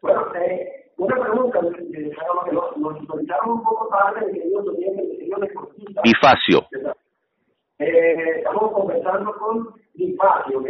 Bueno, 0.00 0.20
eh, 0.36 0.77
una 0.98 1.16
pregunta, 1.20 1.62
nos, 1.62 2.76
nos 2.76 3.00
un 3.46 3.62
poco 3.62 3.88
tarde 3.88 4.26
de 4.26 4.32
que 4.32 4.48
ellos 4.48 4.64
Bifacio. 6.02 6.66
Eh, 7.78 8.38
estamos 8.38 8.72
conversando 8.72 9.32
con 9.38 9.74
Bifacio, 9.94 10.58
¿ok? 10.58 10.68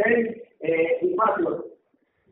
Eh, 0.59 0.99
Bifacio. 1.01 1.65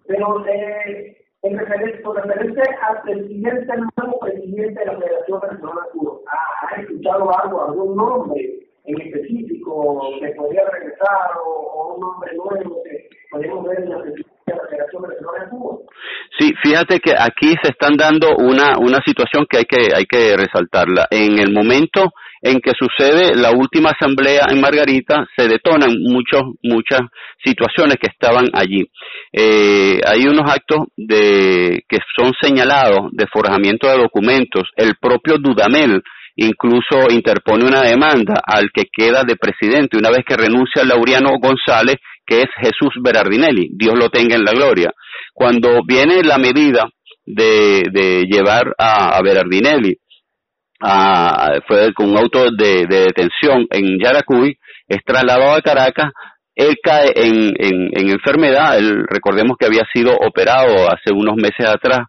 Pero 0.05 0.45
eh, 0.47 1.17
en 1.41 1.57
referencia, 1.57 2.03
con 2.03 2.17
referencia 2.17 2.63
al 2.87 3.01
presidente, 3.01 3.73
el 3.73 3.87
nuevo 3.97 4.19
presidente 4.19 4.79
de 4.79 4.85
la 4.85 4.97
Federación 4.99 5.41
Nacional 5.41 5.75
de 5.83 5.91
Fútbol, 5.93 6.21
¿ha, 6.27 6.81
escuchado 6.81 7.35
algo, 7.39 7.65
algún 7.65 7.95
nombre 7.95 8.59
en 8.85 9.01
específico 9.01 10.11
que 10.21 10.29
podría 10.35 10.69
regresar 10.69 11.31
o, 11.43 11.49
o 11.49 11.95
un 11.95 12.01
nombre 12.01 12.35
nuevo 12.35 12.83
que 12.83 13.09
podemos 13.31 13.63
ver 13.65 13.79
en 13.81 13.89
la 13.89 14.01
de 14.03 14.11
Fútbol? 14.11 14.36
Sí, 16.39 16.53
fíjate 16.63 16.99
que 16.99 17.13
aquí 17.17 17.55
se 17.61 17.71
están 17.71 17.97
dando 17.97 18.35
una, 18.37 18.77
una 18.77 18.99
situación 19.05 19.45
que 19.49 19.57
hay 19.57 19.65
que, 19.65 19.95
hay 19.95 20.05
que 20.05 20.37
resaltarla. 20.37 21.07
En 21.09 21.39
el 21.39 21.51
momento 21.51 22.11
en 22.41 22.59
que 22.59 22.71
sucede 22.77 23.35
la 23.35 23.51
última 23.51 23.91
asamblea 23.91 24.45
en 24.49 24.61
Margarita, 24.61 25.27
se 25.35 25.47
detonan 25.47 25.89
muchos, 25.99 26.43
muchas 26.63 27.01
situaciones 27.43 27.97
que 27.99 28.07
estaban 28.07 28.47
allí. 28.53 28.85
Eh, 29.33 29.99
hay 30.05 30.27
unos 30.27 30.49
actos 30.49 30.87
de, 30.95 31.83
que 31.89 31.97
son 32.15 32.33
señalados 32.39 33.09
de 33.11 33.25
forjamiento 33.31 33.87
de 33.87 33.97
documentos. 33.97 34.63
El 34.75 34.95
propio 35.01 35.37
Dudamel 35.39 36.03
incluso 36.35 37.09
interpone 37.09 37.65
una 37.65 37.81
demanda 37.81 38.35
al 38.45 38.69
que 38.71 38.85
queda 38.91 39.23
de 39.23 39.35
presidente 39.35 39.97
una 39.97 40.11
vez 40.11 40.19
que 40.25 40.37
renuncia 40.37 40.83
Laureano 40.83 41.31
González, 41.41 41.95
que 42.28 42.41
es 42.41 42.47
Jesús 42.57 42.93
Berardinelli. 43.01 43.69
Dios 43.73 43.97
lo 43.97 44.09
tenga 44.09 44.36
en 44.36 44.43
la 44.43 44.51
gloria. 44.51 44.91
Cuando 45.34 45.80
viene 45.88 46.21
la 46.23 46.38
medida 46.38 46.89
de, 47.25 47.84
de 47.91 48.25
llevar 48.30 48.75
a, 48.78 49.19
Berardinelli 49.23 49.95
fue 51.67 51.93
con 51.93 52.11
un 52.11 52.17
auto 52.17 52.51
de, 52.51 52.86
detención 52.86 53.65
en 53.71 53.97
Yaracuy, 53.99 54.57
es 54.88 55.03
trasladado 55.03 55.55
a 55.55 55.61
Caracas, 55.61 56.11
él 56.55 56.75
cae 56.82 57.13
en, 57.15 57.53
en, 57.57 58.09
enfermedad, 58.09 58.78
él, 58.78 59.05
recordemos 59.07 59.57
que 59.59 59.67
había 59.67 59.86
sido 59.93 60.15
operado 60.15 60.88
hace 60.89 61.13
unos 61.13 61.36
meses 61.36 61.67
atrás 61.67 62.01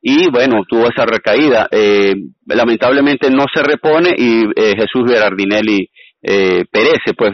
y 0.00 0.28
bueno, 0.28 0.64
tuvo 0.68 0.88
esa 0.88 1.06
recaída. 1.06 1.68
Eh, 1.70 2.14
lamentablemente 2.46 3.30
no 3.30 3.44
se 3.54 3.62
repone 3.62 4.14
y 4.18 4.42
eh, 4.56 4.74
Jesús 4.76 5.04
Berardinelli 5.06 5.88
eh, 6.20 6.64
perece, 6.70 7.14
pues 7.16 7.32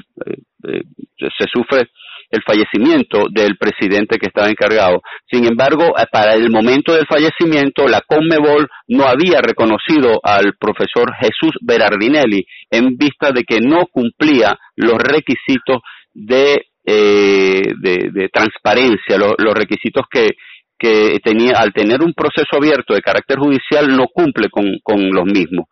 eh, 0.67 0.83
se 1.17 1.45
sufre 1.51 1.89
el 2.31 2.43
fallecimiento 2.43 3.27
del 3.31 3.57
presidente 3.57 4.19
que 4.19 4.27
estaba 4.27 4.49
encargado. 4.49 5.01
Sin 5.31 5.47
embargo, 5.47 5.95
eh, 5.99 6.05
para 6.11 6.35
el 6.35 6.51
momento 6.51 6.95
del 6.95 7.07
fallecimiento, 7.07 7.89
la 7.89 8.03
Conmebol 8.07 8.69
no 8.89 9.05
había 9.05 9.41
reconocido 9.41 10.21
al 10.23 10.55
profesor 10.59 11.13
Jesús 11.21 11.57
Berardinelli 11.61 12.45
en 12.71 12.97
vista 12.97 13.33
de 13.33 13.45
que 13.45 13.61
no 13.61 13.87
cumplía 13.87 14.59
los 14.77 14.99
requisitos 14.99 15.79
de, 16.13 16.67
eh, 16.85 17.63
de, 17.81 18.29
transparencia, 18.33 19.17
los 19.19 19.55
requisitos 19.55 20.05
que, 20.11 20.31
que 20.79 21.19
tenía, 21.23 21.55
al 21.59 21.73
tener 21.73 22.03
un 22.03 22.13
proceso 22.15 22.57
abierto 22.57 22.95
de 22.95 23.01
carácter 23.01 23.39
judicial, 23.39 23.89
no 23.89 24.07
cumple 24.07 24.49
con, 24.49 24.79
con 24.83 25.11
los 25.11 25.25
mismos. 25.25 25.67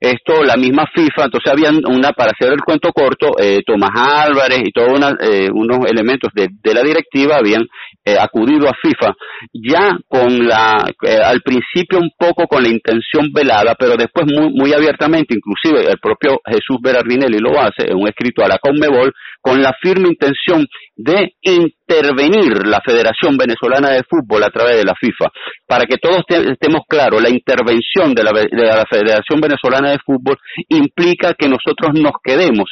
Esto, 0.00 0.42
la 0.42 0.56
misma 0.56 0.84
FIFA, 0.92 1.26
entonces 1.26 1.52
había 1.52 1.70
una, 1.70 2.10
para 2.12 2.32
hacer 2.32 2.52
el 2.52 2.60
cuento 2.64 2.92
corto, 2.92 3.38
eh, 3.38 3.60
Tomás 3.64 3.90
Álvarez 3.94 4.60
y 4.64 4.72
todos 4.72 5.00
eh, 5.20 5.48
unos 5.52 5.78
elementos 5.88 6.30
de, 6.34 6.48
de, 6.50 6.74
la 6.74 6.82
directiva 6.82 7.36
habían 7.36 7.62
eh, 8.04 8.16
acudido 8.18 8.68
a 8.68 8.74
FIFA, 8.82 9.14
ya 9.52 9.96
con 10.08 10.46
la, 10.46 10.90
eh, 11.06 11.18
al 11.24 11.40
principio 11.42 12.00
un 12.00 12.10
poco 12.18 12.48
con 12.48 12.64
la 12.64 12.68
intención 12.68 13.32
velada, 13.32 13.76
pero 13.78 13.96
después 13.96 14.26
muy, 14.26 14.52
muy 14.52 14.72
abiertamente, 14.72 15.36
inclusive 15.36 15.88
el 15.88 15.98
propio 15.98 16.40
Jesús 16.46 16.78
Berardinelli 16.82 17.38
lo 17.38 17.60
hace 17.60 17.90
en 17.90 17.96
un 17.96 18.08
escrito 18.08 18.44
a 18.44 18.48
la 18.48 18.58
Conmebol, 18.58 19.12
con 19.42 19.60
la 19.60 19.74
firme 19.82 20.08
intención 20.08 20.66
de 20.96 21.34
intervenir 21.42 22.66
la 22.66 22.80
Federación 22.80 23.36
Venezolana 23.36 23.90
de 23.90 24.04
Fútbol 24.08 24.44
a 24.44 24.50
través 24.50 24.76
de 24.76 24.84
la 24.84 24.94
FIFA. 24.94 25.30
Para 25.66 25.84
que 25.84 25.98
todos 25.98 26.22
estemos 26.28 26.82
claros, 26.88 27.20
la 27.20 27.28
intervención 27.28 28.14
de 28.14 28.22
la, 28.22 28.30
de 28.32 28.66
la 28.66 28.86
Federación 28.88 29.40
Venezolana 29.40 29.90
de 29.90 29.98
Fútbol 29.98 30.38
implica 30.68 31.34
que 31.34 31.48
nosotros 31.48 31.90
nos 31.94 32.12
quedemos 32.22 32.70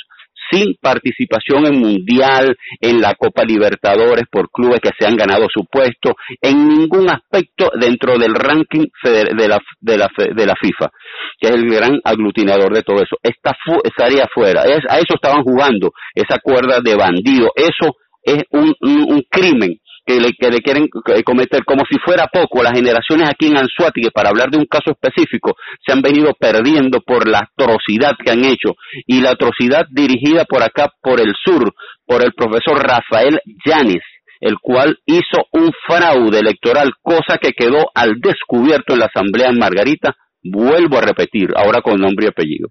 sin 0.50 0.74
participación 0.80 1.66
en 1.66 1.80
Mundial, 1.80 2.56
en 2.80 3.00
la 3.00 3.14
Copa 3.14 3.44
Libertadores 3.44 4.24
por 4.30 4.50
clubes 4.50 4.80
que 4.80 4.90
se 4.98 5.06
han 5.06 5.16
ganado 5.16 5.46
su 5.52 5.64
puesto, 5.66 6.14
en 6.40 6.68
ningún 6.68 7.08
aspecto 7.10 7.70
dentro 7.78 8.18
del 8.18 8.34
ranking 8.34 8.86
de 9.02 9.48
la, 9.48 9.58
de 9.80 9.98
la, 9.98 10.08
de 10.16 10.46
la 10.46 10.54
FIFA, 10.56 10.90
que 11.38 11.48
es 11.48 11.54
el 11.54 11.70
gran 11.70 12.00
aglutinador 12.04 12.74
de 12.74 12.82
todo 12.82 12.96
eso. 12.96 13.16
Esta 13.22 13.56
estaría 13.84 14.26
fuera, 14.32 14.62
a 14.62 14.98
eso 14.98 15.14
estaban 15.14 15.42
jugando, 15.42 15.92
esa 16.14 16.38
cuerda 16.42 16.80
de 16.82 16.96
bandido, 16.96 17.50
eso 17.54 17.96
es 18.22 18.42
un, 18.50 18.74
un 18.80 19.22
crimen 19.30 19.78
que 20.10 20.20
le, 20.20 20.32
que 20.32 20.62
quieren 20.62 20.88
cometer, 21.24 21.64
como 21.64 21.84
si 21.88 21.98
fuera 21.98 22.26
poco, 22.26 22.62
las 22.62 22.72
generaciones 22.72 23.28
aquí 23.28 23.46
en 23.46 23.58
Anzuategui, 23.58 24.10
para 24.10 24.30
hablar 24.30 24.50
de 24.50 24.58
un 24.58 24.66
caso 24.66 24.90
específico, 24.90 25.54
se 25.84 25.92
han 25.92 26.02
venido 26.02 26.32
perdiendo 26.38 27.00
por 27.00 27.28
la 27.28 27.40
atrocidad 27.40 28.12
que 28.22 28.30
han 28.30 28.44
hecho, 28.44 28.74
y 29.06 29.20
la 29.20 29.30
atrocidad 29.30 29.86
dirigida 29.90 30.44
por 30.44 30.62
acá, 30.62 30.88
por 31.00 31.20
el 31.20 31.34
sur, 31.44 31.72
por 32.06 32.22
el 32.24 32.32
profesor 32.32 32.78
Rafael 32.78 33.40
Yanis, 33.64 34.02
el 34.40 34.56
cual 34.60 34.96
hizo 35.06 35.46
un 35.52 35.70
fraude 35.86 36.40
electoral, 36.40 36.90
cosa 37.02 37.38
que 37.40 37.52
quedó 37.52 37.86
al 37.94 38.20
descubierto 38.20 38.94
en 38.94 39.00
la 39.00 39.06
Asamblea 39.06 39.50
en 39.50 39.58
Margarita, 39.58 40.16
vuelvo 40.42 40.98
a 40.98 41.02
repetir, 41.02 41.50
ahora 41.54 41.82
con 41.82 42.00
nombre 42.00 42.26
y 42.26 42.28
apellido. 42.28 42.68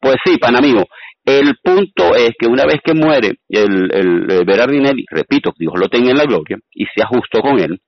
Pues 0.00 0.16
sí, 0.24 0.36
pan 0.38 0.56
amigo, 0.56 0.84
el 1.24 1.56
punto 1.62 2.14
es 2.16 2.32
que 2.38 2.48
una 2.48 2.64
vez 2.64 2.80
que 2.84 2.94
muere 2.94 3.34
el, 3.48 3.90
el, 3.92 4.44
Berardinelli, 4.44 5.04
repito, 5.10 5.52
Dios 5.56 5.74
lo 5.76 5.88
tenga 5.88 6.10
en 6.10 6.16
la 6.16 6.24
gloria, 6.24 6.58
y 6.72 6.84
se 6.86 7.02
ajustó 7.02 7.40
con 7.40 7.60
él, 7.60 7.78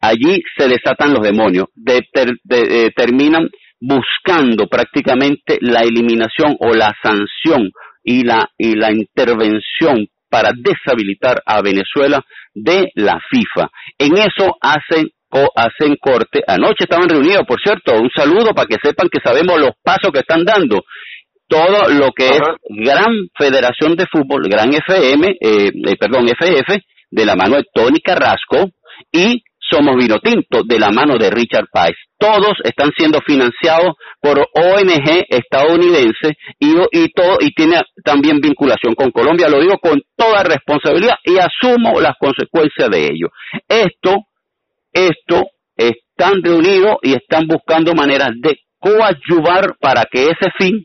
allí 0.00 0.42
se 0.56 0.68
desatan 0.68 1.14
los 1.14 1.22
demonios, 1.22 1.66
de, 1.74 2.00
de, 2.44 2.90
terminan 2.94 3.48
buscando 3.80 4.66
prácticamente 4.66 5.58
la 5.60 5.80
eliminación 5.82 6.56
o 6.60 6.74
la 6.74 6.94
sanción 7.02 7.70
y 8.02 8.24
la, 8.24 8.50
y 8.58 8.74
la 8.74 8.90
intervención 8.92 10.06
para 10.28 10.50
deshabilitar 10.54 11.42
a 11.46 11.62
Venezuela 11.62 12.22
de 12.54 12.90
la 12.94 13.18
FIFA. 13.30 13.70
En 13.98 14.18
eso 14.18 14.56
hacen 14.60 15.10
o 15.30 15.48
hacen 15.54 15.96
corte. 16.00 16.42
Anoche 16.46 16.84
estaban 16.84 17.08
reunidos, 17.08 17.42
por 17.46 17.60
cierto, 17.60 17.94
un 17.94 18.10
saludo 18.14 18.52
para 18.54 18.66
que 18.66 18.76
sepan 18.82 19.08
que 19.08 19.20
sabemos 19.22 19.60
los 19.60 19.72
pasos 19.82 20.10
que 20.12 20.20
están 20.20 20.44
dando. 20.44 20.82
Todo 21.48 21.88
lo 21.88 22.12
que 22.12 22.28
es 22.28 22.40
Gran 22.68 23.12
Federación 23.36 23.96
de 23.96 24.06
Fútbol, 24.06 24.42
Gran 24.48 24.70
FM, 24.72 25.28
eh, 25.28 25.70
eh, 25.72 25.96
perdón, 25.98 26.28
FF, 26.28 26.78
de 27.10 27.24
la 27.24 27.36
mano 27.36 27.56
de 27.56 27.64
Tony 27.72 28.00
Carrasco 28.00 28.70
y 29.10 29.42
somos 29.70 29.96
Vino 29.96 30.18
Tinto, 30.18 30.62
de 30.64 30.78
la 30.78 30.90
mano 30.90 31.16
de 31.18 31.30
Richard 31.30 31.66
Páez. 31.70 31.96
Todos 32.18 32.54
están 32.64 32.90
siendo 32.96 33.20
financiados 33.26 33.94
por 34.20 34.38
ONG 34.38 35.26
estadounidense 35.28 36.36
y, 36.58 36.74
y, 36.92 37.08
todo, 37.12 37.38
y 37.40 37.52
tiene 37.52 37.80
también 38.04 38.40
vinculación 38.40 38.94
con 38.94 39.10
Colombia. 39.10 39.48
Lo 39.48 39.60
digo 39.60 39.78
con 39.78 40.00
toda 40.16 40.42
responsabilidad 40.42 41.16
y 41.24 41.36
asumo 41.38 42.00
las 42.00 42.14
consecuencias 42.18 42.88
de 42.90 43.04
ello. 43.04 43.28
Esto, 43.68 44.26
esto, 44.92 45.44
están 45.76 46.42
reunidos 46.42 46.96
y 47.02 47.12
están 47.12 47.46
buscando 47.46 47.94
maneras 47.94 48.30
de 48.40 48.58
coadyuvar 48.80 49.76
para 49.80 50.04
que 50.10 50.24
ese 50.24 50.50
fin 50.58 50.84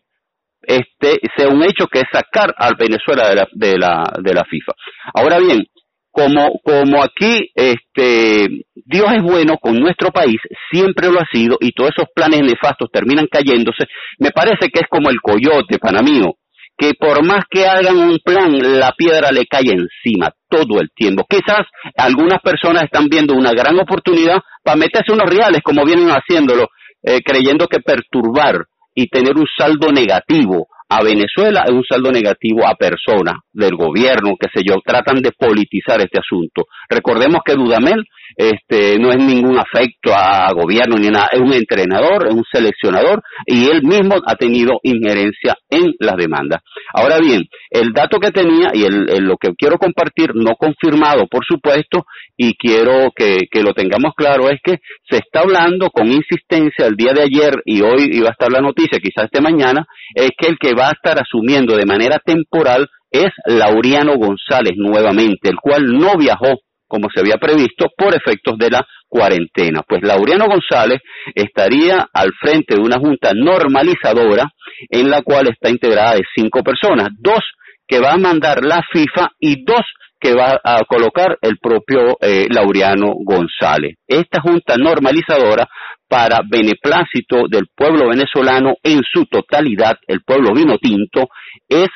este 0.64 1.20
sea 1.36 1.50
un 1.50 1.64
hecho 1.64 1.88
que 1.88 2.00
es 2.00 2.06
sacar 2.12 2.54
al 2.58 2.76
Venezuela 2.76 3.30
de 3.30 3.36
la, 3.36 3.48
de 3.52 3.78
la, 3.78 4.14
de 4.22 4.34
la 4.34 4.44
FIFA. 4.44 4.74
Ahora 5.14 5.40
bien, 5.40 5.66
como, 6.12 6.60
como 6.64 7.04
aquí 7.04 7.50
este, 7.56 8.48
Dios 8.76 9.08
es 9.16 9.24
bueno 9.24 9.58
con 9.58 9.80
nuestro 9.80 10.12
país, 10.12 10.38
siempre 10.72 11.10
lo 11.10 11.20
ha 11.20 11.26
sido, 11.32 11.58
y 11.60 11.72
todos 11.72 11.92
esos 11.98 12.10
planes 12.14 12.42
nefastos 12.42 12.90
terminan 12.92 13.28
cayéndose, 13.32 13.86
me 14.20 14.30
parece 14.30 14.70
que 14.72 14.82
es 14.82 14.88
como 14.88 15.10
el 15.10 15.20
coyote 15.22 15.80
panamino, 15.80 16.36
que 16.78 16.94
por 16.94 17.26
más 17.26 17.46
que 17.50 17.66
hagan 17.66 17.98
un 17.98 18.20
plan, 18.24 18.52
la 18.80 18.92
piedra 18.92 19.32
le 19.32 19.46
cae 19.46 19.72
encima 19.72 20.32
todo 20.50 20.82
el 20.82 20.90
tiempo. 20.94 21.26
Quizás 21.28 21.66
algunas 21.98 22.42
personas 22.42 22.84
están 22.84 23.08
viendo 23.08 23.34
una 23.34 23.52
gran 23.52 23.80
oportunidad 23.80 24.38
para 24.64 24.78
meterse 24.78 25.14
unos 25.14 25.30
reales, 25.30 25.62
como 25.64 25.84
vienen 25.84 26.10
haciéndolo, 26.10 26.68
eh, 27.02 27.22
creyendo 27.24 27.68
que 27.68 27.80
perturbar 27.80 28.66
y 28.96 29.08
tener 29.08 29.38
un 29.38 29.48
saldo 29.58 29.92
negativo 29.92 30.68
a 30.90 31.02
Venezuela 31.02 31.64
es 31.66 31.72
un 31.72 31.84
saldo 31.84 32.12
negativo 32.12 32.68
a 32.68 32.76
personas 32.76 33.36
del 33.52 33.76
gobierno, 33.76 34.36
qué 34.40 34.48
sé 34.54 34.64
yo, 34.64 34.76
tratan 34.86 35.22
de 35.22 35.32
politizar 35.32 36.00
este 36.02 36.20
asunto. 36.20 36.66
Recordemos 36.88 37.42
que 37.44 37.56
Dudamel 37.56 38.06
este, 38.36 38.98
no 39.00 39.10
es 39.12 39.18
ningún 39.18 39.58
afecto 39.58 40.14
a 40.14 40.52
gobierno 40.54 40.96
ni 40.98 41.10
nada, 41.10 41.30
es 41.32 41.40
un 41.40 41.54
entrenador, 41.54 42.28
es 42.28 42.34
un 42.34 42.44
seleccionador 42.52 43.22
y 43.46 43.66
él 43.70 43.82
mismo 43.84 44.16
ha 44.26 44.36
tenido 44.36 44.80
injerencia 44.84 45.56
en 45.70 45.94
las 46.00 46.16
demandas. 46.16 46.62
Ahora 46.94 47.18
bien, 47.20 47.44
el 47.70 47.92
dato 47.94 48.20
que 48.20 48.32
tenía 48.32 48.70
y 48.74 48.84
el, 48.84 49.06
lo 49.26 49.38
que 49.38 49.50
quiero 49.58 49.78
compartir, 49.78 50.32
no 50.36 50.56
confirmado 50.56 51.28
por 51.28 51.44
supuesto, 51.46 52.06
y 52.36 52.56
quiero 52.56 53.12
que, 53.16 53.38
que 53.50 53.62
lo 53.62 53.74
tengamos 53.74 54.14
claro, 54.16 54.50
es 54.50 54.60
que 54.64 54.78
se 55.10 55.18
está 55.18 55.42
hablando 55.42 55.90
con 55.90 56.08
insistencia 56.08 56.88
el 56.88 56.96
día 56.96 57.14
de 57.14 57.24
ayer 57.24 57.62
y 57.66 57.82
hoy 57.82 58.10
iba 58.12 58.30
a 58.30 58.32
estar 58.32 58.52
la 58.52 58.62
noticia, 58.62 59.00
quizás 59.00 59.26
este 59.26 59.42
mañana, 59.42 59.86
es 60.16 60.32
que 60.38 60.48
el 60.48 60.58
que 60.58 60.74
va 60.74 60.88
a 60.88 60.94
estar 60.94 61.20
asumiendo 61.20 61.76
de 61.76 61.86
manera 61.86 62.20
temporal 62.24 62.88
es 63.12 63.30
Laureano 63.46 64.16
González 64.18 64.74
nuevamente, 64.76 65.50
el 65.50 65.58
cual 65.62 65.94
no 65.94 66.18
viajó 66.18 66.60
como 66.94 67.10
se 67.12 67.22
había 67.22 67.38
previsto 67.38 67.88
por 67.98 68.14
efectos 68.14 68.56
de 68.60 68.70
la 68.70 68.86
cuarentena. 69.08 69.82
Pues 69.82 70.04
Laureano 70.04 70.46
González 70.46 71.02
estaría 71.34 72.08
al 72.14 72.32
frente 72.40 72.76
de 72.76 72.82
una 72.82 73.00
junta 73.00 73.32
normalizadora 73.34 74.52
en 74.92 75.10
la 75.10 75.24
cual 75.24 75.48
está 75.48 75.72
integrada 75.72 76.14
de 76.14 76.22
cinco 76.36 76.62
personas, 76.62 77.10
dos 77.18 77.40
que 77.88 78.00
va 78.00 78.12
a 78.12 78.18
mandar 78.18 78.64
la 78.64 78.84
FIFA 78.94 79.30
y 79.40 79.66
dos 79.66 79.82
que 80.20 80.36
va 80.36 80.62
a 80.64 80.84
colocar 80.88 81.40
el 81.42 81.58
propio 81.58 82.16
eh, 82.22 82.46
Laureano 82.52 83.14
González. 83.26 83.96
Esta 84.08 84.40
junta 84.40 84.78
normalizadora 84.78 85.68
para 86.08 86.42
beneplácito 86.48 87.48
del 87.50 87.70
pueblo 87.76 88.10
venezolano 88.10 88.76
en 88.84 89.02
su 89.12 89.26
totalidad, 89.26 89.98
el 90.06 90.22
pueblo 90.22 90.54
vino 90.54 90.78
tinto, 90.78 91.28
es 91.68 91.90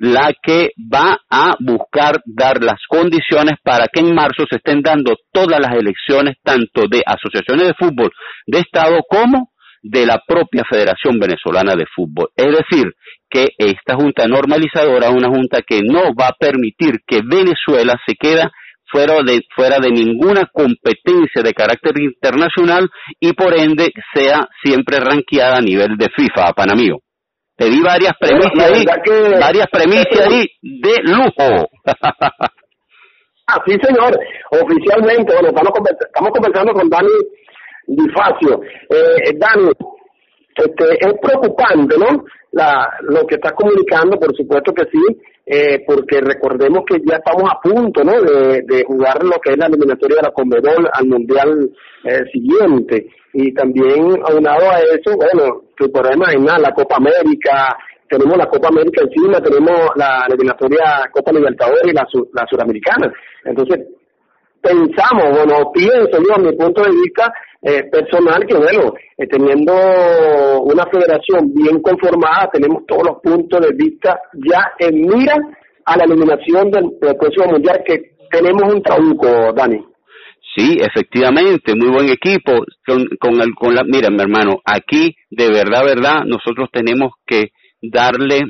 la 0.00 0.32
que 0.42 0.70
va 0.78 1.18
a 1.28 1.56
buscar 1.60 2.22
dar 2.24 2.62
las 2.62 2.80
condiciones 2.88 3.58
para 3.62 3.86
que 3.92 4.00
en 4.00 4.14
marzo 4.14 4.44
se 4.48 4.56
estén 4.56 4.80
dando 4.80 5.14
todas 5.30 5.60
las 5.60 5.76
elecciones, 5.76 6.36
tanto 6.42 6.88
de 6.90 7.02
asociaciones 7.04 7.68
de 7.68 7.74
fútbol 7.74 8.10
de 8.46 8.60
Estado 8.60 8.98
como 9.06 9.50
de 9.82 10.06
la 10.06 10.22
propia 10.26 10.64
Federación 10.68 11.18
Venezolana 11.18 11.76
de 11.76 11.84
Fútbol. 11.94 12.30
Es 12.34 12.46
decir, 12.46 12.94
que 13.28 13.48
esta 13.58 13.94
junta 13.94 14.26
normalizadora 14.26 15.08
es 15.08 15.14
una 15.14 15.28
junta 15.28 15.60
que 15.60 15.80
no 15.82 16.14
va 16.18 16.28
a 16.28 16.36
permitir 16.38 17.00
que 17.06 17.20
Venezuela 17.22 18.00
se 18.06 18.14
quede 18.14 18.48
fuera 18.90 19.22
de, 19.22 19.42
fuera 19.54 19.78
de 19.80 19.90
ninguna 19.90 20.48
competencia 20.50 21.42
de 21.42 21.52
carácter 21.52 22.00
internacional 22.00 22.88
y 23.20 23.34
por 23.34 23.54
ende 23.54 23.92
sea 24.14 24.48
siempre 24.64 24.98
ranqueada 24.98 25.58
a 25.58 25.62
nivel 25.62 25.96
de 25.98 26.08
FIFA, 26.08 26.48
a 26.48 26.52
Panamío. 26.54 26.96
Te 27.60 27.68
di 27.68 27.82
varias 27.82 28.14
premisas 28.18 28.52
ahí, 28.56 28.84
varias 29.38 29.66
premisas 29.70 30.18
ahí 30.26 30.46
de 30.62 30.94
lujo. 31.02 31.68
ah, 33.46 33.62
sí, 33.66 33.76
señor. 33.82 34.18
Oficialmente, 34.50 35.34
bueno, 35.34 35.48
estamos, 35.50 35.72
estamos 36.00 36.30
conversando 36.32 36.72
con 36.72 36.88
Dani 36.88 37.12
Difacio. 37.86 38.62
Eh, 38.88 39.36
Dani, 39.36 39.72
este, 40.56 41.06
es 41.06 41.14
preocupante, 41.20 41.98
¿no? 41.98 42.24
La, 42.52 42.98
lo 43.02 43.26
que 43.26 43.36
está 43.36 43.52
comunicando, 43.52 44.18
por 44.18 44.34
supuesto 44.34 44.72
que 44.72 44.84
sí, 44.90 45.22
eh, 45.46 45.84
porque 45.86 46.20
recordemos 46.20 46.84
que 46.86 46.98
ya 47.04 47.16
estamos 47.16 47.50
a 47.50 47.60
punto, 47.60 48.04
¿no? 48.04 48.12
De, 48.22 48.84
jugar 48.86 49.22
lo 49.24 49.38
que 49.40 49.52
es 49.52 49.58
la 49.58 49.66
eliminatoria 49.66 50.16
de 50.16 50.22
la 50.22 50.32
Conmebol 50.32 50.88
al 50.92 51.06
Mundial 51.06 51.70
eh, 52.04 52.22
siguiente. 52.32 53.08
Y 53.32 53.52
también 53.54 54.20
aunado 54.24 54.70
a 54.70 54.80
eso, 54.80 55.16
bueno, 55.16 55.62
que 55.76 55.88
podemos 55.88 56.32
imaginar 56.32 56.60
la 56.60 56.72
Copa 56.72 56.96
América, 56.96 57.76
tenemos 58.08 58.36
la 58.36 58.46
Copa 58.46 58.68
América 58.68 59.02
encima, 59.02 59.40
tenemos 59.40 59.90
la 59.96 60.26
eliminatoria 60.28 61.08
Copa 61.12 61.32
Libertadores 61.32 61.82
y 61.84 61.92
la, 61.92 62.06
la 62.32 62.46
Suramericana. 62.48 63.12
Entonces, 63.44 63.86
pensamos, 64.60 65.30
bueno, 65.30 65.70
pienso 65.72 66.18
yo, 66.18 66.34
a 66.34 66.38
mi 66.38 66.52
punto 66.56 66.82
de 66.82 66.90
vista 66.90 67.32
eh, 67.62 67.84
personal, 67.90 68.46
que 68.46 68.56
bueno, 68.56 68.94
eh, 69.18 69.26
teniendo 69.26 69.72
una 70.62 70.86
federación 70.86 71.52
bien 71.52 71.82
conformada, 71.82 72.48
tenemos 72.52 72.86
todos 72.86 73.02
los 73.06 73.20
puntos 73.22 73.60
de 73.60 73.74
vista 73.76 74.18
ya 74.34 74.72
en 74.78 75.02
mira 75.02 75.36
a 75.84 75.96
la 75.96 76.04
eliminación 76.04 76.70
del, 76.70 76.92
próximo 77.18 77.52
mundial 77.52 77.82
que 77.86 78.16
tenemos 78.30 78.62
un 78.72 78.82
trabuco, 78.82 79.52
Dani. 79.54 79.84
Sí, 80.56 80.78
efectivamente, 80.80 81.74
muy 81.76 81.90
buen 81.90 82.08
equipo. 82.08 82.64
Con, 82.86 83.06
con, 83.20 83.40
el, 83.40 83.54
con 83.54 83.74
la, 83.74 83.84
mira, 83.84 84.08
mi 84.10 84.20
hermano, 84.20 84.60
aquí 84.64 85.14
de 85.30 85.48
verdad, 85.48 85.84
verdad, 85.84 86.24
nosotros 86.24 86.68
tenemos 86.72 87.12
que 87.26 87.50
darle 87.82 88.40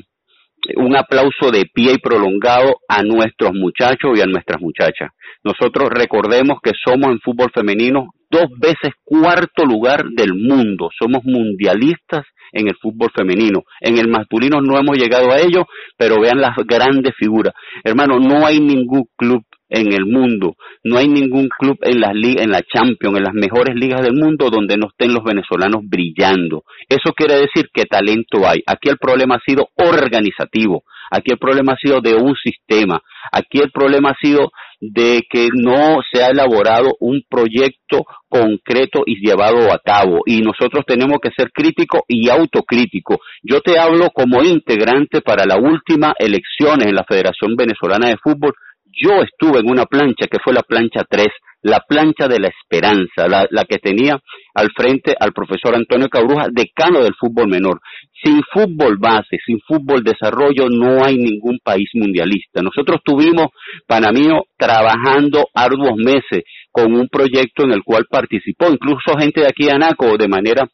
un 0.77 0.97
aplauso 0.97 1.51
de 1.53 1.65
pie 1.73 1.95
y 1.95 1.99
prolongado 1.99 2.77
a 2.89 3.03
nuestros 3.03 3.53
muchachos 3.55 4.13
y 4.15 4.21
a 4.21 4.27
nuestras 4.27 4.61
muchachas. 4.61 5.11
Nosotros 5.43 5.89
recordemos 5.91 6.59
que 6.63 6.73
somos 6.85 7.11
en 7.11 7.21
fútbol 7.21 7.51
femenino 7.53 8.11
dos 8.31 8.47
veces 8.59 8.95
cuarto 9.05 9.65
lugar 9.65 10.05
del 10.11 10.35
mundo. 10.35 10.91
Somos 10.99 11.25
mundialistas 11.25 12.25
en 12.53 12.69
el 12.69 12.77
fútbol 12.77 13.11
femenino. 13.15 13.63
En 13.81 13.99
el 13.99 14.09
masculino 14.09 14.61
no 14.61 14.79
hemos 14.79 14.97
llegado 14.97 15.31
a 15.33 15.41
ello, 15.41 15.67
pero 15.97 16.21
vean 16.21 16.41
las 16.41 16.57
grandes 16.67 17.15
figuras. 17.17 17.55
Hermano, 17.85 18.19
no 18.19 18.47
hay 18.47 18.61
ningún 18.61 19.05
club 19.17 19.45
en 19.69 19.93
el 19.93 20.05
mundo. 20.05 20.57
No 20.83 20.99
hay 20.99 21.09
ningún 21.09 21.49
club 21.49 21.79
en 21.83 22.01
las 22.01 22.13
en 22.13 22.51
la 22.51 22.63
Champions, 22.63 23.17
en 23.17 23.25
las 23.25 23.35
mejores 23.35 23.77
ligas 23.77 24.03
del 24.03 24.15
mundo 24.15 24.51
donde 24.51 24.77
no 24.77 24.89
estén 24.89 25.15
los 25.15 25.25
venezolanos 25.25 25.83
brillando. 25.85 26.65
Eso 26.89 27.13
quiere 27.15 27.35
decir 27.35 27.69
que 27.73 27.85
talento 27.85 28.47
hay. 28.47 28.63
Aquí 28.67 28.89
el 28.89 28.99
problema 28.99 29.37
ha 29.37 29.41
sido 29.47 29.69
organizativo. 29.77 30.83
Aquí 31.11 31.33
el 31.33 31.39
problema 31.39 31.73
ha 31.73 31.77
sido 31.77 32.01
de 32.01 32.15
un 32.15 32.35
sistema. 32.37 33.01
Aquí 33.33 33.59
el 33.59 33.71
problema 33.71 34.11
ha 34.11 34.17
sido 34.21 34.51
de 34.81 35.23
que 35.29 35.49
no 35.53 36.01
se 36.11 36.23
ha 36.23 36.29
elaborado 36.29 36.95
un 37.01 37.23
proyecto 37.29 38.05
concreto 38.29 39.03
y 39.05 39.25
llevado 39.25 39.73
a 39.73 39.79
cabo. 39.79 40.21
Y 40.25 40.41
nosotros 40.41 40.85
tenemos 40.87 41.19
que 41.23 41.31
ser 41.37 41.51
críticos 41.53 42.03
y 42.09 42.31
autocríticos. 42.31 43.19
Yo 43.43 43.61
te 43.61 43.79
hablo 43.79 44.11
como 44.11 44.43
integrante 44.43 45.21
para 45.21 45.45
la 45.45 45.59
última 45.59 46.15
elecciones 46.19 46.87
en 46.87 46.95
la 46.95 47.05
Federación 47.05 47.57
Venezolana 47.57 48.09
de 48.09 48.17
Fútbol 48.17 48.55
yo 48.93 49.23
estuve 49.23 49.61
en 49.61 49.71
una 49.71 49.87
plancha 49.87 50.27
que 50.27 50.39
fue 50.43 50.53
la 50.53 50.63
plancha 50.63 51.05
3, 51.09 51.27
la 51.63 51.81
plancha 51.87 52.27
de 52.27 52.39
la 52.39 52.49
esperanza, 52.49 53.29
la, 53.29 53.47
la, 53.51 53.65
que 53.65 53.79
tenía 53.79 54.19
al 54.55 54.71
frente 54.75 55.15
al 55.19 55.33
profesor 55.33 55.75
Antonio 55.75 56.09
Cabruja, 56.09 56.47
decano 56.51 57.03
del 57.03 57.15
fútbol 57.19 57.49
menor. 57.49 57.81
Sin 58.23 58.43
fútbol 58.53 58.97
base, 58.99 59.39
sin 59.45 59.61
fútbol 59.61 60.03
desarrollo, 60.03 60.69
no 60.71 61.05
hay 61.05 61.17
ningún 61.17 61.59
país 61.63 61.89
mundialista. 61.95 62.63
Nosotros 62.63 63.01
tuvimos, 63.05 63.49
Panamío, 63.87 64.45
trabajando 64.57 65.47
arduos 65.55 65.97
meses 65.97 66.45
con 66.71 66.95
un 66.95 67.09
proyecto 67.09 67.65
en 67.65 67.73
el 67.73 67.83
cual 67.83 68.07
participó 68.11 68.69
incluso 68.71 69.19
gente 69.19 69.41
de 69.41 69.49
aquí 69.49 69.65
de 69.65 69.73
Anaco 69.73 70.17
de 70.17 70.29
manera 70.29 70.67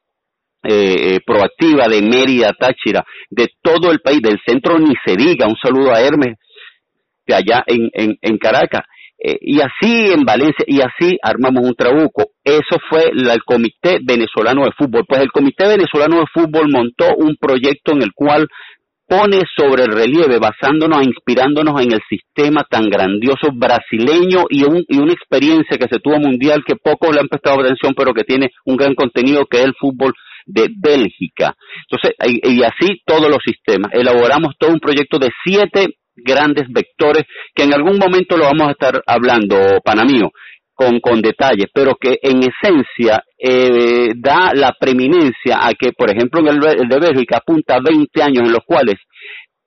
eh, 0.63 1.19
proactiva 1.25 1.87
de 1.89 2.03
Mérida, 2.03 2.53
Táchira, 2.53 3.05
de 3.31 3.49
todo 3.63 3.91
el 3.91 4.01
país, 4.01 4.21
del 4.21 4.41
centro 4.45 4.79
ni 4.79 4.95
se 5.05 5.17
diga, 5.17 5.47
un 5.47 5.57
saludo 5.57 5.93
a 5.93 6.01
Hermes 6.01 6.37
allá 7.35 7.65
en, 7.67 7.91
en, 7.93 8.17
en 8.21 8.39
Caracas, 8.39 8.83
eh, 9.19 9.39
y 9.41 9.61
así 9.61 10.13
en 10.13 10.25
Valencia, 10.25 10.65
y 10.67 10.81
así 10.81 11.19
armamos 11.23 11.65
un 11.65 11.75
trabuco. 11.75 12.33
Eso 12.45 12.77
fue 12.91 13.11
el 13.11 13.43
Comité 13.45 13.99
Venezolano 14.03 14.65
de 14.65 14.73
Fútbol. 14.77 15.05
Pues 15.09 15.23
el 15.23 15.33
Comité 15.33 15.67
Venezolano 15.67 16.21
de 16.21 16.27
Fútbol 16.33 16.69
montó 16.71 17.17
un 17.17 17.37
proyecto 17.37 17.93
en 17.93 18.03
el 18.03 18.13
cual 18.15 18.47
pone 19.09 19.41
sobre 19.57 19.85
el 19.85 19.93
relieve, 19.93 20.39
basándonos 20.39 21.01
e 21.01 21.09
inspirándonos 21.09 21.81
en 21.81 21.93
el 21.93 22.01
sistema 22.09 22.67
tan 22.69 22.91
grandioso 22.91 23.49
brasileño 23.55 24.47
y, 24.51 24.65
un, 24.65 24.85
y 24.89 24.99
una 24.99 25.13
experiencia 25.13 25.79
que 25.79 25.87
se 25.89 26.01
tuvo 26.01 26.19
mundial 26.19 26.65
que 26.67 26.75
pocos 26.75 27.15
le 27.15 27.21
han 27.21 27.29
prestado 27.29 27.61
atención, 27.61 27.95
pero 27.97 28.13
que 28.13 28.25
tiene 28.25 28.51
un 28.65 28.77
gran 28.77 28.95
contenido 28.95 29.47
que 29.47 29.59
es 29.59 29.65
el 29.65 29.75
fútbol 29.79 30.13
de 30.45 30.69
Bélgica. 30.77 31.55
Entonces, 31.89 32.17
y, 32.27 32.61
y 32.61 32.63
así 32.65 33.01
todos 33.07 33.29
los 33.31 33.39
sistemas. 33.45 33.93
Elaboramos 33.93 34.55
todo 34.59 34.73
un 34.73 34.81
proyecto 34.81 35.19
de 35.19 35.31
siete 35.45 35.87
grandes 36.17 36.67
vectores 36.69 37.25
que 37.55 37.65
en 37.65 37.75
algún 37.75 37.99
momento 37.99 38.37
lo 38.37 38.45
vamos 38.45 38.69
a 38.69 38.73
estar 38.73 39.03
hablando, 39.07 39.81
Panamío, 39.85 40.31
con, 40.75 41.01
con 41.01 41.23
detalles, 41.23 41.67
pero 41.73 41.97
que 41.99 42.19
en 42.23 42.41
esencia 42.43 43.23
eh, 43.39 44.09
da 44.17 44.53
la 44.55 44.75
preeminencia 44.79 45.59
a 45.63 45.73
que, 45.73 45.93
por 45.93 46.11
ejemplo, 46.11 46.41
en 46.41 46.49
el, 46.49 46.83
el 46.83 46.89
de 46.89 47.01
Bélgica 47.01 47.39
apunta 47.39 47.79
20 47.81 48.23
años 48.23 48.43
en 48.47 48.53
los 48.53 48.65
cuales 48.65 48.97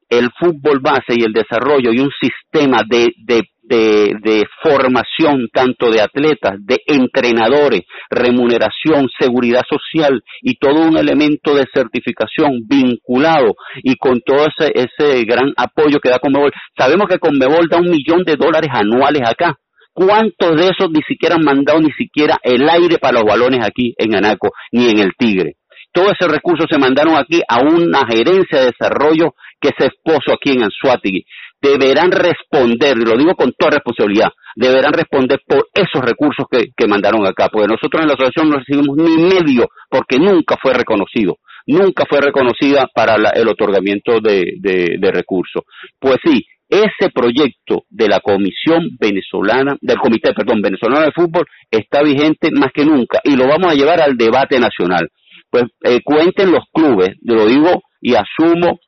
el 0.10 0.30
fútbol 0.40 0.80
base 0.80 1.16
y 1.16 1.24
el 1.24 1.34
desarrollo 1.34 1.92
y 1.92 2.00
un 2.00 2.12
sistema 2.20 2.82
de, 2.88 3.14
de 3.26 3.42
de, 3.70 4.44
formación 4.62 5.48
tanto 5.54 5.92
de 5.92 6.02
atletas, 6.02 6.54
de 6.60 6.80
entrenadores, 6.88 7.82
remuneración, 8.10 9.08
seguridad 9.20 9.62
social 9.70 10.22
y 10.42 10.56
todo 10.56 10.82
un 10.82 10.98
elemento 10.98 11.54
de 11.56 11.66
certificación 11.74 12.62
vinculado 12.68 13.54
y 13.84 13.96
con 13.96 14.22
todo 14.22 14.48
ese, 14.48 14.72
ese 14.74 15.24
gran 15.24 15.54
apoyo 15.56 16.00
que 16.00 16.10
da 16.10 16.20
Conmebol. 16.20 16.52
Sabemos 16.78 17.08
que 17.08 17.20
Conmebol 17.20 17.68
da 17.70 17.78
un 17.78 17.90
millón 17.90 18.24
de 18.24 18.36
dólares 18.36 18.70
anuales 18.74 19.22
acá. 19.26 19.56
¿Cuántos 19.94 20.56
de 20.56 20.70
esos 20.70 20.90
ni 20.92 21.02
siquiera 21.08 21.36
han 21.36 21.44
mandado 21.44 21.80
ni 21.80 21.92
siquiera 21.92 22.38
el 22.44 22.68
aire 22.70 22.98
para 23.00 23.20
los 23.20 23.24
balones 23.24 23.66
aquí 23.66 23.94
en 23.98 24.16
Anaco 24.16 24.50
ni 24.72 24.90
en 24.90 25.00
el 25.00 25.12
Tigre? 25.18 25.56
Todo 25.92 26.12
ese 26.12 26.28
recurso 26.28 26.66
se 26.70 26.78
mandaron 26.78 27.16
aquí 27.16 27.42
a 27.48 27.62
una 27.62 28.06
gerencia 28.08 28.60
de 28.60 28.72
desarrollo 28.72 29.34
que 29.60 29.72
se 29.78 29.88
expuso 29.88 30.32
aquí 30.34 30.52
en 30.52 30.64
Anzuategui 30.64 31.26
deberán 31.62 32.12
responder, 32.12 32.98
y 32.98 33.06
lo 33.06 33.18
digo 33.18 33.36
con 33.36 33.52
toda 33.58 33.72
responsabilidad, 33.72 34.30
deberán 34.56 34.94
responder 34.94 35.40
por 35.46 35.68
esos 35.74 36.02
recursos 36.02 36.46
que, 36.50 36.68
que 36.76 36.88
mandaron 36.88 37.26
acá, 37.26 37.50
porque 37.52 37.68
nosotros 37.68 38.02
en 38.02 38.08
la 38.08 38.14
asociación 38.14 38.50
no 38.50 38.58
recibimos 38.58 38.98
ni 38.98 39.24
medio, 39.24 39.68
porque 39.90 40.18
nunca 40.18 40.56
fue 40.62 40.74
reconocido, 40.74 41.38
nunca 41.68 42.06
fue 42.10 42.22
reconocida 42.22 42.88
para 42.94 43.18
la, 43.18 43.30
el 43.30 43.48
otorgamiento 43.48 44.20
de, 44.22 44.54
de, 44.60 44.98
de 45.00 45.12
recursos. 45.12 45.64
Pues 46.00 46.18
sí, 46.24 46.46
ese 46.70 47.10
proyecto 47.14 47.84
de 47.90 48.08
la 48.08 48.20
Comisión 48.20 48.90
Venezolana, 49.00 49.76
del 49.82 49.98
Comité, 49.98 50.34
perdón, 50.34 50.62
Venezolano 50.62 51.06
de 51.06 51.12
Fútbol, 51.12 51.46
está 51.72 52.04
vigente 52.04 52.52
más 52.52 52.72
que 52.72 52.86
nunca 52.86 53.20
y 53.24 53.36
lo 53.36 53.48
vamos 53.48 53.72
a 53.72 53.76
llevar 53.76 54.02
al 54.02 54.16
debate 54.16 54.60
nacional. 54.60 55.10
Pues 55.50 55.64
eh, 55.84 56.02
cuenten 56.04 56.52
los 56.52 56.66
clubes, 56.72 57.16
lo 57.24 57.48
digo 57.48 57.82
y 58.02 58.14
asumo 58.14 58.80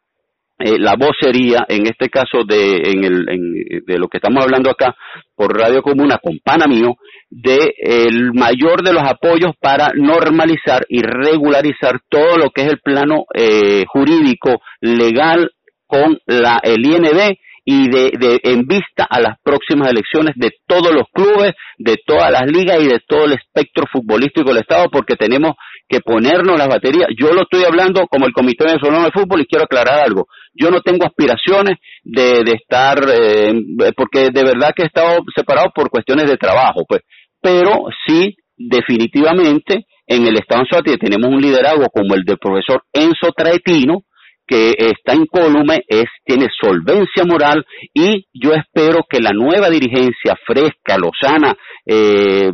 eh, 0.63 0.77
la 0.79 0.95
vocería, 0.95 1.65
en 1.67 1.87
este 1.87 2.09
caso 2.09 2.43
de, 2.47 2.77
en 2.85 3.03
el, 3.03 3.29
en, 3.29 3.83
de 3.85 3.97
lo 3.97 4.07
que 4.07 4.17
estamos 4.17 4.43
hablando 4.43 4.69
acá 4.69 4.95
por 5.35 5.57
Radio 5.57 5.81
Comuna 5.81 6.19
con 6.21 6.39
Pana 6.43 6.67
Mío, 6.67 6.95
de 7.29 7.73
el 7.77 8.33
mayor 8.33 8.83
de 8.83 8.93
los 8.93 9.03
apoyos 9.03 9.53
para 9.59 9.91
normalizar 9.95 10.85
y 10.89 11.01
regularizar 11.01 12.01
todo 12.09 12.37
lo 12.37 12.49
que 12.49 12.63
es 12.63 12.67
el 12.67 12.79
plano 12.79 13.25
eh, 13.33 13.85
jurídico 13.87 14.61
legal 14.81 15.51
con 15.87 16.19
la 16.25 16.59
el 16.63 16.85
IND 16.85 17.37
y 17.63 17.89
de, 17.89 18.11
de, 18.19 18.39
en 18.43 18.65
vista 18.65 19.05
a 19.09 19.19
las 19.19 19.39
próximas 19.43 19.91
elecciones 19.91 20.35
de 20.35 20.51
todos 20.65 20.93
los 20.93 21.07
clubes, 21.13 21.53
de 21.77 21.97
todas 22.05 22.31
las 22.31 22.49
ligas 22.51 22.79
y 22.81 22.87
de 22.87 22.99
todo 23.07 23.25
el 23.25 23.33
espectro 23.33 23.85
futbolístico 23.91 24.49
del 24.49 24.61
Estado, 24.61 24.89
porque 24.91 25.15
tenemos 25.15 25.53
que 25.91 25.99
ponernos 25.99 26.57
las 26.57 26.69
baterías. 26.69 27.09
Yo 27.19 27.33
lo 27.33 27.41
estoy 27.41 27.65
hablando 27.65 28.07
como 28.07 28.25
el 28.25 28.31
Comité 28.31 28.63
Venezolano 28.63 29.03
de 29.03 29.11
Fútbol 29.11 29.41
y 29.41 29.45
quiero 29.45 29.65
aclarar 29.65 29.99
algo. 29.99 30.27
Yo 30.53 30.71
no 30.71 30.79
tengo 30.79 31.05
aspiraciones 31.05 31.79
de, 32.03 32.43
estar, 32.53 32.97
eh, 33.13 33.51
porque 33.97 34.29
de 34.31 34.43
verdad 34.43 34.71
que 34.73 34.83
he 34.83 34.85
estado 34.85 35.17
separado 35.35 35.69
por 35.75 35.89
cuestiones 35.89 36.29
de 36.29 36.37
trabajo, 36.37 36.85
pues. 36.87 37.01
Pero 37.41 37.87
sí, 38.07 38.35
definitivamente, 38.55 39.85
en 40.07 40.27
el 40.27 40.35
Estado 40.37 40.63
de 40.83 40.97
tenemos 40.97 41.29
un 41.29 41.41
liderazgo 41.41 41.87
como 41.93 42.15
el 42.15 42.23
del 42.23 42.37
profesor 42.37 42.83
Enzo 42.93 43.31
Traetino, 43.35 44.03
que 44.47 44.75
está 44.77 45.13
incólume, 45.13 45.83
es, 45.87 46.05
tiene 46.25 46.47
solvencia 46.61 47.23
moral 47.25 47.65
y 47.93 48.25
yo 48.33 48.51
espero 48.53 48.99
que 49.09 49.19
la 49.19 49.31
nueva 49.31 49.69
dirigencia 49.69 50.37
fresca, 50.45 50.97
lozana, 50.97 51.55
eh, 51.85 52.51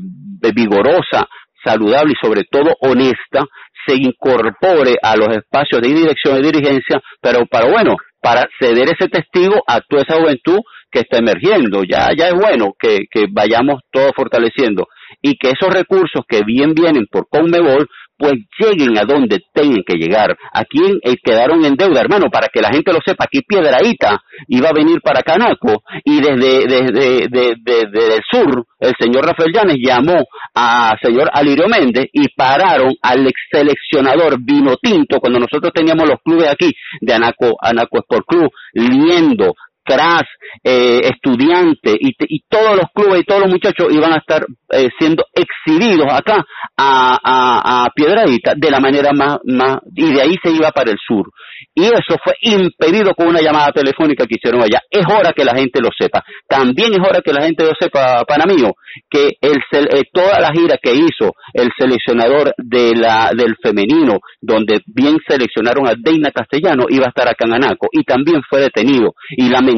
vigorosa, 0.53 1.27
saludable 1.63 2.13
y 2.13 2.25
sobre 2.25 2.43
todo 2.49 2.75
honesta, 2.81 3.45
se 3.85 3.95
incorpore 3.95 4.95
a 5.01 5.15
los 5.15 5.29
espacios 5.29 5.81
de 5.81 5.93
dirección 5.93 6.37
y 6.37 6.43
dirigencia, 6.43 7.01
pero 7.21 7.45
para 7.45 7.69
bueno, 7.69 7.95
para 8.21 8.47
ceder 8.59 8.89
ese 8.89 9.07
testigo 9.07 9.63
a 9.67 9.79
toda 9.81 10.03
esa 10.03 10.19
juventud 10.19 10.59
que 10.91 10.99
está 10.99 11.17
emergiendo. 11.19 11.83
Ya, 11.83 12.09
ya 12.17 12.27
es 12.27 12.33
bueno 12.33 12.73
que, 12.77 12.99
que 13.09 13.25
vayamos 13.31 13.81
todos 13.91 14.11
fortaleciendo 14.15 14.87
y 15.21 15.37
que 15.37 15.51
esos 15.51 15.73
recursos 15.73 16.23
que 16.27 16.41
bien 16.43 16.73
vienen 16.73 17.05
por 17.09 17.27
Conmebol 17.29 17.87
pues 18.17 18.33
lleguen 18.59 18.97
a 18.97 19.03
donde 19.05 19.39
tengan 19.53 19.83
que 19.85 19.97
llegar. 19.97 20.35
Aquí 20.53 20.79
eh, 21.03 21.15
quedaron 21.23 21.63
en 21.63 21.75
deuda, 21.75 22.01
hermano, 22.01 22.29
para 22.31 22.47
que 22.47 22.61
la 22.61 22.69
gente 22.69 22.91
lo 22.91 22.99
sepa. 23.05 23.25
Aquí 23.25 23.41
Piedraíta 23.41 24.21
iba 24.47 24.69
a 24.69 24.73
venir 24.73 24.99
para 25.01 25.21
Canaco 25.21 25.83
y 26.03 26.19
desde, 26.19 26.67
desde, 26.67 27.27
desde, 27.29 28.15
el 28.15 28.21
sur 28.29 28.65
el 28.79 28.93
señor 28.99 29.25
Rafael 29.25 29.51
Llanes 29.53 29.77
llamó 29.79 30.23
al 30.53 30.97
señor 31.01 31.29
Alirio 31.33 31.67
Méndez 31.67 32.05
y 32.11 32.27
pararon 32.35 32.93
al 33.01 33.27
ex 33.27 33.39
seleccionador 33.51 34.37
Vino 34.39 34.75
Tinto 34.81 35.19
cuando 35.19 35.39
nosotros 35.39 35.71
teníamos 35.73 36.07
los 36.07 36.19
clubes 36.23 36.49
aquí 36.49 36.71
de 37.01 37.13
Anaco, 37.13 37.55
Anaco 37.61 37.99
Sport 37.99 38.25
Club, 38.27 38.51
Liendo, 38.73 39.53
Cras, 39.87 40.23
eh, 40.63 40.99
Estudiante 41.03 41.93
y, 41.97 42.11
y, 42.19 42.41
todos 42.49 42.75
los 42.75 42.85
clubes 42.93 43.21
y 43.21 43.23
todos 43.23 43.41
los 43.41 43.51
muchachos 43.51 43.87
iban 43.89 44.11
a 44.11 44.17
estar 44.17 44.45
eh, 44.71 44.89
siendo 44.99 45.23
exhibidos 45.33 46.11
acá 46.11 46.43
a, 46.75 47.17
a, 47.23 47.85
a 47.85 47.89
Piedradita 47.95 48.53
de 48.55 48.69
la 48.69 48.79
manera 48.79 49.11
más, 49.13 49.37
más, 49.45 49.77
y 49.95 50.13
de 50.13 50.21
ahí 50.21 50.35
se 50.43 50.51
iba 50.51 50.71
para 50.71 50.91
el 50.91 50.97
sur. 51.05 51.29
Y 51.73 51.85
eso 51.85 52.17
fue 52.23 52.33
impedido 52.41 53.13
con 53.13 53.27
una 53.27 53.41
llamada 53.41 53.71
telefónica 53.71 54.25
que 54.25 54.35
hicieron 54.35 54.61
allá. 54.61 54.81
Es 54.89 55.05
hora 55.07 55.31
que 55.31 55.45
la 55.45 55.55
gente 55.55 55.79
lo 55.79 55.89
sepa. 55.97 56.23
También 56.47 56.91
es 56.93 56.99
hora 56.99 57.21
que 57.21 57.33
la 57.33 57.43
gente 57.43 57.63
lo 57.63 57.71
sepa, 57.79 58.23
Panamío, 58.27 58.73
que 59.09 59.37
el, 59.41 59.57
eh, 59.71 60.03
toda 60.11 60.39
la 60.39 60.51
gira 60.53 60.77
que 60.81 60.93
hizo 60.93 61.33
el 61.53 61.69
seleccionador 61.77 62.53
de 62.57 62.95
la, 62.95 63.31
del 63.35 63.55
femenino, 63.61 64.19
donde 64.41 64.81
bien 64.87 65.17
seleccionaron 65.27 65.87
a 65.87 65.93
Deina 65.97 66.31
Castellano, 66.31 66.85
iba 66.89 67.05
a 67.05 67.09
estar 67.09 67.27
acá 67.27 67.45
en 67.45 67.53
Anaco 67.53 67.87
y 67.91 68.03
también 68.03 68.41
fue 68.49 68.61
detenido. 68.61 69.13
Y 69.29 69.49
lamentablemente 69.49 69.76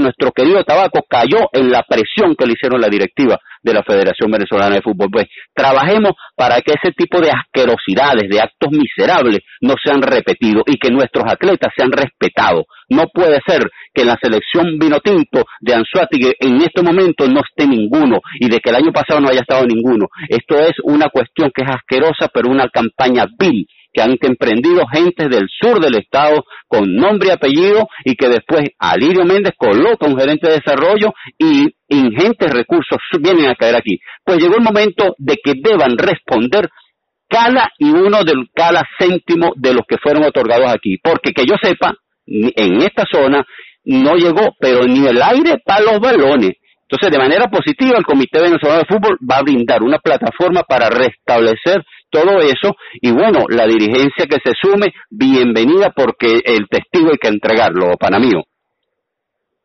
nuestro 0.00 0.32
querido 0.32 0.64
Tabaco 0.64 1.00
cayó 1.08 1.48
en 1.52 1.70
la 1.70 1.82
presión 1.82 2.34
que 2.36 2.46
le 2.46 2.52
hicieron 2.52 2.80
la 2.80 2.88
directiva 2.88 3.38
de 3.62 3.72
la 3.72 3.82
Federación 3.82 4.30
Venezolana 4.30 4.76
de 4.76 4.82
Fútbol. 4.82 5.08
Pues 5.10 5.26
trabajemos 5.54 6.12
para 6.36 6.60
que 6.60 6.72
ese 6.72 6.92
tipo 6.92 7.20
de 7.20 7.30
asquerosidades, 7.30 8.28
de 8.28 8.40
actos 8.40 8.70
miserables, 8.70 9.40
no 9.60 9.74
sean 9.82 10.02
repetidos 10.02 10.64
y 10.66 10.76
que 10.76 10.90
nuestros 10.90 11.24
atletas 11.26 11.72
sean 11.76 11.90
respetados. 11.90 12.64
No 12.88 13.04
puede 13.12 13.40
ser 13.46 13.62
que 13.92 14.02
en 14.02 14.08
la 14.08 14.18
selección 14.20 14.78
vino 14.78 15.00
tinto 15.00 15.44
de 15.60 15.74
Anzuategui 15.74 16.32
en 16.40 16.56
este 16.62 16.82
momento 16.82 17.26
no 17.26 17.40
esté 17.40 17.66
ninguno 17.66 18.20
y 18.38 18.48
de 18.48 18.60
que 18.60 18.70
el 18.70 18.76
año 18.76 18.92
pasado 18.92 19.20
no 19.20 19.28
haya 19.28 19.40
estado 19.40 19.64
ninguno. 19.66 20.06
Esto 20.28 20.58
es 20.58 20.72
una 20.82 21.08
cuestión 21.08 21.50
que 21.54 21.64
es 21.64 21.70
asquerosa, 21.70 22.28
pero 22.32 22.50
una 22.50 22.68
campaña 22.68 23.24
vil 23.38 23.66
que 23.94 24.02
han 24.02 24.16
emprendido 24.20 24.84
gentes 24.92 25.30
del 25.30 25.48
sur 25.48 25.80
del 25.80 25.96
estado 25.96 26.44
con 26.66 26.94
nombre 26.94 27.28
y 27.28 27.30
apellido 27.30 27.88
y 28.04 28.16
que 28.16 28.28
después 28.28 28.64
Alirio 28.78 29.24
Méndez 29.24 29.54
coloca 29.56 30.06
un 30.06 30.18
gerente 30.18 30.48
de 30.48 30.56
desarrollo 30.56 31.14
y 31.38 31.68
ingentes 31.88 32.52
recursos 32.52 32.98
vienen 33.20 33.46
a 33.46 33.54
caer 33.54 33.76
aquí. 33.76 34.00
Pues 34.24 34.38
llegó 34.38 34.56
el 34.56 34.64
momento 34.64 35.14
de 35.16 35.36
que 35.42 35.52
deban 35.62 35.96
responder 35.96 36.68
cada 37.28 37.70
y 37.78 37.88
uno 37.88 38.24
del 38.24 38.48
cada 38.52 38.82
céntimo 38.98 39.52
de 39.56 39.72
los 39.72 39.86
que 39.88 39.98
fueron 39.98 40.24
otorgados 40.24 40.70
aquí, 40.72 40.98
porque 41.02 41.32
que 41.32 41.46
yo 41.46 41.54
sepa, 41.62 41.94
en 42.26 42.82
esta 42.82 43.04
zona 43.10 43.46
no 43.84 44.16
llegó, 44.16 44.56
pero 44.58 44.84
ni 44.84 45.06
el 45.06 45.22
aire 45.22 45.58
para 45.64 45.84
los 45.84 46.00
balones. 46.00 46.52
Entonces, 46.82 47.10
de 47.10 47.18
manera 47.18 47.48
positiva, 47.48 47.96
el 47.96 48.04
Comité 48.04 48.40
Venezolano 48.40 48.80
de 48.80 48.86
Fútbol 48.86 49.18
va 49.28 49.38
a 49.38 49.42
brindar 49.42 49.82
una 49.82 49.98
plataforma 49.98 50.62
para 50.62 50.90
restablecer 50.90 51.82
todo 52.14 52.38
eso 52.38 52.76
y 53.00 53.10
bueno, 53.10 53.44
la 53.48 53.66
dirigencia 53.66 54.26
que 54.30 54.38
se 54.38 54.52
sume, 54.62 54.94
bienvenida 55.10 55.90
porque 55.94 56.38
el 56.44 56.68
testigo 56.70 57.10
hay 57.10 57.18
que 57.18 57.28
entregarlo, 57.28 57.96
para 57.98 58.20
mí. 58.20 58.30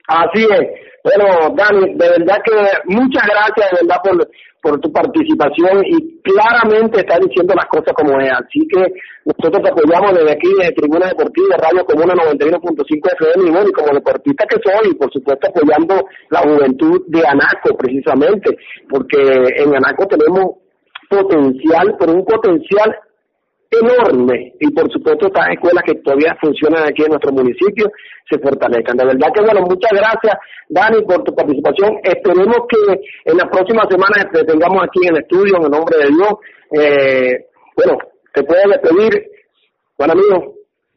Así 0.07 0.41
es. 0.49 0.89
Bueno, 1.03 1.53
Dani, 1.55 1.93
de 1.93 2.09
verdad 2.09 2.41
que 2.43 2.55
muchas 2.85 3.23
gracias, 3.23 3.71
de 3.71 3.85
verdad, 3.85 4.01
por, 4.03 4.27
por 4.61 4.81
tu 4.81 4.91
participación 4.91 5.85
y 5.85 6.19
claramente 6.21 7.01
estás 7.01 7.19
diciendo 7.19 7.53
las 7.55 7.67
cosas 7.67 7.93
como 7.93 8.19
es. 8.19 8.31
Así 8.33 8.67
que 8.67 8.81
nosotros 9.25 9.63
te 9.63 9.69
apoyamos 9.69 10.17
desde 10.17 10.31
aquí, 10.31 10.49
desde 10.57 10.73
Tribuna 10.73 11.07
Deportiva, 11.07 11.55
Radio 11.61 11.85
Comuna 11.85 12.13
91.5 12.15 13.13
FM 13.13 13.47
y 13.47 13.51
bueno, 13.51 13.69
y 13.69 13.71
como 13.71 13.93
deportista 13.93 14.45
que 14.49 14.57
soy, 14.65 14.95
por 14.95 15.13
supuesto 15.13 15.47
apoyando 15.47 16.03
la 16.31 16.41
juventud 16.41 17.05
de 17.07 17.21
Anaco 17.25 17.77
precisamente, 17.77 18.57
porque 18.89 19.21
en 19.55 19.69
Anaco 19.75 20.07
tenemos 20.07 20.57
potencial, 21.09 21.95
pero 21.99 22.13
un 22.13 22.25
potencial 22.25 22.95
enorme 23.71 24.53
y 24.59 24.71
por 24.71 24.91
supuesto 24.91 25.27
estas 25.27 25.49
escuelas 25.49 25.83
que 25.85 25.95
todavía 25.95 26.35
funcionan 26.41 26.83
aquí 26.87 27.03
en 27.03 27.09
nuestro 27.09 27.31
municipio 27.31 27.91
se 28.29 28.39
fortalezcan. 28.39 28.97
De 28.97 29.05
verdad 29.05 29.29
que 29.33 29.41
bueno, 29.41 29.61
muchas 29.61 29.91
gracias 29.91 30.35
Dani 30.69 31.01
por 31.03 31.23
tu 31.23 31.35
participación. 31.35 31.99
Esperemos 32.03 32.57
que 32.67 33.01
en 33.25 33.37
las 33.37 33.49
próximas 33.49 33.85
semanas 33.89 34.25
te 34.33 34.43
tengamos 34.43 34.83
aquí 34.83 35.05
en 35.07 35.15
el 35.15 35.21
estudio 35.21 35.57
en 35.57 35.63
el 35.63 35.71
nombre 35.71 35.97
de 35.97 36.07
Dios. 36.07 36.33
Eh, 36.71 37.45
bueno, 37.75 37.97
te 38.33 38.43
puedo 38.43 38.61
despedir, 38.69 39.25
Juan 39.97 40.11
amigo. 40.11 40.55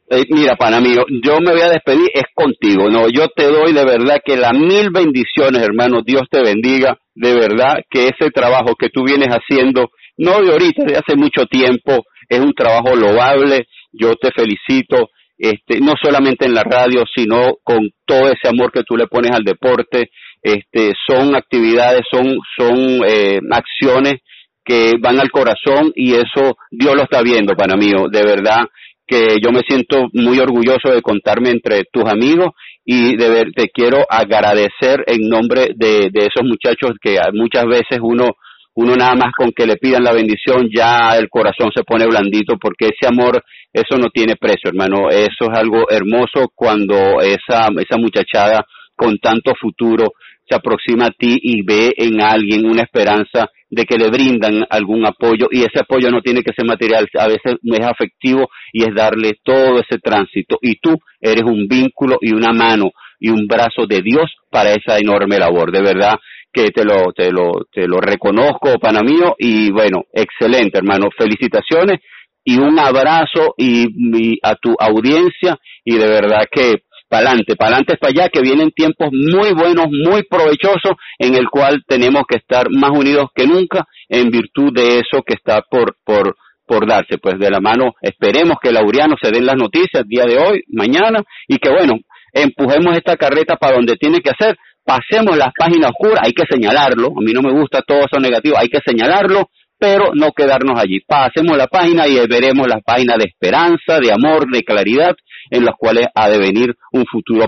Eh, 0.09 0.25
mira, 0.29 0.55
pana 0.55 0.77
amigo, 0.77 1.05
yo 1.23 1.39
me 1.39 1.53
voy 1.53 1.61
a 1.61 1.69
despedir, 1.69 2.09
es 2.13 2.25
contigo, 2.35 2.89
no, 2.89 3.07
yo 3.07 3.29
te 3.35 3.45
doy 3.45 3.73
de 3.73 3.85
verdad 3.85 4.17
que 4.23 4.35
las 4.35 4.51
mil 4.51 4.89
bendiciones, 4.93 5.63
hermano, 5.63 6.01
Dios 6.05 6.23
te 6.29 6.43
bendiga, 6.43 6.97
de 7.15 7.33
verdad 7.33 7.77
que 7.89 8.09
ese 8.09 8.29
trabajo 8.29 8.75
que 8.77 8.89
tú 8.89 9.05
vienes 9.05 9.29
haciendo, 9.29 9.89
no 10.17 10.41
de 10.41 10.51
ahorita, 10.51 10.83
de 10.85 10.95
hace 10.95 11.15
mucho 11.15 11.45
tiempo, 11.45 12.03
es 12.29 12.39
un 12.39 12.53
trabajo 12.53 12.95
loable, 12.95 13.67
yo 13.91 14.15
te 14.15 14.29
felicito, 14.31 15.09
este, 15.37 15.79
no 15.79 15.93
solamente 16.01 16.45
en 16.45 16.53
la 16.53 16.63
radio, 16.63 17.03
sino 17.13 17.55
con 17.63 17.89
todo 18.05 18.27
ese 18.27 18.47
amor 18.49 18.71
que 18.71 18.83
tú 18.83 18.95
le 18.95 19.07
pones 19.07 19.31
al 19.31 19.43
deporte, 19.43 20.09
este, 20.41 20.91
son 21.07 21.35
actividades, 21.35 22.01
son, 22.11 22.37
son 22.57 23.03
eh, 23.07 23.39
acciones 23.51 24.15
que 24.63 24.93
van 24.99 25.19
al 25.19 25.31
corazón 25.31 25.91
y 25.95 26.13
eso 26.13 26.55
Dios 26.71 26.95
lo 26.95 27.03
está 27.03 27.21
viendo, 27.21 27.55
para 27.55 27.75
mí, 27.75 27.91
de 28.11 28.23
verdad 28.23 28.65
que 29.05 29.35
yo 29.43 29.51
me 29.51 29.61
siento 29.67 30.07
muy 30.13 30.39
orgulloso 30.39 30.89
de 30.89 31.01
contarme 31.01 31.49
entre 31.49 31.83
tus 31.91 32.05
amigos 32.05 32.51
y 32.85 33.15
de 33.17 33.29
ver, 33.29 33.51
te 33.53 33.67
quiero 33.69 34.05
agradecer 34.09 35.03
en 35.07 35.27
nombre 35.27 35.71
de, 35.75 36.09
de 36.11 36.19
esos 36.21 36.43
muchachos 36.43 36.91
que 37.01 37.17
muchas 37.33 37.65
veces 37.65 37.99
uno 38.01 38.29
uno 38.75 38.95
nada 38.95 39.15
más 39.15 39.31
con 39.37 39.51
que 39.51 39.65
le 39.65 39.77
pidan 39.77 40.03
la 40.03 40.13
bendición 40.13 40.67
ya 40.73 41.17
el 41.17 41.29
corazón 41.29 41.71
se 41.73 41.83
pone 41.83 42.05
blandito 42.05 42.57
porque 42.59 42.87
ese 42.87 43.07
amor 43.07 43.43
eso 43.71 43.97
no 43.97 44.09
tiene 44.09 44.35
precio 44.35 44.69
hermano 44.69 45.09
eso 45.09 45.51
es 45.51 45.57
algo 45.57 45.85
hermoso 45.89 46.51
cuando 46.55 47.21
esa 47.21 47.67
esa 47.77 47.97
muchachada 47.97 48.65
con 48.95 49.17
tanto 49.17 49.53
futuro 49.59 50.13
se 50.47 50.55
aproxima 50.55 51.05
a 51.05 51.11
ti 51.17 51.37
y 51.41 51.61
ve 51.63 51.93
en 51.97 52.21
alguien 52.21 52.65
una 52.65 52.83
esperanza 52.83 53.47
de 53.69 53.85
que 53.85 53.97
le 53.97 54.09
brindan 54.09 54.65
algún 54.69 55.05
apoyo 55.05 55.47
y 55.49 55.61
ese 55.61 55.79
apoyo 55.81 56.11
no 56.11 56.21
tiene 56.21 56.43
que 56.43 56.53
ser 56.53 56.65
material, 56.65 57.07
a 57.17 57.27
veces 57.27 57.55
es 57.63 57.85
afectivo 57.85 58.47
y 58.71 58.83
es 58.83 58.93
darle 58.93 59.39
todo 59.43 59.79
ese 59.79 59.99
tránsito 59.99 60.57
y 60.61 60.75
tú 60.75 60.95
eres 61.19 61.43
un 61.43 61.67
vínculo 61.67 62.17
y 62.21 62.33
una 62.33 62.53
mano 62.53 62.91
y 63.19 63.29
un 63.29 63.47
brazo 63.47 63.87
de 63.87 64.01
Dios 64.01 64.31
para 64.51 64.71
esa 64.71 64.99
enorme 64.99 65.39
labor. 65.39 65.71
De 65.71 65.81
verdad 65.81 66.15
que 66.53 66.69
te 66.69 66.85
lo, 66.85 67.11
te 67.13 67.31
lo, 67.31 67.65
te 67.71 67.87
lo 67.87 67.99
reconozco, 67.99 68.77
pana 68.79 69.01
mío, 69.01 69.35
y 69.39 69.71
bueno, 69.71 70.03
excelente, 70.13 70.77
hermano. 70.77 71.07
Felicitaciones 71.17 71.99
y 72.45 72.59
un 72.59 72.77
abrazo 72.79 73.55
y, 73.57 74.37
a 74.43 74.55
tu 74.55 74.75
audiencia 74.79 75.57
y 75.83 75.97
de 75.97 76.07
verdad 76.07 76.45
que 76.51 76.83
pa'lante, 77.09 77.55
pa'lante 77.55 77.97
para 77.97 78.11
allá, 78.11 78.29
que 78.29 78.41
vienen 78.41 78.71
tiempos 78.71 79.09
muy 79.11 79.53
buenos, 79.53 79.85
muy 79.89 80.23
provechosos, 80.23 80.93
en 81.19 81.35
el 81.35 81.49
cual 81.49 81.83
tenemos 81.87 82.23
que 82.27 82.37
estar 82.37 82.69
más 82.71 82.91
unidos 82.91 83.27
que 83.35 83.45
nunca 83.45 83.85
en 84.09 84.29
virtud 84.29 84.73
de 84.73 84.99
eso 84.99 85.21
que 85.25 85.35
está 85.35 85.61
por, 85.69 85.95
por, 86.03 86.35
por 86.65 86.87
darse, 86.87 87.17
pues 87.19 87.37
de 87.37 87.51
la 87.51 87.59
mano, 87.59 87.93
esperemos 88.01 88.57
que 88.61 88.71
Laureano 88.71 89.15
se 89.21 89.31
den 89.31 89.45
las 89.45 89.57
noticias 89.57 90.07
día 90.07 90.25
de 90.25 90.37
hoy, 90.37 90.63
mañana, 90.69 91.21
y 91.47 91.57
que 91.57 91.69
bueno, 91.69 91.99
empujemos 92.33 92.97
esta 92.97 93.15
carreta 93.15 93.57
para 93.57 93.75
donde 93.75 93.95
tiene 93.95 94.19
que 94.19 94.31
hacer, 94.31 94.57
pasemos 94.83 95.37
las 95.37 95.53
páginas 95.57 95.91
oscuras, 95.91 96.21
hay 96.23 96.33
que 96.33 96.43
señalarlo, 96.49 97.07
a 97.07 97.21
mí 97.21 97.31
no 97.33 97.41
me 97.41 97.51
gusta 97.51 97.81
todo 97.81 97.99
eso 97.99 98.19
negativo, 98.19 98.55
hay 98.57 98.67
que 98.67 98.79
señalarlo, 98.85 99.49
pero 99.77 100.11
no 100.13 100.31
quedarnos 100.31 100.79
allí. 100.79 101.01
Pasemos 101.01 101.57
la 101.57 101.67
página 101.67 102.07
y 102.07 102.15
veremos 102.27 102.67
las 102.67 102.81
páginas 102.83 103.17
de 103.17 103.25
esperanza, 103.25 103.99
de 103.99 104.11
amor, 104.11 104.45
de 104.51 104.63
claridad, 104.63 105.15
en 105.49 105.65
las 105.65 105.75
cuales 105.75 106.07
ha 106.15 106.29
de 106.29 106.39
venir 106.39 106.75
un 106.91 107.05
futuro 107.05 107.47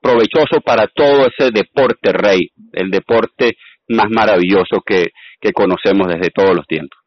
provechoso 0.00 0.60
para 0.64 0.86
todo 0.86 1.26
ese 1.26 1.50
deporte 1.50 2.12
rey, 2.12 2.50
el 2.72 2.90
deporte 2.90 3.56
más 3.88 4.06
maravilloso 4.10 4.80
que, 4.86 5.06
que 5.40 5.52
conocemos 5.52 6.06
desde 6.08 6.30
todos 6.30 6.54
los 6.54 6.66
tiempos. 6.66 6.98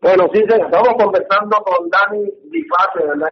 Bueno, 0.00 0.30
sí, 0.32 0.40
estamos 0.40 0.94
conversando 0.96 1.58
con 1.58 1.90
Dani 1.90 2.24
Diface, 2.50 3.06
¿verdad? 3.06 3.28